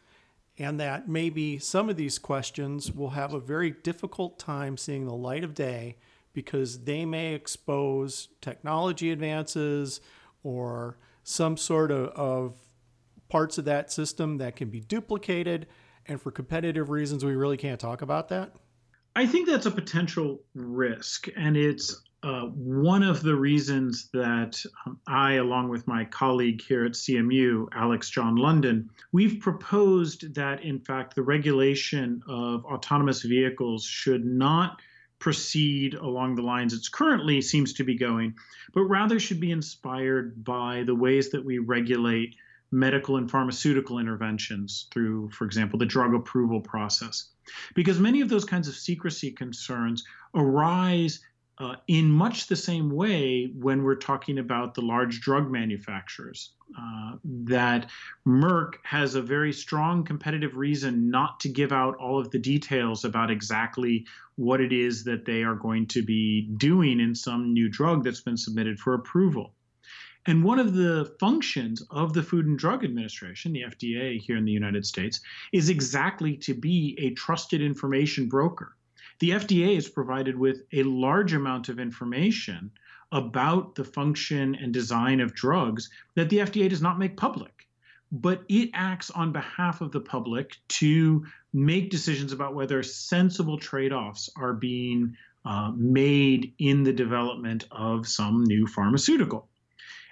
And 0.58 0.78
that 0.78 1.08
maybe 1.08 1.58
some 1.58 1.88
of 1.88 1.96
these 1.96 2.18
questions 2.18 2.92
will 2.92 3.10
have 3.10 3.32
a 3.32 3.40
very 3.40 3.70
difficult 3.70 4.38
time 4.38 4.76
seeing 4.76 5.06
the 5.06 5.14
light 5.14 5.42
of 5.42 5.54
day 5.54 5.96
because 6.32 6.84
they 6.84 7.04
may 7.04 7.32
expose 7.32 8.28
technology 8.40 9.10
advances 9.10 10.00
or 10.42 10.98
some 11.22 11.56
sort 11.56 11.90
of, 11.90 12.08
of 12.10 12.63
parts 13.34 13.58
of 13.58 13.64
that 13.64 13.90
system 13.90 14.38
that 14.38 14.54
can 14.54 14.70
be 14.70 14.78
duplicated. 14.78 15.66
And 16.06 16.22
for 16.22 16.30
competitive 16.30 16.88
reasons, 16.88 17.24
we 17.24 17.34
really 17.34 17.56
can't 17.56 17.80
talk 17.80 18.00
about 18.00 18.28
that? 18.28 18.52
I 19.16 19.26
think 19.26 19.48
that's 19.48 19.66
a 19.66 19.72
potential 19.72 20.40
risk. 20.54 21.26
And 21.36 21.56
it's 21.56 22.00
uh, 22.22 22.42
one 22.42 23.02
of 23.02 23.24
the 23.24 23.34
reasons 23.34 24.08
that 24.12 24.64
um, 24.86 25.00
I, 25.08 25.32
along 25.32 25.68
with 25.68 25.84
my 25.88 26.04
colleague 26.04 26.62
here 26.62 26.84
at 26.84 26.92
CMU, 26.92 27.66
Alex 27.72 28.08
John 28.08 28.36
London, 28.36 28.88
we've 29.10 29.40
proposed 29.40 30.36
that, 30.36 30.62
in 30.62 30.78
fact, 30.78 31.16
the 31.16 31.22
regulation 31.22 32.22
of 32.28 32.64
autonomous 32.64 33.22
vehicles 33.22 33.84
should 33.84 34.24
not 34.24 34.80
proceed 35.18 35.94
along 35.94 36.36
the 36.36 36.42
lines 36.42 36.72
it's 36.72 36.88
currently 36.88 37.40
seems 37.40 37.72
to 37.72 37.82
be 37.82 37.96
going, 37.96 38.34
but 38.74 38.82
rather 38.82 39.18
should 39.18 39.40
be 39.40 39.50
inspired 39.50 40.44
by 40.44 40.84
the 40.86 40.94
ways 40.94 41.30
that 41.30 41.44
we 41.44 41.58
regulate 41.58 42.36
medical 42.74 43.16
and 43.16 43.30
pharmaceutical 43.30 43.98
interventions 43.98 44.88
through, 44.90 45.30
for 45.30 45.44
example, 45.44 45.78
the 45.78 45.86
drug 45.86 46.12
approval 46.12 46.60
process. 46.60 47.28
Because 47.74 48.00
many 48.00 48.20
of 48.20 48.28
those 48.28 48.44
kinds 48.44 48.68
of 48.68 48.74
secrecy 48.74 49.30
concerns 49.30 50.04
arise 50.34 51.20
uh, 51.58 51.76
in 51.86 52.10
much 52.10 52.48
the 52.48 52.56
same 52.56 52.90
way 52.90 53.52
when 53.54 53.84
we're 53.84 53.94
talking 53.94 54.38
about 54.38 54.74
the 54.74 54.80
large 54.80 55.20
drug 55.20 55.48
manufacturers. 55.50 56.50
Uh, 56.76 57.12
that 57.22 57.88
Merck 58.26 58.74
has 58.82 59.14
a 59.14 59.22
very 59.22 59.52
strong 59.52 60.02
competitive 60.04 60.56
reason 60.56 61.10
not 61.10 61.38
to 61.38 61.48
give 61.48 61.70
out 61.70 61.94
all 61.98 62.18
of 62.18 62.32
the 62.32 62.38
details 62.40 63.04
about 63.04 63.30
exactly 63.30 64.04
what 64.34 64.60
it 64.60 64.72
is 64.72 65.04
that 65.04 65.24
they 65.24 65.44
are 65.44 65.54
going 65.54 65.86
to 65.86 66.02
be 66.02 66.48
doing 66.56 66.98
in 66.98 67.14
some 67.14 67.52
new 67.52 67.68
drug 67.68 68.02
that's 68.02 68.22
been 68.22 68.36
submitted 68.36 68.80
for 68.80 68.94
approval. 68.94 69.52
And 70.26 70.42
one 70.42 70.58
of 70.58 70.72
the 70.72 71.14
functions 71.20 71.82
of 71.90 72.14
the 72.14 72.22
Food 72.22 72.46
and 72.46 72.58
Drug 72.58 72.82
Administration, 72.82 73.52
the 73.52 73.64
FDA 73.64 74.18
here 74.18 74.38
in 74.38 74.46
the 74.46 74.52
United 74.52 74.86
States, 74.86 75.20
is 75.52 75.68
exactly 75.68 76.36
to 76.38 76.54
be 76.54 76.96
a 76.98 77.10
trusted 77.10 77.60
information 77.60 78.28
broker. 78.28 78.74
The 79.20 79.30
FDA 79.30 79.76
is 79.76 79.88
provided 79.88 80.38
with 80.38 80.62
a 80.72 80.82
large 80.82 81.34
amount 81.34 81.68
of 81.68 81.78
information 81.78 82.70
about 83.12 83.74
the 83.74 83.84
function 83.84 84.54
and 84.54 84.72
design 84.72 85.20
of 85.20 85.34
drugs 85.34 85.90
that 86.14 86.30
the 86.30 86.38
FDA 86.38 86.68
does 86.70 86.82
not 86.82 86.98
make 86.98 87.16
public. 87.16 87.68
But 88.10 88.44
it 88.48 88.70
acts 88.72 89.10
on 89.10 89.32
behalf 89.32 89.80
of 89.80 89.92
the 89.92 90.00
public 90.00 90.56
to 90.80 91.24
make 91.52 91.90
decisions 91.90 92.32
about 92.32 92.54
whether 92.54 92.82
sensible 92.82 93.58
trade 93.58 93.92
offs 93.92 94.30
are 94.36 94.54
being 94.54 95.16
uh, 95.44 95.72
made 95.76 96.54
in 96.58 96.82
the 96.82 96.92
development 96.92 97.64
of 97.70 98.06
some 98.06 98.44
new 98.44 98.66
pharmaceutical. 98.66 99.48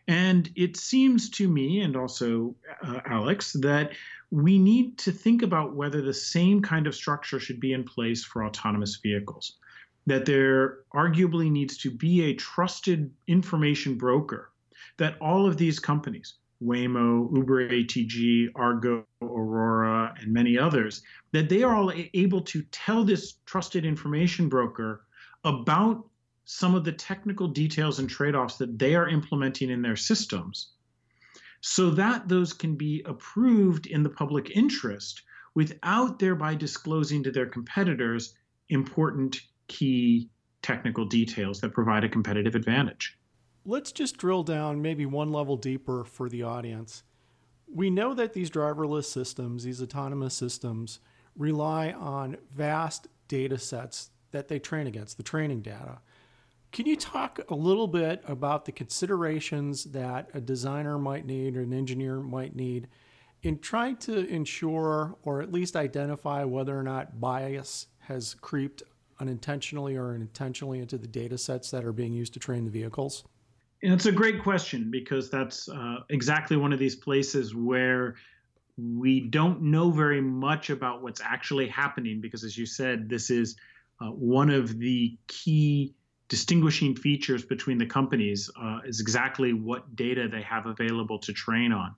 And 0.09 0.51
it 0.57 0.77
seems 0.77 1.31
to 1.31 1.49
me, 1.49 1.81
and 1.81 1.97
also 1.97 2.55
uh, 2.85 3.01
Alex, 3.07 3.53
that 3.61 3.93
we 4.31 4.59
need 4.59 4.99
to 4.99 5.13
think 5.13 5.43
about 5.43 5.75
whether 5.75 6.01
the 6.01 6.15
same 6.15 6.63
kind 6.63 6.87
of 6.87 6.95
structure 6.95 7.39
should 7.39 7.61
be 7.61 7.73
in 7.73 7.85
place 7.85 8.25
for 8.25 8.45
autonomous 8.45 8.97
vehicles. 8.97 9.59
That 10.07 10.25
there 10.25 10.79
arguably 10.93 11.51
needs 11.51 11.77
to 11.79 11.91
be 11.91 12.25
a 12.25 12.35
trusted 12.35 13.13
information 13.29 13.97
broker 13.97 14.51
that 14.97 15.17
all 15.21 15.47
of 15.47 15.57
these 15.57 15.79
companies, 15.79 16.35
Waymo, 16.63 17.35
Uber 17.37 17.69
ATG, 17.69 18.49
Argo, 18.55 19.05
Aurora, 19.21 20.15
and 20.21 20.33
many 20.33 20.59
others, 20.59 21.03
that 21.33 21.49
they 21.49 21.63
are 21.63 21.75
all 21.75 21.93
able 22.15 22.41
to 22.43 22.63
tell 22.71 23.05
this 23.05 23.35
trusted 23.47 23.85
information 23.85 24.49
broker 24.49 25.05
about 25.45 26.07
some 26.45 26.75
of 26.75 26.85
the 26.85 26.93
technical 26.93 27.49
details 27.49 27.99
and 27.99 28.09
trade 28.09 28.35
offs 28.35 28.57
that 28.57 28.79
they 28.79 28.95
are 28.95 29.09
implementing 29.09 29.71
in 29.71 29.83
their 29.83 29.97
systems 29.97 30.73
so 31.63 31.91
that 31.91 32.29
those 32.29 32.53
can 32.53 32.75
be 32.75 33.03
approved 33.07 33.87
in 33.87 34.03
the 34.03 34.11
public 34.11 34.51
interest 34.57 35.23
without 35.55 36.19
thereby 36.19 36.55
disclosing 36.55 37.23
to 37.23 37.31
their 37.31 37.47
competitors 37.47 38.35
important 38.69 39.41
key 39.69 40.29
technical 40.63 41.05
details 41.05 41.61
that 41.61 41.73
provide 41.73 42.05
a 42.05 42.09
competitive 42.09 42.55
advantage. 42.55 43.19
Let's 43.65 43.93
just 43.93 44.17
drill 44.17 44.43
down 44.43 44.83
maybe 44.83 45.07
one 45.07 45.31
level 45.31 45.57
deeper 45.57 46.05
for 46.05 46.29
the 46.29 46.43
audience. 46.43 47.05
We 47.73 47.91
know 47.91 48.13
that 48.15 48.33
these 48.33 48.51
driverless 48.51 49.05
systems, 49.05 49.63
these 49.65 49.81
autonomous 49.81 50.35
systems, 50.35 50.99
rely 51.37 51.93
on 51.93 52.37
vast 52.53 53.07
data 53.29 53.59
sets 53.59 54.11
that 54.33 54.49
they 54.49 54.59
train 54.59 54.87
against, 54.87 55.17
the 55.17 55.23
training 55.23 55.63
data. 55.63 56.01
Can 56.73 56.87
you 56.87 56.97
talk 56.97 57.39
a 57.51 57.55
little 57.55 57.87
bit 57.87 58.25
about 58.27 58.65
the 58.65 58.73
considerations 58.73 59.85
that 59.85 60.31
a 60.33 60.41
designer 60.41 60.99
might 60.99 61.27
need 61.27 61.55
or 61.55 61.61
an 61.61 61.75
engineer 61.75 62.21
might 62.21 62.57
need 62.57 62.89
in 63.43 63.59
trying 63.59 63.99
to 63.99 64.27
ensure 64.27 65.15
or 65.23 65.43
at 65.43 65.53
least 65.53 65.77
identify 65.77 66.45
whether 66.45 66.77
or 66.79 66.83
not 66.83 67.21
bias 67.21 67.89
has 67.99 68.35
creeped 68.41 68.83
unintentionally 69.21 69.97
or 69.97 70.15
intentionally 70.15 70.79
into 70.79 70.97
the 70.97 71.07
data 71.07 71.37
sets 71.37 71.71
that 71.71 71.85
are 71.85 71.93
being 71.93 72.15
used 72.15 72.33
to 72.33 72.41
train 72.41 72.65
the 72.65 72.71
vehicles? 72.71 73.25
It's 73.83 74.07
a 74.07 74.13
great 74.13 74.43
question 74.43 74.91
because 74.91 75.29
that's 75.29 75.69
uh, 75.69 75.97
exactly 76.09 76.57
one 76.57 76.73
of 76.73 76.79
these 76.79 76.97
places 76.97 77.55
where 77.55 78.15
we 78.79 79.21
don't 79.21 79.61
know 79.61 79.91
very 79.91 80.23
much 80.23 80.71
about 80.71 81.03
what's 81.03 81.21
actually 81.21 81.69
happening 81.69 82.23
because, 82.23 82.45
as 82.45 82.57
you 82.57 82.65
said, 82.65 83.11
this 83.11 83.29
is 83.29 83.57
uh, 84.01 84.07
one 84.07 84.49
of 84.49 84.79
the 84.79 85.19
key 85.27 85.95
distinguishing 86.33 86.97
features 86.97 87.45
between 87.45 87.77
the 87.77 87.85
companies 87.85 88.51
uh, 88.59 88.79
is 88.87 89.01
exactly 89.01 89.53
what 89.53 89.95
data 89.95 90.29
they 90.33 90.41
have 90.41 90.65
available 90.65 91.19
to 91.19 91.31
train 91.31 91.73
on. 91.73 91.95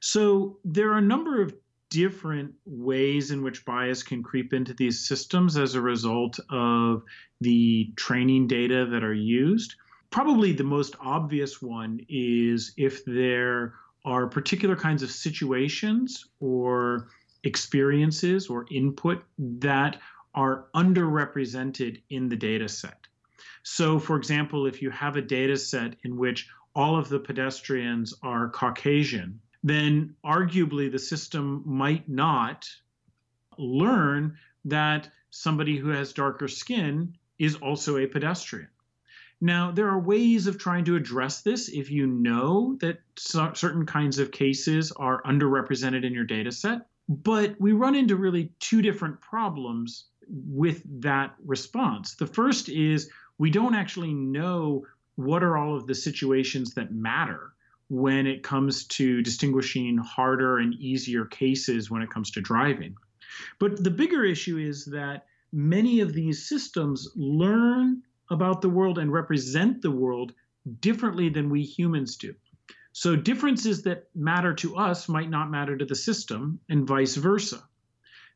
So 0.00 0.58
there 0.66 0.92
are 0.92 0.98
a 0.98 1.08
number 1.14 1.40
of 1.40 1.54
different 1.88 2.52
ways 2.66 3.30
in 3.30 3.42
which 3.42 3.64
bias 3.64 4.02
can 4.02 4.22
creep 4.22 4.52
into 4.52 4.74
these 4.74 5.08
systems 5.08 5.56
as 5.56 5.74
a 5.74 5.80
result 5.80 6.38
of 6.50 7.04
the 7.40 7.90
training 7.96 8.48
data 8.48 8.84
that 8.84 9.02
are 9.02 9.14
used. 9.14 9.76
Probably 10.10 10.52
the 10.52 10.62
most 10.62 10.94
obvious 11.00 11.62
one 11.62 12.00
is 12.06 12.74
if 12.76 13.02
there 13.06 13.76
are 14.04 14.26
particular 14.26 14.76
kinds 14.76 15.02
of 15.02 15.10
situations 15.10 16.26
or 16.38 17.08
experiences 17.44 18.48
or 18.48 18.66
input 18.70 19.24
that 19.38 19.96
are 20.34 20.66
underrepresented 20.74 22.02
in 22.10 22.28
the 22.28 22.36
data 22.36 22.68
set. 22.68 23.06
So, 23.64 23.98
for 23.98 24.16
example, 24.16 24.66
if 24.66 24.82
you 24.82 24.90
have 24.90 25.16
a 25.16 25.22
data 25.22 25.56
set 25.56 25.96
in 26.04 26.16
which 26.16 26.48
all 26.76 26.96
of 26.96 27.08
the 27.08 27.18
pedestrians 27.18 28.14
are 28.22 28.50
Caucasian, 28.50 29.40
then 29.62 30.14
arguably 30.24 30.92
the 30.92 30.98
system 30.98 31.62
might 31.64 32.06
not 32.08 32.68
learn 33.56 34.36
that 34.66 35.08
somebody 35.30 35.78
who 35.78 35.88
has 35.88 36.12
darker 36.12 36.46
skin 36.46 37.16
is 37.38 37.56
also 37.56 37.96
a 37.96 38.06
pedestrian. 38.06 38.68
Now, 39.40 39.72
there 39.72 39.88
are 39.88 39.98
ways 39.98 40.46
of 40.46 40.58
trying 40.58 40.84
to 40.84 40.96
address 40.96 41.40
this 41.40 41.68
if 41.68 41.90
you 41.90 42.06
know 42.06 42.76
that 42.80 43.00
certain 43.16 43.86
kinds 43.86 44.18
of 44.18 44.30
cases 44.30 44.92
are 44.92 45.22
underrepresented 45.22 46.04
in 46.04 46.12
your 46.12 46.24
data 46.24 46.52
set. 46.52 46.86
But 47.08 47.56
we 47.58 47.72
run 47.72 47.94
into 47.94 48.16
really 48.16 48.52
two 48.60 48.82
different 48.82 49.20
problems 49.20 50.06
with 50.28 50.82
that 51.02 51.34
response. 51.44 52.14
The 52.14 52.26
first 52.26 52.68
is 52.68 53.10
we 53.38 53.50
don't 53.50 53.74
actually 53.74 54.14
know 54.14 54.86
what 55.16 55.42
are 55.42 55.56
all 55.56 55.76
of 55.76 55.86
the 55.86 55.94
situations 55.94 56.74
that 56.74 56.92
matter 56.92 57.52
when 57.88 58.26
it 58.26 58.42
comes 58.42 58.86
to 58.86 59.22
distinguishing 59.22 59.98
harder 59.98 60.58
and 60.58 60.74
easier 60.74 61.24
cases 61.24 61.90
when 61.90 62.02
it 62.02 62.10
comes 62.10 62.30
to 62.32 62.40
driving. 62.40 62.96
But 63.58 63.82
the 63.82 63.90
bigger 63.90 64.24
issue 64.24 64.58
is 64.58 64.84
that 64.86 65.26
many 65.52 66.00
of 66.00 66.12
these 66.12 66.48
systems 66.48 67.08
learn 67.14 68.02
about 68.30 68.62
the 68.62 68.70
world 68.70 68.98
and 68.98 69.12
represent 69.12 69.82
the 69.82 69.90
world 69.90 70.32
differently 70.80 71.28
than 71.28 71.50
we 71.50 71.62
humans 71.62 72.16
do. 72.16 72.34
So, 72.92 73.16
differences 73.16 73.82
that 73.82 74.08
matter 74.14 74.54
to 74.54 74.76
us 74.76 75.08
might 75.08 75.28
not 75.28 75.50
matter 75.50 75.76
to 75.76 75.84
the 75.84 75.96
system, 75.96 76.60
and 76.68 76.86
vice 76.86 77.16
versa. 77.16 77.62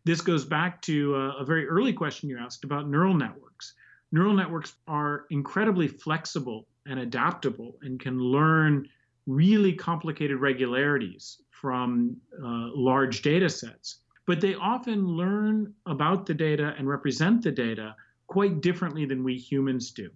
This 0.05 0.21
goes 0.21 0.45
back 0.45 0.83
to 0.83 1.15
a, 1.15 1.39
a 1.39 1.45
very 1.45 1.67
early 1.69 1.93
question 1.93 2.29
you 2.29 2.39
asked 2.39 2.65
about 2.65 2.89
neural 2.89 3.15
networks. 3.15 3.75
Neural 4.11 4.35
networks 4.35 4.75
are 4.87 5.27
incredibly 5.31 5.89
flexible 5.89 6.67
and 6.87 6.99
adaptable 6.99 7.79
and 7.83 8.01
can 8.01 8.19
learn 8.19 8.89
really 9.27 9.75
complicated 9.75 10.39
regularities 10.39 11.43
from 11.51 12.17
uh, 12.43 12.71
large 12.75 13.23
data 13.23 13.49
sets. 13.49 14.01
But 14.27 14.41
they 14.41 14.55
often 14.55 15.07
learn 15.07 15.75
about 15.87 16.27
the 16.27 16.35
data 16.35 16.75
and 16.79 16.89
represent 16.89 17.43
the 17.43 17.53
data 17.53 17.95
quite 18.27 18.61
differently 18.61 19.05
than 19.05 19.25
we 19.25 19.37
humans 19.37 19.91
do. 19.91 20.11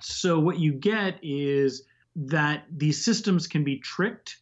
So, 0.00 0.38
what 0.38 0.58
you 0.58 0.72
get 0.72 1.18
is 1.22 1.84
that 2.16 2.64
these 2.70 3.04
systems 3.04 3.46
can 3.46 3.64
be 3.64 3.78
tricked 3.78 4.38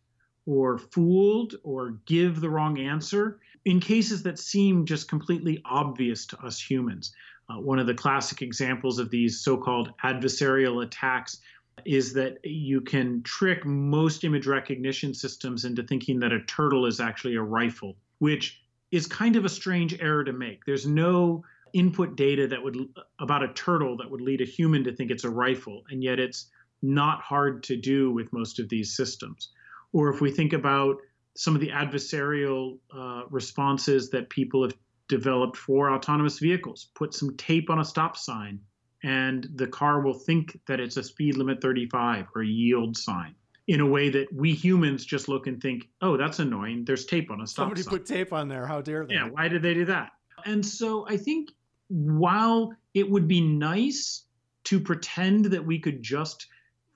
or 0.46 0.78
fooled 0.78 1.54
or 1.62 1.98
give 2.06 2.40
the 2.40 2.50
wrong 2.50 2.78
answer 2.78 3.40
in 3.64 3.80
cases 3.80 4.22
that 4.24 4.38
seem 4.38 4.84
just 4.84 5.08
completely 5.08 5.62
obvious 5.64 6.26
to 6.26 6.38
us 6.40 6.60
humans. 6.60 7.12
Uh, 7.50 7.60
one 7.60 7.78
of 7.78 7.86
the 7.86 7.94
classic 7.94 8.42
examples 8.42 8.98
of 8.98 9.10
these 9.10 9.40
so 9.40 9.56
called 9.56 9.92
adversarial 10.02 10.84
attacks 10.84 11.40
is 11.84 12.12
that 12.14 12.38
you 12.44 12.80
can 12.80 13.22
trick 13.22 13.66
most 13.66 14.24
image 14.24 14.46
recognition 14.46 15.12
systems 15.12 15.64
into 15.64 15.82
thinking 15.82 16.20
that 16.20 16.32
a 16.32 16.40
turtle 16.44 16.86
is 16.86 17.00
actually 17.00 17.34
a 17.34 17.42
rifle, 17.42 17.96
which 18.18 18.62
is 18.90 19.06
kind 19.06 19.36
of 19.36 19.44
a 19.44 19.48
strange 19.48 20.00
error 20.00 20.24
to 20.24 20.32
make. 20.32 20.64
There's 20.64 20.86
no 20.86 21.44
input 21.72 22.16
data 22.16 22.46
that 22.46 22.62
would 22.62 22.76
about 23.18 23.42
a 23.42 23.52
turtle 23.52 23.96
that 23.96 24.10
would 24.10 24.20
lead 24.20 24.40
a 24.40 24.44
human 24.44 24.84
to 24.84 24.94
think 24.94 25.10
it's 25.10 25.24
a 25.24 25.30
rifle, 25.30 25.82
and 25.90 26.02
yet 26.02 26.20
it's 26.20 26.50
not 26.82 27.20
hard 27.20 27.62
to 27.64 27.76
do 27.76 28.12
with 28.12 28.32
most 28.32 28.58
of 28.60 28.68
these 28.68 28.96
systems. 28.96 29.50
Or 29.92 30.08
if 30.08 30.20
we 30.20 30.30
think 30.30 30.52
about 30.52 30.98
some 31.36 31.54
of 31.54 31.60
the 31.60 31.70
adversarial 31.70 32.78
uh, 32.96 33.22
responses 33.30 34.10
that 34.10 34.30
people 34.30 34.62
have 34.62 34.74
developed 35.08 35.56
for 35.56 35.92
autonomous 35.92 36.38
vehicles, 36.38 36.88
put 36.94 37.14
some 37.14 37.36
tape 37.36 37.70
on 37.70 37.78
a 37.78 37.84
stop 37.84 38.16
sign 38.16 38.60
and 39.02 39.46
the 39.56 39.66
car 39.66 40.00
will 40.00 40.14
think 40.14 40.58
that 40.66 40.80
it's 40.80 40.96
a 40.96 41.02
speed 41.02 41.36
limit 41.36 41.60
35 41.60 42.26
or 42.34 42.42
a 42.42 42.46
yield 42.46 42.96
sign 42.96 43.34
in 43.66 43.80
a 43.80 43.86
way 43.86 44.08
that 44.08 44.32
we 44.32 44.52
humans 44.52 45.04
just 45.04 45.28
look 45.28 45.46
and 45.46 45.60
think, 45.60 45.88
oh, 46.00 46.16
that's 46.16 46.38
annoying. 46.38 46.84
There's 46.84 47.04
tape 47.04 47.30
on 47.30 47.40
a 47.40 47.46
stop 47.46 47.64
Somebody 47.64 47.82
sign. 47.82 47.90
Somebody 47.90 48.02
put 48.02 48.14
tape 48.14 48.32
on 48.32 48.48
there. 48.48 48.66
How 48.66 48.80
dare 48.80 49.06
they? 49.06 49.14
Yeah, 49.14 49.28
why 49.28 49.48
did 49.48 49.62
they 49.62 49.74
do 49.74 49.84
that? 49.86 50.12
And 50.46 50.64
so 50.64 51.06
I 51.06 51.18
think 51.18 51.50
while 51.88 52.74
it 52.94 53.08
would 53.08 53.28
be 53.28 53.40
nice 53.40 54.24
to 54.64 54.80
pretend 54.80 55.46
that 55.46 55.64
we 55.64 55.78
could 55.78 56.02
just 56.02 56.46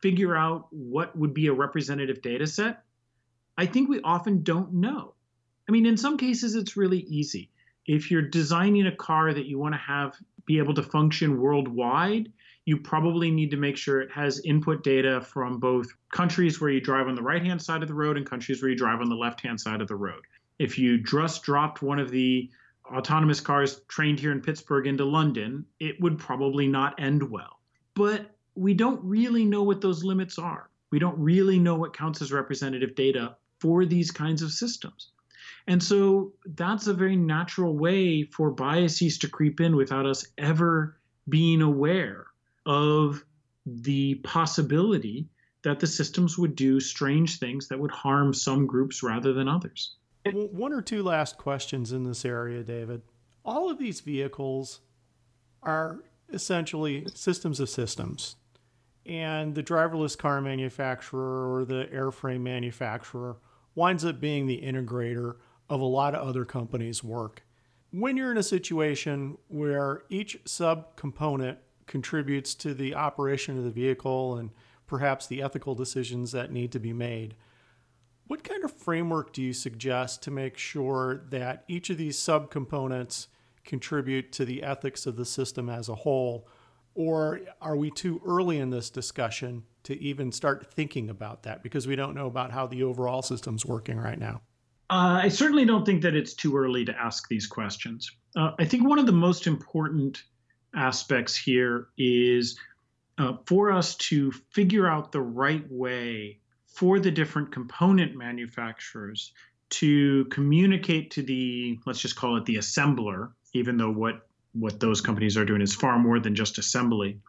figure 0.00 0.34
out 0.34 0.68
what 0.70 1.16
would 1.16 1.34
be 1.34 1.48
a 1.48 1.52
representative 1.52 2.22
data 2.22 2.46
set, 2.46 2.82
I 3.58 3.66
think 3.66 3.88
we 3.88 4.00
often 4.02 4.42
don't 4.42 4.72
know. 4.74 5.14
I 5.68 5.72
mean, 5.72 5.84
in 5.84 5.96
some 5.96 6.16
cases, 6.16 6.54
it's 6.54 6.76
really 6.76 7.00
easy. 7.00 7.50
If 7.88 8.10
you're 8.10 8.22
designing 8.22 8.86
a 8.86 8.94
car 8.94 9.32
that 9.32 9.46
you 9.46 9.58
want 9.58 9.74
to 9.74 9.78
have 9.78 10.14
be 10.44 10.58
able 10.58 10.74
to 10.74 10.82
function 10.82 11.40
worldwide, 11.40 12.30
you 12.66 12.76
probably 12.76 13.30
need 13.30 13.50
to 13.50 13.56
make 13.56 13.78
sure 13.78 14.00
it 14.02 14.10
has 14.12 14.40
input 14.44 14.84
data 14.84 15.22
from 15.22 15.58
both 15.58 15.88
countries 16.12 16.60
where 16.60 16.70
you 16.70 16.82
drive 16.82 17.08
on 17.08 17.14
the 17.14 17.22
right 17.22 17.42
hand 17.42 17.60
side 17.62 17.80
of 17.80 17.88
the 17.88 17.94
road 17.94 18.18
and 18.18 18.28
countries 18.28 18.60
where 18.60 18.70
you 18.70 18.76
drive 18.76 19.00
on 19.00 19.08
the 19.08 19.16
left 19.16 19.40
hand 19.40 19.58
side 19.58 19.80
of 19.80 19.88
the 19.88 19.96
road. 19.96 20.20
If 20.58 20.78
you 20.78 21.02
just 21.02 21.42
dropped 21.42 21.80
one 21.80 21.98
of 21.98 22.10
the 22.10 22.50
autonomous 22.94 23.40
cars 23.40 23.80
trained 23.88 24.20
here 24.20 24.32
in 24.32 24.42
Pittsburgh 24.42 24.86
into 24.86 25.06
London, 25.06 25.64
it 25.80 25.98
would 26.00 26.18
probably 26.18 26.66
not 26.66 27.00
end 27.00 27.22
well. 27.22 27.58
But 27.94 28.34
we 28.54 28.74
don't 28.74 29.02
really 29.02 29.46
know 29.46 29.62
what 29.62 29.80
those 29.80 30.04
limits 30.04 30.38
are. 30.38 30.68
We 30.90 30.98
don't 30.98 31.18
really 31.18 31.58
know 31.58 31.76
what 31.76 31.96
counts 31.96 32.20
as 32.20 32.32
representative 32.32 32.94
data 32.94 33.36
for 33.60 33.86
these 33.86 34.10
kinds 34.10 34.42
of 34.42 34.52
systems. 34.52 35.12
And 35.68 35.82
so 35.82 36.32
that's 36.46 36.86
a 36.86 36.94
very 36.94 37.14
natural 37.14 37.76
way 37.76 38.24
for 38.24 38.50
biases 38.50 39.18
to 39.18 39.28
creep 39.28 39.60
in 39.60 39.76
without 39.76 40.06
us 40.06 40.26
ever 40.38 40.96
being 41.28 41.60
aware 41.60 42.26
of 42.64 43.22
the 43.66 44.14
possibility 44.16 45.28
that 45.62 45.78
the 45.78 45.86
systems 45.86 46.38
would 46.38 46.56
do 46.56 46.80
strange 46.80 47.38
things 47.38 47.68
that 47.68 47.78
would 47.78 47.90
harm 47.90 48.32
some 48.32 48.66
groups 48.66 49.02
rather 49.02 49.34
than 49.34 49.46
others. 49.46 49.96
One 50.32 50.72
or 50.72 50.80
two 50.80 51.02
last 51.02 51.36
questions 51.36 51.92
in 51.92 52.04
this 52.04 52.24
area, 52.24 52.62
David. 52.62 53.02
All 53.44 53.70
of 53.70 53.78
these 53.78 54.00
vehicles 54.00 54.80
are 55.62 55.98
essentially 56.32 57.06
systems 57.14 57.60
of 57.60 57.68
systems. 57.68 58.36
And 59.04 59.54
the 59.54 59.62
driverless 59.62 60.16
car 60.16 60.40
manufacturer 60.40 61.54
or 61.54 61.66
the 61.66 61.88
airframe 61.92 62.40
manufacturer 62.40 63.36
winds 63.74 64.04
up 64.04 64.18
being 64.18 64.46
the 64.46 64.62
integrator 64.62 65.36
of 65.68 65.80
a 65.80 65.84
lot 65.84 66.14
of 66.14 66.26
other 66.26 66.44
companies' 66.44 67.04
work. 67.04 67.42
When 67.90 68.16
you're 68.16 68.30
in 68.30 68.38
a 68.38 68.42
situation 68.42 69.38
where 69.48 70.02
each 70.08 70.42
subcomponent 70.44 71.56
contributes 71.86 72.54
to 72.56 72.74
the 72.74 72.94
operation 72.94 73.56
of 73.58 73.64
the 73.64 73.70
vehicle 73.70 74.36
and 74.36 74.50
perhaps 74.86 75.26
the 75.26 75.42
ethical 75.42 75.74
decisions 75.74 76.32
that 76.32 76.52
need 76.52 76.72
to 76.72 76.78
be 76.78 76.92
made, 76.92 77.34
what 78.26 78.44
kind 78.44 78.62
of 78.62 78.72
framework 78.72 79.32
do 79.32 79.42
you 79.42 79.54
suggest 79.54 80.22
to 80.22 80.30
make 80.30 80.58
sure 80.58 81.24
that 81.30 81.64
each 81.66 81.88
of 81.88 81.96
these 81.96 82.18
subcomponents 82.18 83.28
contribute 83.64 84.32
to 84.32 84.44
the 84.44 84.62
ethics 84.62 85.06
of 85.06 85.16
the 85.16 85.24
system 85.24 85.70
as 85.70 85.88
a 85.88 85.94
whole? 85.94 86.46
Or 86.94 87.40
are 87.62 87.76
we 87.76 87.90
too 87.90 88.20
early 88.26 88.58
in 88.58 88.68
this 88.70 88.90
discussion 88.90 89.64
to 89.84 89.98
even 89.98 90.30
start 90.30 90.72
thinking 90.72 91.08
about 91.08 91.44
that 91.44 91.62
because 91.62 91.86
we 91.86 91.96
don't 91.96 92.14
know 92.14 92.26
about 92.26 92.52
how 92.52 92.66
the 92.66 92.82
overall 92.82 93.22
system's 93.22 93.64
working 93.64 93.96
right 93.96 94.18
now? 94.18 94.42
Uh, 94.90 95.20
I 95.22 95.28
certainly 95.28 95.66
don't 95.66 95.84
think 95.84 96.02
that 96.02 96.14
it's 96.14 96.34
too 96.34 96.56
early 96.56 96.84
to 96.86 96.98
ask 96.98 97.28
these 97.28 97.46
questions. 97.46 98.10
Uh, 98.36 98.52
I 98.58 98.64
think 98.64 98.88
one 98.88 98.98
of 98.98 99.06
the 99.06 99.12
most 99.12 99.46
important 99.46 100.22
aspects 100.74 101.36
here 101.36 101.88
is 101.98 102.58
uh, 103.18 103.34
for 103.46 103.70
us 103.70 103.96
to 103.96 104.32
figure 104.50 104.88
out 104.88 105.12
the 105.12 105.20
right 105.20 105.64
way 105.70 106.38
for 106.66 107.00
the 107.00 107.10
different 107.10 107.52
component 107.52 108.16
manufacturers 108.16 109.32
to 109.70 110.24
communicate 110.26 111.10
to 111.10 111.22
the, 111.22 111.78
let's 111.84 112.00
just 112.00 112.16
call 112.16 112.36
it 112.36 112.46
the 112.46 112.56
assembler, 112.56 113.32
even 113.52 113.76
though 113.76 113.90
what 113.90 114.24
what 114.52 114.80
those 114.80 115.00
companies 115.00 115.36
are 115.36 115.44
doing 115.44 115.60
is 115.60 115.74
far 115.74 115.98
more 115.98 116.18
than 116.18 116.34
just 116.34 116.58
assembly. 116.58 117.20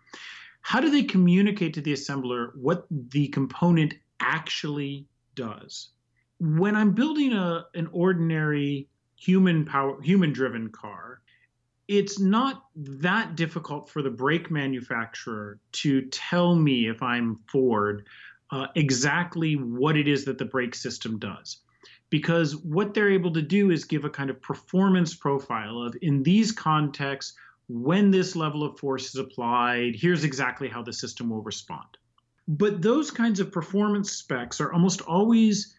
How 0.61 0.79
do 0.79 0.89
they 0.89 1.03
communicate 1.03 1.73
to 1.73 1.81
the 1.81 1.93
assembler 1.93 2.51
what 2.55 2.85
the 2.89 3.27
component 3.27 3.93
actually 4.19 5.05
does? 5.35 5.89
When 6.39 6.75
I'm 6.75 6.93
building 6.93 7.33
a 7.33 7.65
an 7.75 7.89
ordinary 7.91 8.87
human 9.15 9.65
power 9.65 10.01
human 10.01 10.31
driven 10.31 10.69
car, 10.69 11.21
it's 11.87 12.19
not 12.19 12.65
that 12.75 13.35
difficult 13.35 13.89
for 13.89 14.01
the 14.01 14.09
brake 14.09 14.49
manufacturer 14.49 15.59
to 15.73 16.01
tell 16.11 16.55
me 16.55 16.87
if 16.87 17.01
I'm 17.03 17.35
Ford 17.51 18.07
uh, 18.51 18.67
exactly 18.75 19.55
what 19.55 19.97
it 19.97 20.07
is 20.07 20.25
that 20.25 20.37
the 20.37 20.45
brake 20.45 20.75
system 20.75 21.19
does. 21.19 21.57
Because 22.09 22.55
what 22.55 22.93
they're 22.93 23.11
able 23.11 23.31
to 23.33 23.41
do 23.41 23.69
is 23.69 23.83
give 23.85 24.03
a 24.03 24.09
kind 24.09 24.31
of 24.31 24.41
performance 24.41 25.13
profile 25.13 25.83
of 25.83 25.95
in 26.01 26.23
these 26.23 26.51
contexts, 26.51 27.37
when 27.67 28.09
this 28.09 28.35
level 28.35 28.63
of 28.63 28.79
force 28.79 29.09
is 29.09 29.15
applied, 29.15 29.95
here's 29.95 30.23
exactly 30.23 30.67
how 30.67 30.81
the 30.81 30.91
system 30.91 31.29
will 31.29 31.43
respond. 31.43 31.85
But 32.47 32.81
those 32.81 33.11
kinds 33.11 33.39
of 33.39 33.51
performance 33.51 34.11
specs 34.11 34.59
are 34.59 34.73
almost 34.73 35.01
always 35.01 35.75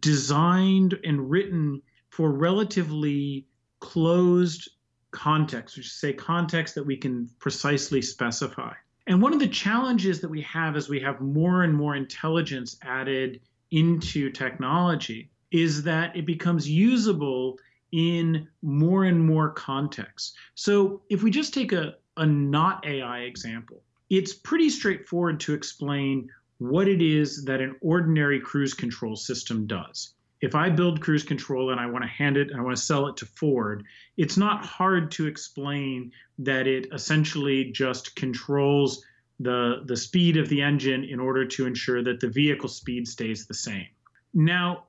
designed 0.00 0.98
and 1.04 1.30
written 1.30 1.82
for 2.10 2.32
relatively 2.32 3.46
closed 3.80 4.70
context, 5.10 5.76
which 5.76 5.90
say 5.90 6.12
context 6.12 6.74
that 6.74 6.84
we 6.84 6.96
can 6.96 7.28
precisely 7.38 8.02
specify. 8.02 8.72
And 9.06 9.22
one 9.22 9.32
of 9.32 9.38
the 9.38 9.48
challenges 9.48 10.20
that 10.20 10.28
we 10.28 10.42
have 10.42 10.76
as 10.76 10.88
we 10.88 11.00
have 11.00 11.20
more 11.20 11.62
and 11.62 11.74
more 11.74 11.94
intelligence 11.94 12.76
added 12.82 13.40
into 13.70 14.30
technology 14.30 15.30
is 15.52 15.82
that 15.84 16.16
it 16.16 16.26
becomes 16.26 16.68
usable 16.68 17.58
in 17.92 18.48
more 18.62 19.04
and 19.04 19.24
more 19.24 19.50
contexts. 19.50 20.34
So 20.54 21.02
if 21.08 21.22
we 21.22 21.30
just 21.30 21.54
take 21.54 21.72
a, 21.72 21.94
a 22.16 22.26
not 22.26 22.84
AI 22.86 23.20
example, 23.20 23.82
it's 24.10 24.34
pretty 24.34 24.70
straightforward 24.70 25.40
to 25.40 25.54
explain 25.54 26.28
what 26.58 26.88
it 26.88 27.02
is 27.02 27.44
that 27.44 27.60
an 27.60 27.76
ordinary 27.80 28.40
cruise 28.40 28.74
control 28.74 29.16
system 29.16 29.66
does 29.66 30.14
if 30.40 30.54
I 30.54 30.68
build 30.68 31.00
cruise 31.00 31.22
control 31.22 31.70
and 31.70 31.80
I 31.80 31.86
want 31.86 32.04
to 32.04 32.10
hand 32.10 32.36
it 32.36 32.50
and 32.50 32.60
I 32.60 32.62
want 32.62 32.76
to 32.76 32.82
sell 32.82 33.06
it 33.08 33.16
to 33.18 33.26
Ford, 33.26 33.84
it's 34.16 34.36
not 34.36 34.64
hard 34.64 35.10
to 35.12 35.26
explain 35.26 36.12
that 36.38 36.66
it 36.66 36.88
essentially 36.92 37.72
just 37.72 38.14
controls 38.16 39.04
the, 39.40 39.82
the 39.86 39.96
speed 39.96 40.36
of 40.36 40.48
the 40.48 40.62
engine 40.62 41.04
in 41.04 41.20
order 41.20 41.46
to 41.46 41.66
ensure 41.66 42.02
that 42.02 42.20
the 42.20 42.28
vehicle 42.28 42.68
speed 42.68 43.08
stays 43.08 43.46
the 43.46 43.54
same. 43.54 43.86
Now, 44.34 44.84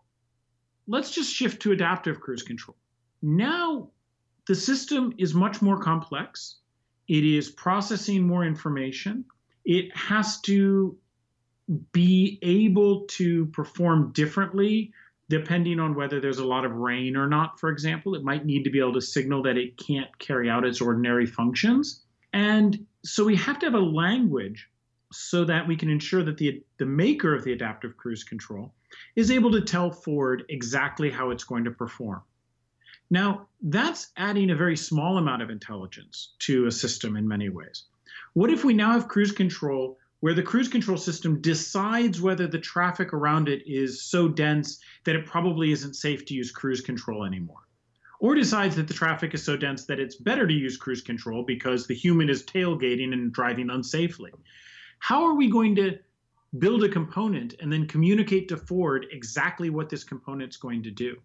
let's 0.86 1.12
just 1.12 1.34
shift 1.34 1.62
to 1.64 1.72
adaptive 1.72 2.20
cruise 2.20 2.44
control. 2.44 2.78
Now, 3.22 3.90
the 4.48 4.56
system 4.56 5.14
is 5.18 5.34
much 5.34 5.62
more 5.62 5.80
complex. 5.80 6.58
It 7.08 7.26
is 7.26 7.50
processing 7.50 8.28
more 8.28 8.46
information. 8.46 9.26
It 9.66 9.96
has 9.96 10.40
to 10.42 10.98
be 11.92 12.40
able 12.42 13.02
to 13.08 13.46
perform 13.48 14.12
differently 14.14 14.92
depending 15.30 15.80
on 15.80 15.94
whether 15.94 16.22
there's 16.22 16.38
a 16.38 16.46
lot 16.46 16.64
of 16.66 16.72
rain 16.74 17.18
or 17.18 17.28
not, 17.28 17.60
for 17.60 17.70
example, 17.70 18.16
it 18.16 18.24
might 18.24 18.46
need 18.46 18.64
to 18.64 18.70
be 18.70 18.80
able 18.80 18.94
to 18.94 19.02
signal 19.02 19.44
that 19.44 19.58
it 19.58 19.78
can't 19.78 20.18
carry 20.20 20.50
out 20.50 20.66
its 20.66 20.80
ordinary 20.80 21.26
functions. 21.26 22.04
And 22.32 22.86
so 23.04 23.26
we 23.26 23.36
have 23.36 23.60
to 23.60 23.66
have 23.66 23.74
a 23.74 23.80
language 23.80 24.70
so 25.12 25.46
that 25.46 25.68
we 25.68 25.76
can 25.76 25.90
ensure 25.90 26.24
that 26.24 26.38
the, 26.38 26.64
the 26.78 26.86
maker 26.86 27.34
of 27.34 27.44
the 27.44 27.54
adaptive 27.54 27.98
cruise 27.98 28.24
control 28.24 28.74
is 29.16 29.32
able 29.32 29.52
to 29.52 29.62
tell 29.62 29.92
Ford 29.92 30.44
exactly 30.50 31.10
how 31.10 31.30
it's 31.32 31.44
going 31.44 31.66
to 31.66 31.72
perform. 31.72 32.22
Now, 33.10 33.48
that's 33.62 34.12
adding 34.18 34.50
a 34.50 34.56
very 34.56 34.76
small 34.76 35.18
amount 35.18 35.42
of 35.42 35.50
intelligence 35.50 36.34
to 36.40 36.68
a 36.68 36.72
system 36.72 37.16
in 37.16 37.28
many 37.28 37.50
ways. 37.50 37.86
What 38.34 38.50
if 38.50 38.64
we 38.66 38.74
now 38.74 38.92
have 38.92 39.08
cruise 39.08 39.32
control 39.32 39.98
where 40.20 40.34
the 40.34 40.44
cruise 40.44 40.68
control 40.68 40.98
system 40.98 41.42
decides 41.42 42.22
whether 42.22 42.48
the 42.48 42.60
traffic 42.60 43.14
around 43.14 43.48
it 43.48 43.62
is 43.68 44.04
so 44.04 44.28
dense 44.28 44.80
that 45.06 45.16
it 45.16 45.26
probably 45.26 45.72
isn't 45.72 45.94
safe 45.94 46.26
to 46.26 46.34
use 46.34 46.52
cruise 46.52 46.82
control 46.82 47.24
anymore. 47.24 47.68
Or 48.20 48.34
decides 48.34 48.76
that 48.78 48.88
the 48.88 48.96
traffic 48.96 49.36
is 49.36 49.44
so 49.44 49.56
dense 49.56 49.86
that 49.86 50.00
it's 50.00 50.16
better 50.16 50.48
to 50.48 50.54
use 50.54 50.76
cruise 50.76 51.02
control 51.02 51.44
because 51.44 51.86
the 51.86 51.94
human 51.94 52.30
is 52.30 52.44
tailgating 52.44 53.14
and 53.14 53.32
driving 53.32 53.68
unsafely. 53.68 54.32
How 55.00 55.24
are 55.24 55.36
we 55.36 55.52
going 55.52 55.76
to 55.76 56.00
build 56.58 56.84
a 56.84 56.90
component 56.90 57.54
and 57.60 57.72
then 57.72 57.88
communicate 57.88 58.48
to 58.50 58.58
Ford 58.58 59.06
exactly 59.12 59.70
what 59.70 59.90
this 59.90 60.04
component's 60.04 60.58
going 60.58 60.82
to 60.84 60.92
do? 60.92 61.16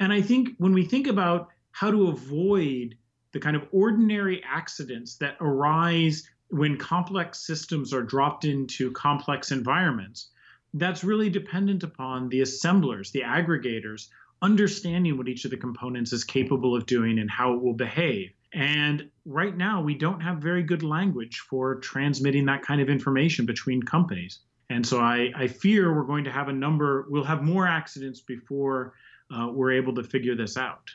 And 0.00 0.12
I 0.12 0.20
think 0.20 0.50
when 0.58 0.72
we 0.72 0.84
think 0.84 1.06
about 1.06 1.50
how 1.70 1.92
to 1.92 2.08
avoid 2.08 2.96
the 3.30 3.38
kind 3.38 3.54
of 3.54 3.68
ordinary 3.70 4.42
accidents 4.44 5.16
that 5.18 5.36
arise 5.40 6.28
when 6.52 6.76
complex 6.76 7.40
systems 7.40 7.94
are 7.94 8.02
dropped 8.02 8.44
into 8.44 8.92
complex 8.92 9.52
environments, 9.52 10.28
that's 10.74 11.02
really 11.02 11.30
dependent 11.30 11.82
upon 11.82 12.28
the 12.28 12.42
assemblers, 12.42 13.10
the 13.10 13.22
aggregators, 13.22 14.08
understanding 14.42 15.16
what 15.16 15.28
each 15.28 15.46
of 15.46 15.50
the 15.50 15.56
components 15.56 16.12
is 16.12 16.24
capable 16.24 16.76
of 16.76 16.84
doing 16.84 17.18
and 17.18 17.30
how 17.30 17.54
it 17.54 17.62
will 17.62 17.72
behave. 17.72 18.32
And 18.52 19.08
right 19.24 19.56
now, 19.56 19.80
we 19.80 19.94
don't 19.94 20.20
have 20.20 20.38
very 20.42 20.62
good 20.62 20.82
language 20.82 21.38
for 21.38 21.76
transmitting 21.76 22.44
that 22.46 22.60
kind 22.60 22.82
of 22.82 22.90
information 22.90 23.46
between 23.46 23.82
companies. 23.82 24.40
And 24.68 24.86
so 24.86 25.00
I, 25.00 25.32
I 25.34 25.46
fear 25.46 25.94
we're 25.94 26.04
going 26.04 26.24
to 26.24 26.32
have 26.32 26.48
a 26.48 26.52
number, 26.52 27.06
we'll 27.08 27.24
have 27.24 27.42
more 27.42 27.66
accidents 27.66 28.20
before 28.20 28.92
uh, 29.34 29.48
we're 29.50 29.72
able 29.72 29.94
to 29.94 30.04
figure 30.04 30.36
this 30.36 30.58
out. 30.58 30.90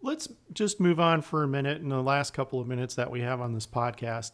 Let's 0.00 0.26
just 0.54 0.80
move 0.80 0.98
on 0.98 1.20
for 1.20 1.42
a 1.42 1.48
minute 1.48 1.82
in 1.82 1.90
the 1.90 2.02
last 2.02 2.32
couple 2.32 2.60
of 2.60 2.66
minutes 2.66 2.94
that 2.94 3.10
we 3.10 3.20
have 3.20 3.42
on 3.42 3.52
this 3.52 3.66
podcast 3.66 4.32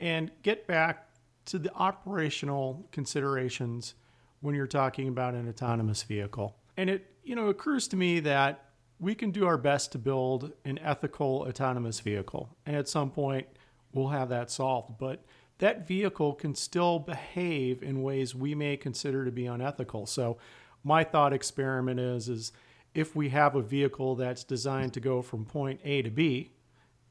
and 0.00 0.30
get 0.42 0.66
back 0.66 1.06
to 1.46 1.58
the 1.58 1.72
operational 1.74 2.88
considerations 2.90 3.94
when 4.40 4.54
you're 4.54 4.66
talking 4.66 5.08
about 5.08 5.34
an 5.34 5.48
autonomous 5.48 6.02
vehicle. 6.02 6.56
And 6.76 6.88
it, 6.88 7.06
you 7.22 7.36
know, 7.36 7.48
occurs 7.48 7.86
to 7.88 7.96
me 7.96 8.20
that 8.20 8.70
we 8.98 9.14
can 9.14 9.30
do 9.30 9.46
our 9.46 9.58
best 9.58 9.92
to 9.92 9.98
build 9.98 10.52
an 10.64 10.78
ethical 10.78 11.44
autonomous 11.48 12.00
vehicle. 12.00 12.56
And 12.66 12.76
at 12.76 12.88
some 12.88 13.10
point, 13.10 13.46
we'll 13.92 14.08
have 14.08 14.28
that 14.30 14.50
solved. 14.50 14.98
But 14.98 15.24
that 15.58 15.86
vehicle 15.86 16.34
can 16.34 16.54
still 16.54 16.98
behave 16.98 17.82
in 17.82 18.02
ways 18.02 18.34
we 18.34 18.54
may 18.54 18.76
consider 18.76 19.24
to 19.24 19.30
be 19.30 19.46
unethical. 19.46 20.06
So, 20.06 20.38
my 20.82 21.04
thought 21.04 21.34
experiment 21.34 22.00
is, 22.00 22.30
is 22.30 22.52
if 22.94 23.14
we 23.14 23.28
have 23.28 23.54
a 23.54 23.60
vehicle 23.60 24.16
that's 24.16 24.44
designed 24.44 24.94
to 24.94 25.00
go 25.00 25.20
from 25.20 25.44
point 25.44 25.80
A 25.84 26.00
to 26.00 26.10
B, 26.10 26.52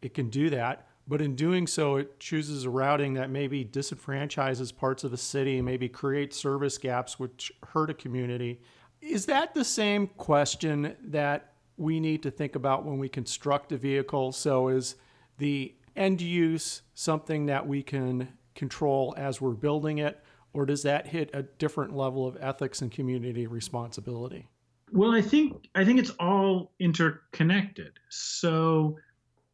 it 0.01 0.15
can 0.15 0.31
do 0.31 0.49
that. 0.49 0.88
But 1.09 1.23
in 1.23 1.35
doing 1.35 1.65
so, 1.65 1.95
it 1.95 2.19
chooses 2.19 2.65
a 2.65 2.69
routing 2.69 3.15
that 3.15 3.31
maybe 3.31 3.65
disenfranchises 3.65 4.75
parts 4.77 5.03
of 5.03 5.11
a 5.11 5.17
city, 5.17 5.59
maybe 5.59 5.89
creates 5.89 6.37
service 6.37 6.77
gaps 6.77 7.17
which 7.17 7.51
hurt 7.69 7.89
a 7.89 7.95
community. 7.95 8.61
Is 9.01 9.25
that 9.25 9.55
the 9.55 9.65
same 9.65 10.05
question 10.05 10.95
that 11.05 11.53
we 11.77 11.99
need 11.99 12.21
to 12.21 12.29
think 12.29 12.55
about 12.55 12.85
when 12.85 12.99
we 12.99 13.09
construct 13.09 13.71
a 13.71 13.77
vehicle? 13.77 14.31
So, 14.31 14.67
is 14.67 14.97
the 15.39 15.73
end 15.95 16.21
use 16.21 16.83
something 16.93 17.47
that 17.47 17.67
we 17.67 17.81
can 17.81 18.27
control 18.53 19.15
as 19.17 19.41
we're 19.41 19.51
building 19.53 19.97
it, 19.97 20.23
or 20.53 20.67
does 20.67 20.83
that 20.83 21.07
hit 21.07 21.31
a 21.33 21.41
different 21.41 21.95
level 21.95 22.27
of 22.27 22.37
ethics 22.39 22.83
and 22.83 22.91
community 22.91 23.47
responsibility? 23.47 24.47
Well, 24.91 25.15
I 25.15 25.23
think 25.23 25.69
I 25.73 25.83
think 25.85 25.99
it's 25.99 26.11
all 26.19 26.71
interconnected. 26.79 27.93
So 28.09 28.97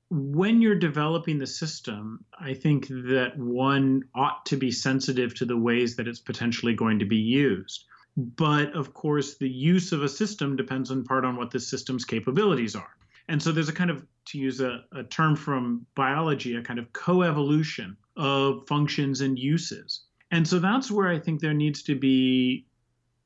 when 0.10 0.62
you're 0.62 0.76
developing 0.76 1.40
the 1.40 1.48
system, 1.48 2.24
I 2.40 2.54
think 2.54 2.88
that 2.88 3.34
one 3.38 4.04
ought 4.14 4.46
to 4.48 4.58
be 4.58 4.72
sensitive 4.72 5.34
to 5.36 5.46
the 5.46 5.58
ways 5.58 5.96
that 5.96 6.08
it's 6.08 6.20
potentially 6.20 6.74
going 6.74 7.00
to 7.00 7.06
be 7.06 7.18
used. 7.18 7.86
But 8.18 8.74
of 8.74 8.94
course, 8.94 9.38
the 9.38 9.50
use 9.50 9.92
of 9.92 10.04
a 10.04 10.10
system 10.10 10.56
depends 10.56 10.92
in 10.92 11.04
part 11.04 11.26
on 11.26 11.36
what 11.36 11.52
the 11.52 11.60
system's 11.60 12.06
capabilities 12.06 12.76
are. 12.76 12.96
And 13.28 13.42
so 13.42 13.52
there's 13.52 13.70
a 13.70 13.74
kind 13.74 13.90
of, 13.90 14.06
to 14.26 14.38
use 14.38 14.62
a, 14.62 14.84
a 14.94 15.04
term 15.04 15.36
from 15.36 15.86
biology, 15.96 16.56
a 16.56 16.62
kind 16.62 16.80
of 16.80 16.92
coevolution 16.94 17.96
of 18.16 18.68
functions 18.68 19.22
and 19.22 19.38
uses. 19.38 20.04
And 20.32 20.48
so 20.48 20.60
that's 20.60 20.92
where 20.92 21.10
I 21.10 21.20
think 21.20 21.42
there 21.42 21.54
needs 21.54 21.82
to 21.84 21.96
be 21.96 22.66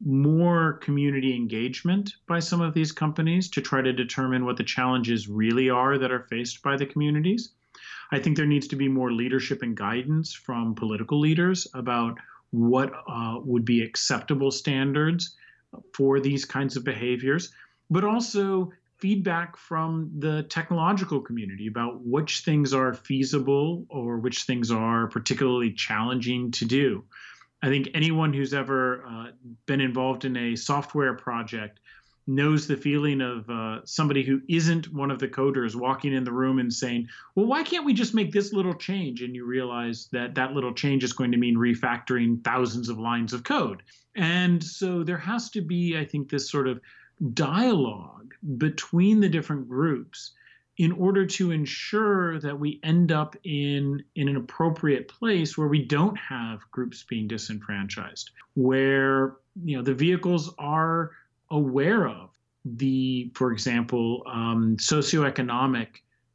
more 0.05 0.73
community 0.73 1.35
engagement 1.35 2.13
by 2.27 2.39
some 2.39 2.61
of 2.61 2.73
these 2.73 2.91
companies 2.91 3.49
to 3.49 3.61
try 3.61 3.81
to 3.81 3.91
determine 3.91 4.45
what 4.45 4.57
the 4.57 4.63
challenges 4.63 5.27
really 5.27 5.69
are 5.69 5.97
that 5.97 6.11
are 6.11 6.27
faced 6.29 6.61
by 6.63 6.77
the 6.77 6.85
communities. 6.85 7.51
I 8.11 8.19
think 8.19 8.37
there 8.37 8.45
needs 8.45 8.67
to 8.69 8.75
be 8.75 8.87
more 8.87 9.11
leadership 9.11 9.61
and 9.61 9.75
guidance 9.75 10.33
from 10.33 10.75
political 10.75 11.19
leaders 11.19 11.67
about 11.73 12.17
what 12.51 12.91
uh, 13.07 13.39
would 13.43 13.65
be 13.65 13.83
acceptable 13.83 14.51
standards 14.51 15.35
for 15.93 16.19
these 16.19 16.45
kinds 16.45 16.75
of 16.77 16.83
behaviors, 16.83 17.51
but 17.89 18.03
also 18.03 18.71
feedback 18.97 19.55
from 19.55 20.11
the 20.17 20.43
technological 20.43 21.21
community 21.21 21.67
about 21.67 22.01
which 22.03 22.39
things 22.39 22.73
are 22.73 22.93
feasible 22.93 23.85
or 23.89 24.17
which 24.17 24.43
things 24.43 24.71
are 24.71 25.07
particularly 25.07 25.71
challenging 25.71 26.51
to 26.51 26.65
do. 26.65 27.03
I 27.61 27.67
think 27.67 27.89
anyone 27.93 28.33
who's 28.33 28.53
ever 28.53 29.03
uh, 29.05 29.27
been 29.65 29.81
involved 29.81 30.25
in 30.25 30.37
a 30.37 30.55
software 30.55 31.13
project 31.13 31.79
knows 32.29 32.67
the 32.67 32.77
feeling 32.77 33.21
of 33.21 33.49
uh, 33.49 33.79
somebody 33.85 34.23
who 34.23 34.39
isn't 34.47 34.93
one 34.93 35.09
of 35.09 35.19
the 35.19 35.27
coders 35.27 35.75
walking 35.75 36.13
in 36.13 36.23
the 36.23 36.31
room 36.31 36.59
and 36.59 36.71
saying, 36.71 37.07
Well, 37.35 37.47
why 37.47 37.63
can't 37.63 37.85
we 37.85 37.93
just 37.93 38.13
make 38.13 38.31
this 38.31 38.53
little 38.53 38.75
change? 38.75 39.21
And 39.21 39.35
you 39.35 39.45
realize 39.45 40.07
that 40.11 40.35
that 40.35 40.53
little 40.53 40.73
change 40.73 41.03
is 41.03 41.11
going 41.11 41.31
to 41.31 41.37
mean 41.37 41.55
refactoring 41.55 42.43
thousands 42.43 42.87
of 42.87 42.99
lines 42.99 43.33
of 43.33 43.43
code. 43.43 43.81
And 44.15 44.63
so 44.63 45.03
there 45.03 45.17
has 45.17 45.49
to 45.51 45.61
be, 45.61 45.97
I 45.97 46.05
think, 46.05 46.29
this 46.29 46.49
sort 46.49 46.67
of 46.67 46.79
dialogue 47.33 48.33
between 48.57 49.19
the 49.19 49.29
different 49.29 49.67
groups 49.67 50.31
in 50.79 50.93
order 50.93 51.25
to 51.25 51.51
ensure 51.51 52.39
that 52.39 52.57
we 52.57 52.79
end 52.83 53.11
up 53.11 53.35
in, 53.43 54.01
in 54.15 54.29
an 54.29 54.37
appropriate 54.37 55.09
place 55.09 55.57
where 55.57 55.67
we 55.67 55.83
don't 55.83 56.15
have 56.15 56.59
groups 56.71 57.03
being 57.03 57.27
disenfranchised, 57.27 58.31
where 58.55 59.35
you 59.63 59.75
know 59.75 59.83
the 59.83 59.93
vehicles 59.93 60.55
are 60.57 61.11
aware 61.51 62.07
of 62.07 62.29
the, 62.63 63.29
for 63.35 63.51
example, 63.51 64.23
um, 64.25 64.77
socioeconomic 64.77 65.87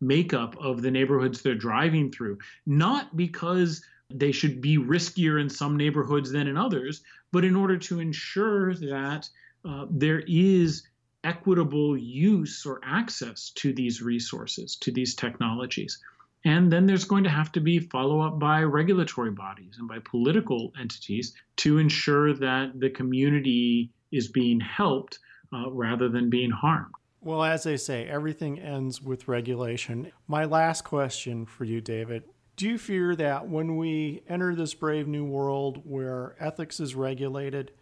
makeup 0.02 0.56
of 0.60 0.82
the 0.82 0.90
neighborhoods 0.90 1.40
they're 1.40 1.54
driving 1.54 2.12
through, 2.12 2.36
not 2.66 3.16
because 3.16 3.82
they 4.10 4.30
should 4.30 4.60
be 4.60 4.76
riskier 4.76 5.40
in 5.40 5.48
some 5.48 5.74
neighborhoods 5.74 6.30
than 6.30 6.48
in 6.48 6.58
others, 6.58 7.02
but 7.32 7.44
in 7.44 7.56
order 7.56 7.78
to 7.78 7.98
ensure 7.98 8.74
that 8.74 9.26
uh, 9.64 9.86
there 9.88 10.22
is 10.26 10.82
equitable 11.24 11.96
use 11.96 12.64
or 12.64 12.80
access 12.84 13.50
to 13.56 13.72
these 13.72 14.02
resources, 14.02 14.76
to 14.76 14.92
these 14.92 15.14
technologies. 15.14 15.98
And 16.44 16.70
then 16.70 16.86
there's 16.86 17.04
going 17.04 17.24
to 17.24 17.30
have 17.30 17.50
to 17.52 17.60
be 17.60 17.78
follow 17.78 18.20
up 18.20 18.38
by 18.38 18.62
regulatory 18.62 19.30
bodies 19.30 19.76
and 19.78 19.88
by 19.88 19.98
political 20.00 20.72
entities 20.78 21.34
to 21.56 21.78
ensure 21.78 22.34
that 22.34 22.78
the 22.78 22.90
community 22.90 23.90
is 24.12 24.28
being 24.28 24.60
helped 24.60 25.18
uh, 25.52 25.70
rather 25.70 26.08
than 26.08 26.28
being 26.28 26.50
harmed. 26.50 26.92
Well, 27.22 27.42
as 27.42 27.62
they 27.62 27.78
say, 27.78 28.06
everything 28.06 28.60
ends 28.60 29.00
with 29.00 29.26
regulation. 29.26 30.12
My 30.28 30.44
last 30.44 30.82
question 30.82 31.46
for 31.46 31.64
you, 31.64 31.80
David 31.80 32.24
do 32.56 32.68
you 32.68 32.78
fear 32.78 33.16
that 33.16 33.48
when 33.48 33.76
we 33.76 34.22
enter 34.28 34.54
this 34.54 34.74
brave 34.74 35.08
new 35.08 35.24
world 35.24 35.82
where 35.84 36.36
ethics 36.38 36.78
is 36.78 36.94
regulated, 36.94 37.72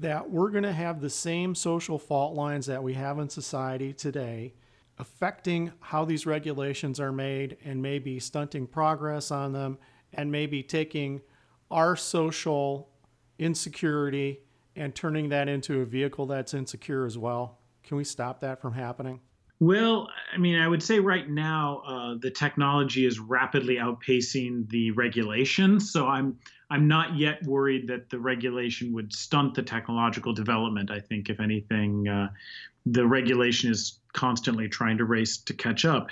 that 0.00 0.30
we're 0.30 0.50
going 0.50 0.64
to 0.64 0.72
have 0.72 1.00
the 1.00 1.10
same 1.10 1.54
social 1.54 1.98
fault 1.98 2.34
lines 2.34 2.66
that 2.66 2.82
we 2.82 2.94
have 2.94 3.18
in 3.18 3.28
society 3.28 3.92
today, 3.92 4.54
affecting 4.98 5.72
how 5.80 6.04
these 6.04 6.26
regulations 6.26 6.98
are 6.98 7.12
made 7.12 7.58
and 7.64 7.80
maybe 7.80 8.18
stunting 8.18 8.66
progress 8.66 9.30
on 9.30 9.52
them 9.52 9.78
and 10.14 10.32
maybe 10.32 10.62
taking 10.62 11.20
our 11.70 11.96
social 11.96 12.88
insecurity 13.38 14.40
and 14.74 14.94
turning 14.94 15.28
that 15.28 15.48
into 15.48 15.82
a 15.82 15.84
vehicle 15.84 16.26
that's 16.26 16.54
insecure 16.54 17.04
as 17.04 17.18
well? 17.18 17.58
Can 17.82 17.98
we 17.98 18.04
stop 18.04 18.40
that 18.40 18.60
from 18.60 18.72
happening? 18.72 19.20
Well, 19.60 20.08
I 20.32 20.38
mean, 20.38 20.56
I 20.56 20.66
would 20.66 20.82
say 20.82 21.00
right 21.00 21.28
now 21.28 21.82
uh, 21.86 22.14
the 22.18 22.30
technology 22.30 23.04
is 23.04 23.20
rapidly 23.20 23.76
outpacing 23.76 24.68
the 24.70 24.90
regulation. 24.92 25.78
So 25.78 26.08
I'm 26.08 26.38
I'm 26.70 26.88
not 26.88 27.16
yet 27.18 27.42
worried 27.44 27.86
that 27.88 28.08
the 28.08 28.18
regulation 28.18 28.92
would 28.94 29.12
stunt 29.12 29.54
the 29.54 29.62
technological 29.62 30.32
development. 30.32 30.90
I 30.90 31.00
think, 31.00 31.28
if 31.28 31.40
anything, 31.40 32.08
uh, 32.08 32.30
the 32.86 33.06
regulation 33.06 33.70
is 33.70 33.98
constantly 34.14 34.68
trying 34.68 34.96
to 34.98 35.04
race 35.04 35.36
to 35.36 35.52
catch 35.52 35.84
up. 35.84 36.08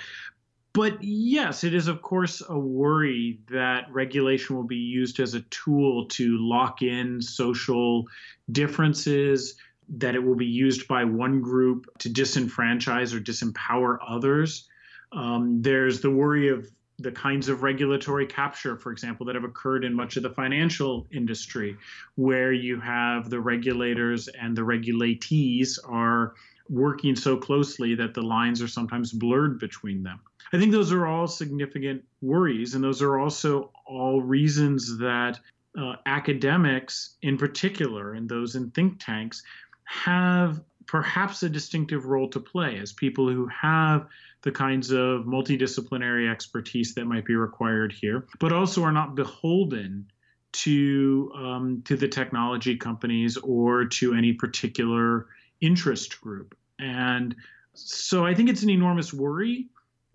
But 0.73 1.03
yes, 1.03 1.63
it 1.63 1.73
is, 1.73 1.87
of 1.87 2.03
course, 2.03 2.43
a 2.47 2.59
worry 2.59 3.39
that 3.49 3.91
regulation 3.91 4.55
will 4.55 4.63
be 4.63 4.75
used 4.75 5.19
as 5.19 5.33
a 5.33 5.41
tool 5.49 6.05
to 6.09 6.37
lock 6.39 6.83
in 6.83 7.21
social 7.21 8.05
differences, 8.51 9.55
that 9.97 10.15
it 10.15 10.23
will 10.23 10.35
be 10.35 10.45
used 10.45 10.87
by 10.87 11.03
one 11.03 11.41
group 11.41 11.85
to 11.99 12.09
disenfranchise 12.09 13.13
or 13.13 13.19
disempower 13.19 13.97
others. 14.07 14.67
Um, 15.11 15.61
there's 15.61 16.01
the 16.01 16.11
worry 16.11 16.49
of 16.49 16.67
the 16.99 17.11
kinds 17.11 17.47
of 17.47 17.63
regulatory 17.63 18.27
capture, 18.27 18.75
for 18.75 18.91
example, 18.91 19.25
that 19.25 19.35
have 19.35 19.45
occurred 19.45 19.85
in 19.85 19.93
much 19.93 20.17
of 20.17 20.23
the 20.23 20.29
financial 20.29 21.07
industry, 21.11 21.77
where 22.15 22.51
you 22.51 22.79
have 22.79 23.29
the 23.29 23.39
regulators 23.39 24.27
and 24.27 24.55
the 24.55 24.61
regulatees 24.61 25.79
are 25.87 26.33
working 26.67 27.15
so 27.15 27.35
closely 27.37 27.95
that 27.95 28.13
the 28.13 28.21
lines 28.21 28.61
are 28.61 28.67
sometimes 28.67 29.11
blurred 29.11 29.59
between 29.59 30.03
them. 30.03 30.19
I 30.53 30.59
think 30.59 30.71
those 30.71 30.91
are 30.91 31.07
all 31.07 31.27
significant 31.27 32.03
worries, 32.21 32.75
and 32.75 32.83
those 32.83 33.01
are 33.01 33.17
also 33.17 33.71
all 33.87 34.21
reasons 34.21 34.97
that 34.99 35.39
uh, 35.79 35.95
academics, 36.05 37.15
in 37.21 37.37
particular, 37.37 38.13
and 38.13 38.27
those 38.27 38.55
in 38.55 38.71
think 38.71 38.99
tanks, 38.99 39.41
have 39.89 40.61
perhaps 40.85 41.41
a 41.41 41.49
distinctive 41.49 42.05
role 42.05 42.29
to 42.29 42.39
play 42.39 42.77
as 42.77 42.93
people 42.93 43.27
who 43.27 43.47
have 43.47 44.07
the 44.43 44.51
kinds 44.51 44.91
of 44.91 45.25
multidisciplinary 45.25 46.31
expertise 46.31 46.93
that 46.93 47.05
might 47.05 47.25
be 47.25 47.35
required 47.35 47.91
here, 47.91 48.27
but 48.39 48.53
also 48.53 48.83
are 48.83 48.91
not 48.91 49.15
beholden 49.15 50.05
to 50.51 51.31
um, 51.35 51.81
to 51.85 51.95
the 51.95 52.07
technology 52.07 52.77
companies 52.77 53.35
or 53.37 53.85
to 53.85 54.13
any 54.13 54.31
particular 54.31 55.27
interest 55.59 56.21
group. 56.21 56.55
And 56.77 57.35
so 57.73 58.25
I 58.25 58.35
think 58.35 58.49
it's 58.49 58.63
an 58.63 58.69
enormous 58.69 59.11
worry. 59.11 59.69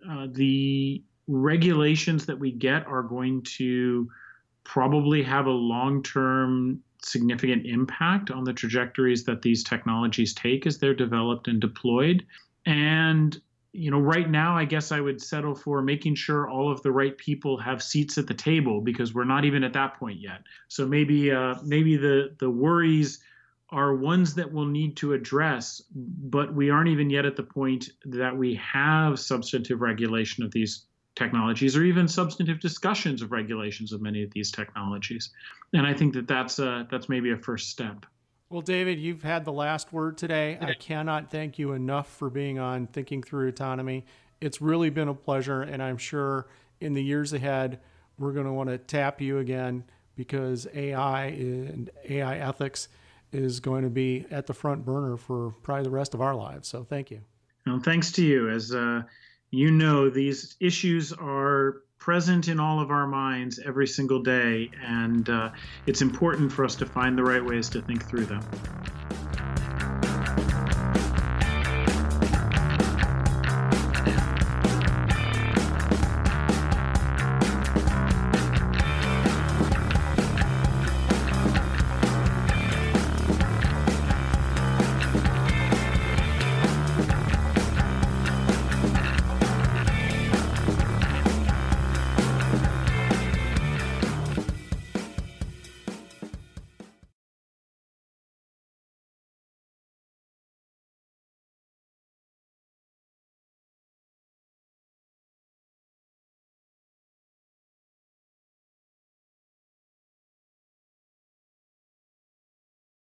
Uh, 0.09 0.27
the 0.31 1.03
regulations 1.27 2.25
that 2.27 2.39
we 2.39 2.51
get 2.51 2.87
are 2.87 3.03
going 3.03 3.41
to 3.57 4.09
probably 4.63 5.21
have 5.23 5.47
a 5.47 5.51
long 5.51 6.01
term 6.01 6.81
significant 7.05 7.65
impact 7.65 8.31
on 8.31 8.43
the 8.43 8.53
trajectories 8.53 9.23
that 9.25 9.41
these 9.41 9.63
technologies 9.63 10.33
take 10.33 10.65
as 10.65 10.77
they're 10.77 10.93
developed 10.93 11.47
and 11.47 11.59
deployed. 11.59 12.25
And 12.65 13.39
you 13.77 13.91
know, 13.91 13.99
right 13.99 14.29
now, 14.29 14.55
I 14.55 14.63
guess 14.63 14.93
I 14.93 15.01
would 15.01 15.21
settle 15.21 15.53
for 15.53 15.81
making 15.81 16.15
sure 16.15 16.49
all 16.49 16.71
of 16.71 16.81
the 16.81 16.91
right 16.93 17.17
people 17.17 17.57
have 17.57 17.83
seats 17.83 18.17
at 18.17 18.25
the 18.25 18.33
table 18.33 18.79
because 18.79 19.13
we're 19.13 19.25
not 19.25 19.43
even 19.43 19.65
at 19.65 19.73
that 19.73 19.99
point 19.99 20.19
yet. 20.21 20.43
So 20.69 20.87
maybe, 20.87 21.29
uh, 21.31 21.55
maybe 21.61 21.97
the 21.97 22.35
the 22.39 22.49
worries 22.49 23.19
are 23.69 23.95
ones 23.95 24.35
that 24.35 24.51
we'll 24.51 24.65
need 24.65 24.95
to 24.97 25.13
address, 25.13 25.81
but 25.93 26.53
we 26.53 26.69
aren't 26.69 26.87
even 26.87 27.09
yet 27.09 27.25
at 27.25 27.35
the 27.35 27.43
point 27.43 27.89
that 28.05 28.37
we 28.37 28.55
have 28.55 29.19
substantive 29.19 29.81
regulation 29.81 30.45
of 30.45 30.51
these 30.51 30.85
technologies 31.15 31.75
or 31.75 31.83
even 31.83 32.07
substantive 32.07 32.59
discussions 32.59 33.21
of 33.21 33.31
regulations 33.31 33.91
of 33.93 34.01
many 34.01 34.23
of 34.23 34.31
these 34.31 34.51
technologies. 34.51 35.29
And 35.73 35.85
I 35.85 35.93
think 35.93 36.13
that 36.13 36.27
that's 36.27 36.59
uh, 36.59 36.83
that's 36.89 37.09
maybe 37.09 37.31
a 37.31 37.37
first 37.37 37.69
step. 37.69 38.05
Well, 38.49 38.61
David, 38.61 38.99
you've 38.99 39.23
had 39.23 39.43
the 39.43 39.51
last 39.51 39.91
word 39.91 40.17
today. 40.17 40.57
I 40.61 40.75
cannot 40.75 41.31
thank 41.31 41.57
you 41.57 41.71
enough 41.71 42.07
for 42.07 42.29
being 42.29 42.59
on 42.59 42.87
Thinking 42.87 43.23
Through 43.23 43.47
Autonomy. 43.47 44.05
It's 44.39 44.61
really 44.61 44.91
been 44.91 45.07
a 45.07 45.15
pleasure, 45.15 45.63
and 45.63 45.81
I'm 45.81 45.97
sure 45.97 46.47
in 46.79 46.93
the 46.93 47.03
years 47.03 47.33
ahead 47.33 47.79
we're 48.19 48.33
going 48.33 48.45
to 48.45 48.53
want 48.53 48.69
to 48.69 48.77
tap 48.77 49.19
you 49.19 49.39
again 49.39 49.83
because 50.15 50.67
AI 50.73 51.25
and 51.25 51.89
AI 52.07 52.37
ethics 52.37 52.87
is 53.31 53.59
going 53.59 53.83
to 53.83 53.89
be 53.89 54.25
at 54.31 54.45
the 54.45 54.53
front 54.53 54.85
burner 54.85 55.17
for 55.17 55.51
probably 55.63 55.83
the 55.83 55.89
rest 55.89 56.13
of 56.13 56.21
our 56.21 56.35
lives. 56.35 56.67
So, 56.67 56.83
thank 56.83 57.11
you. 57.11 57.21
Well, 57.65 57.79
thanks 57.79 58.11
to 58.13 58.23
you. 58.23 58.49
As 58.49 58.73
uh, 58.73 59.01
you 59.55 59.71
know 59.71 60.09
these 60.09 60.57
issues 60.59 61.13
are 61.13 61.81
present 61.97 62.49
in 62.49 62.59
all 62.59 62.81
of 62.81 62.91
our 62.91 63.07
minds 63.07 63.57
every 63.65 63.87
single 63.87 64.21
day, 64.21 64.69
and 64.83 65.29
uh, 65.29 65.49
it's 65.87 66.01
important 66.01 66.51
for 66.51 66.65
us 66.65 66.75
to 66.75 66.85
find 66.85 67.17
the 67.17 67.23
right 67.23 67.43
ways 67.43 67.69
to 67.69 67.81
think 67.81 68.05
through 68.07 68.25
them. 68.25 68.43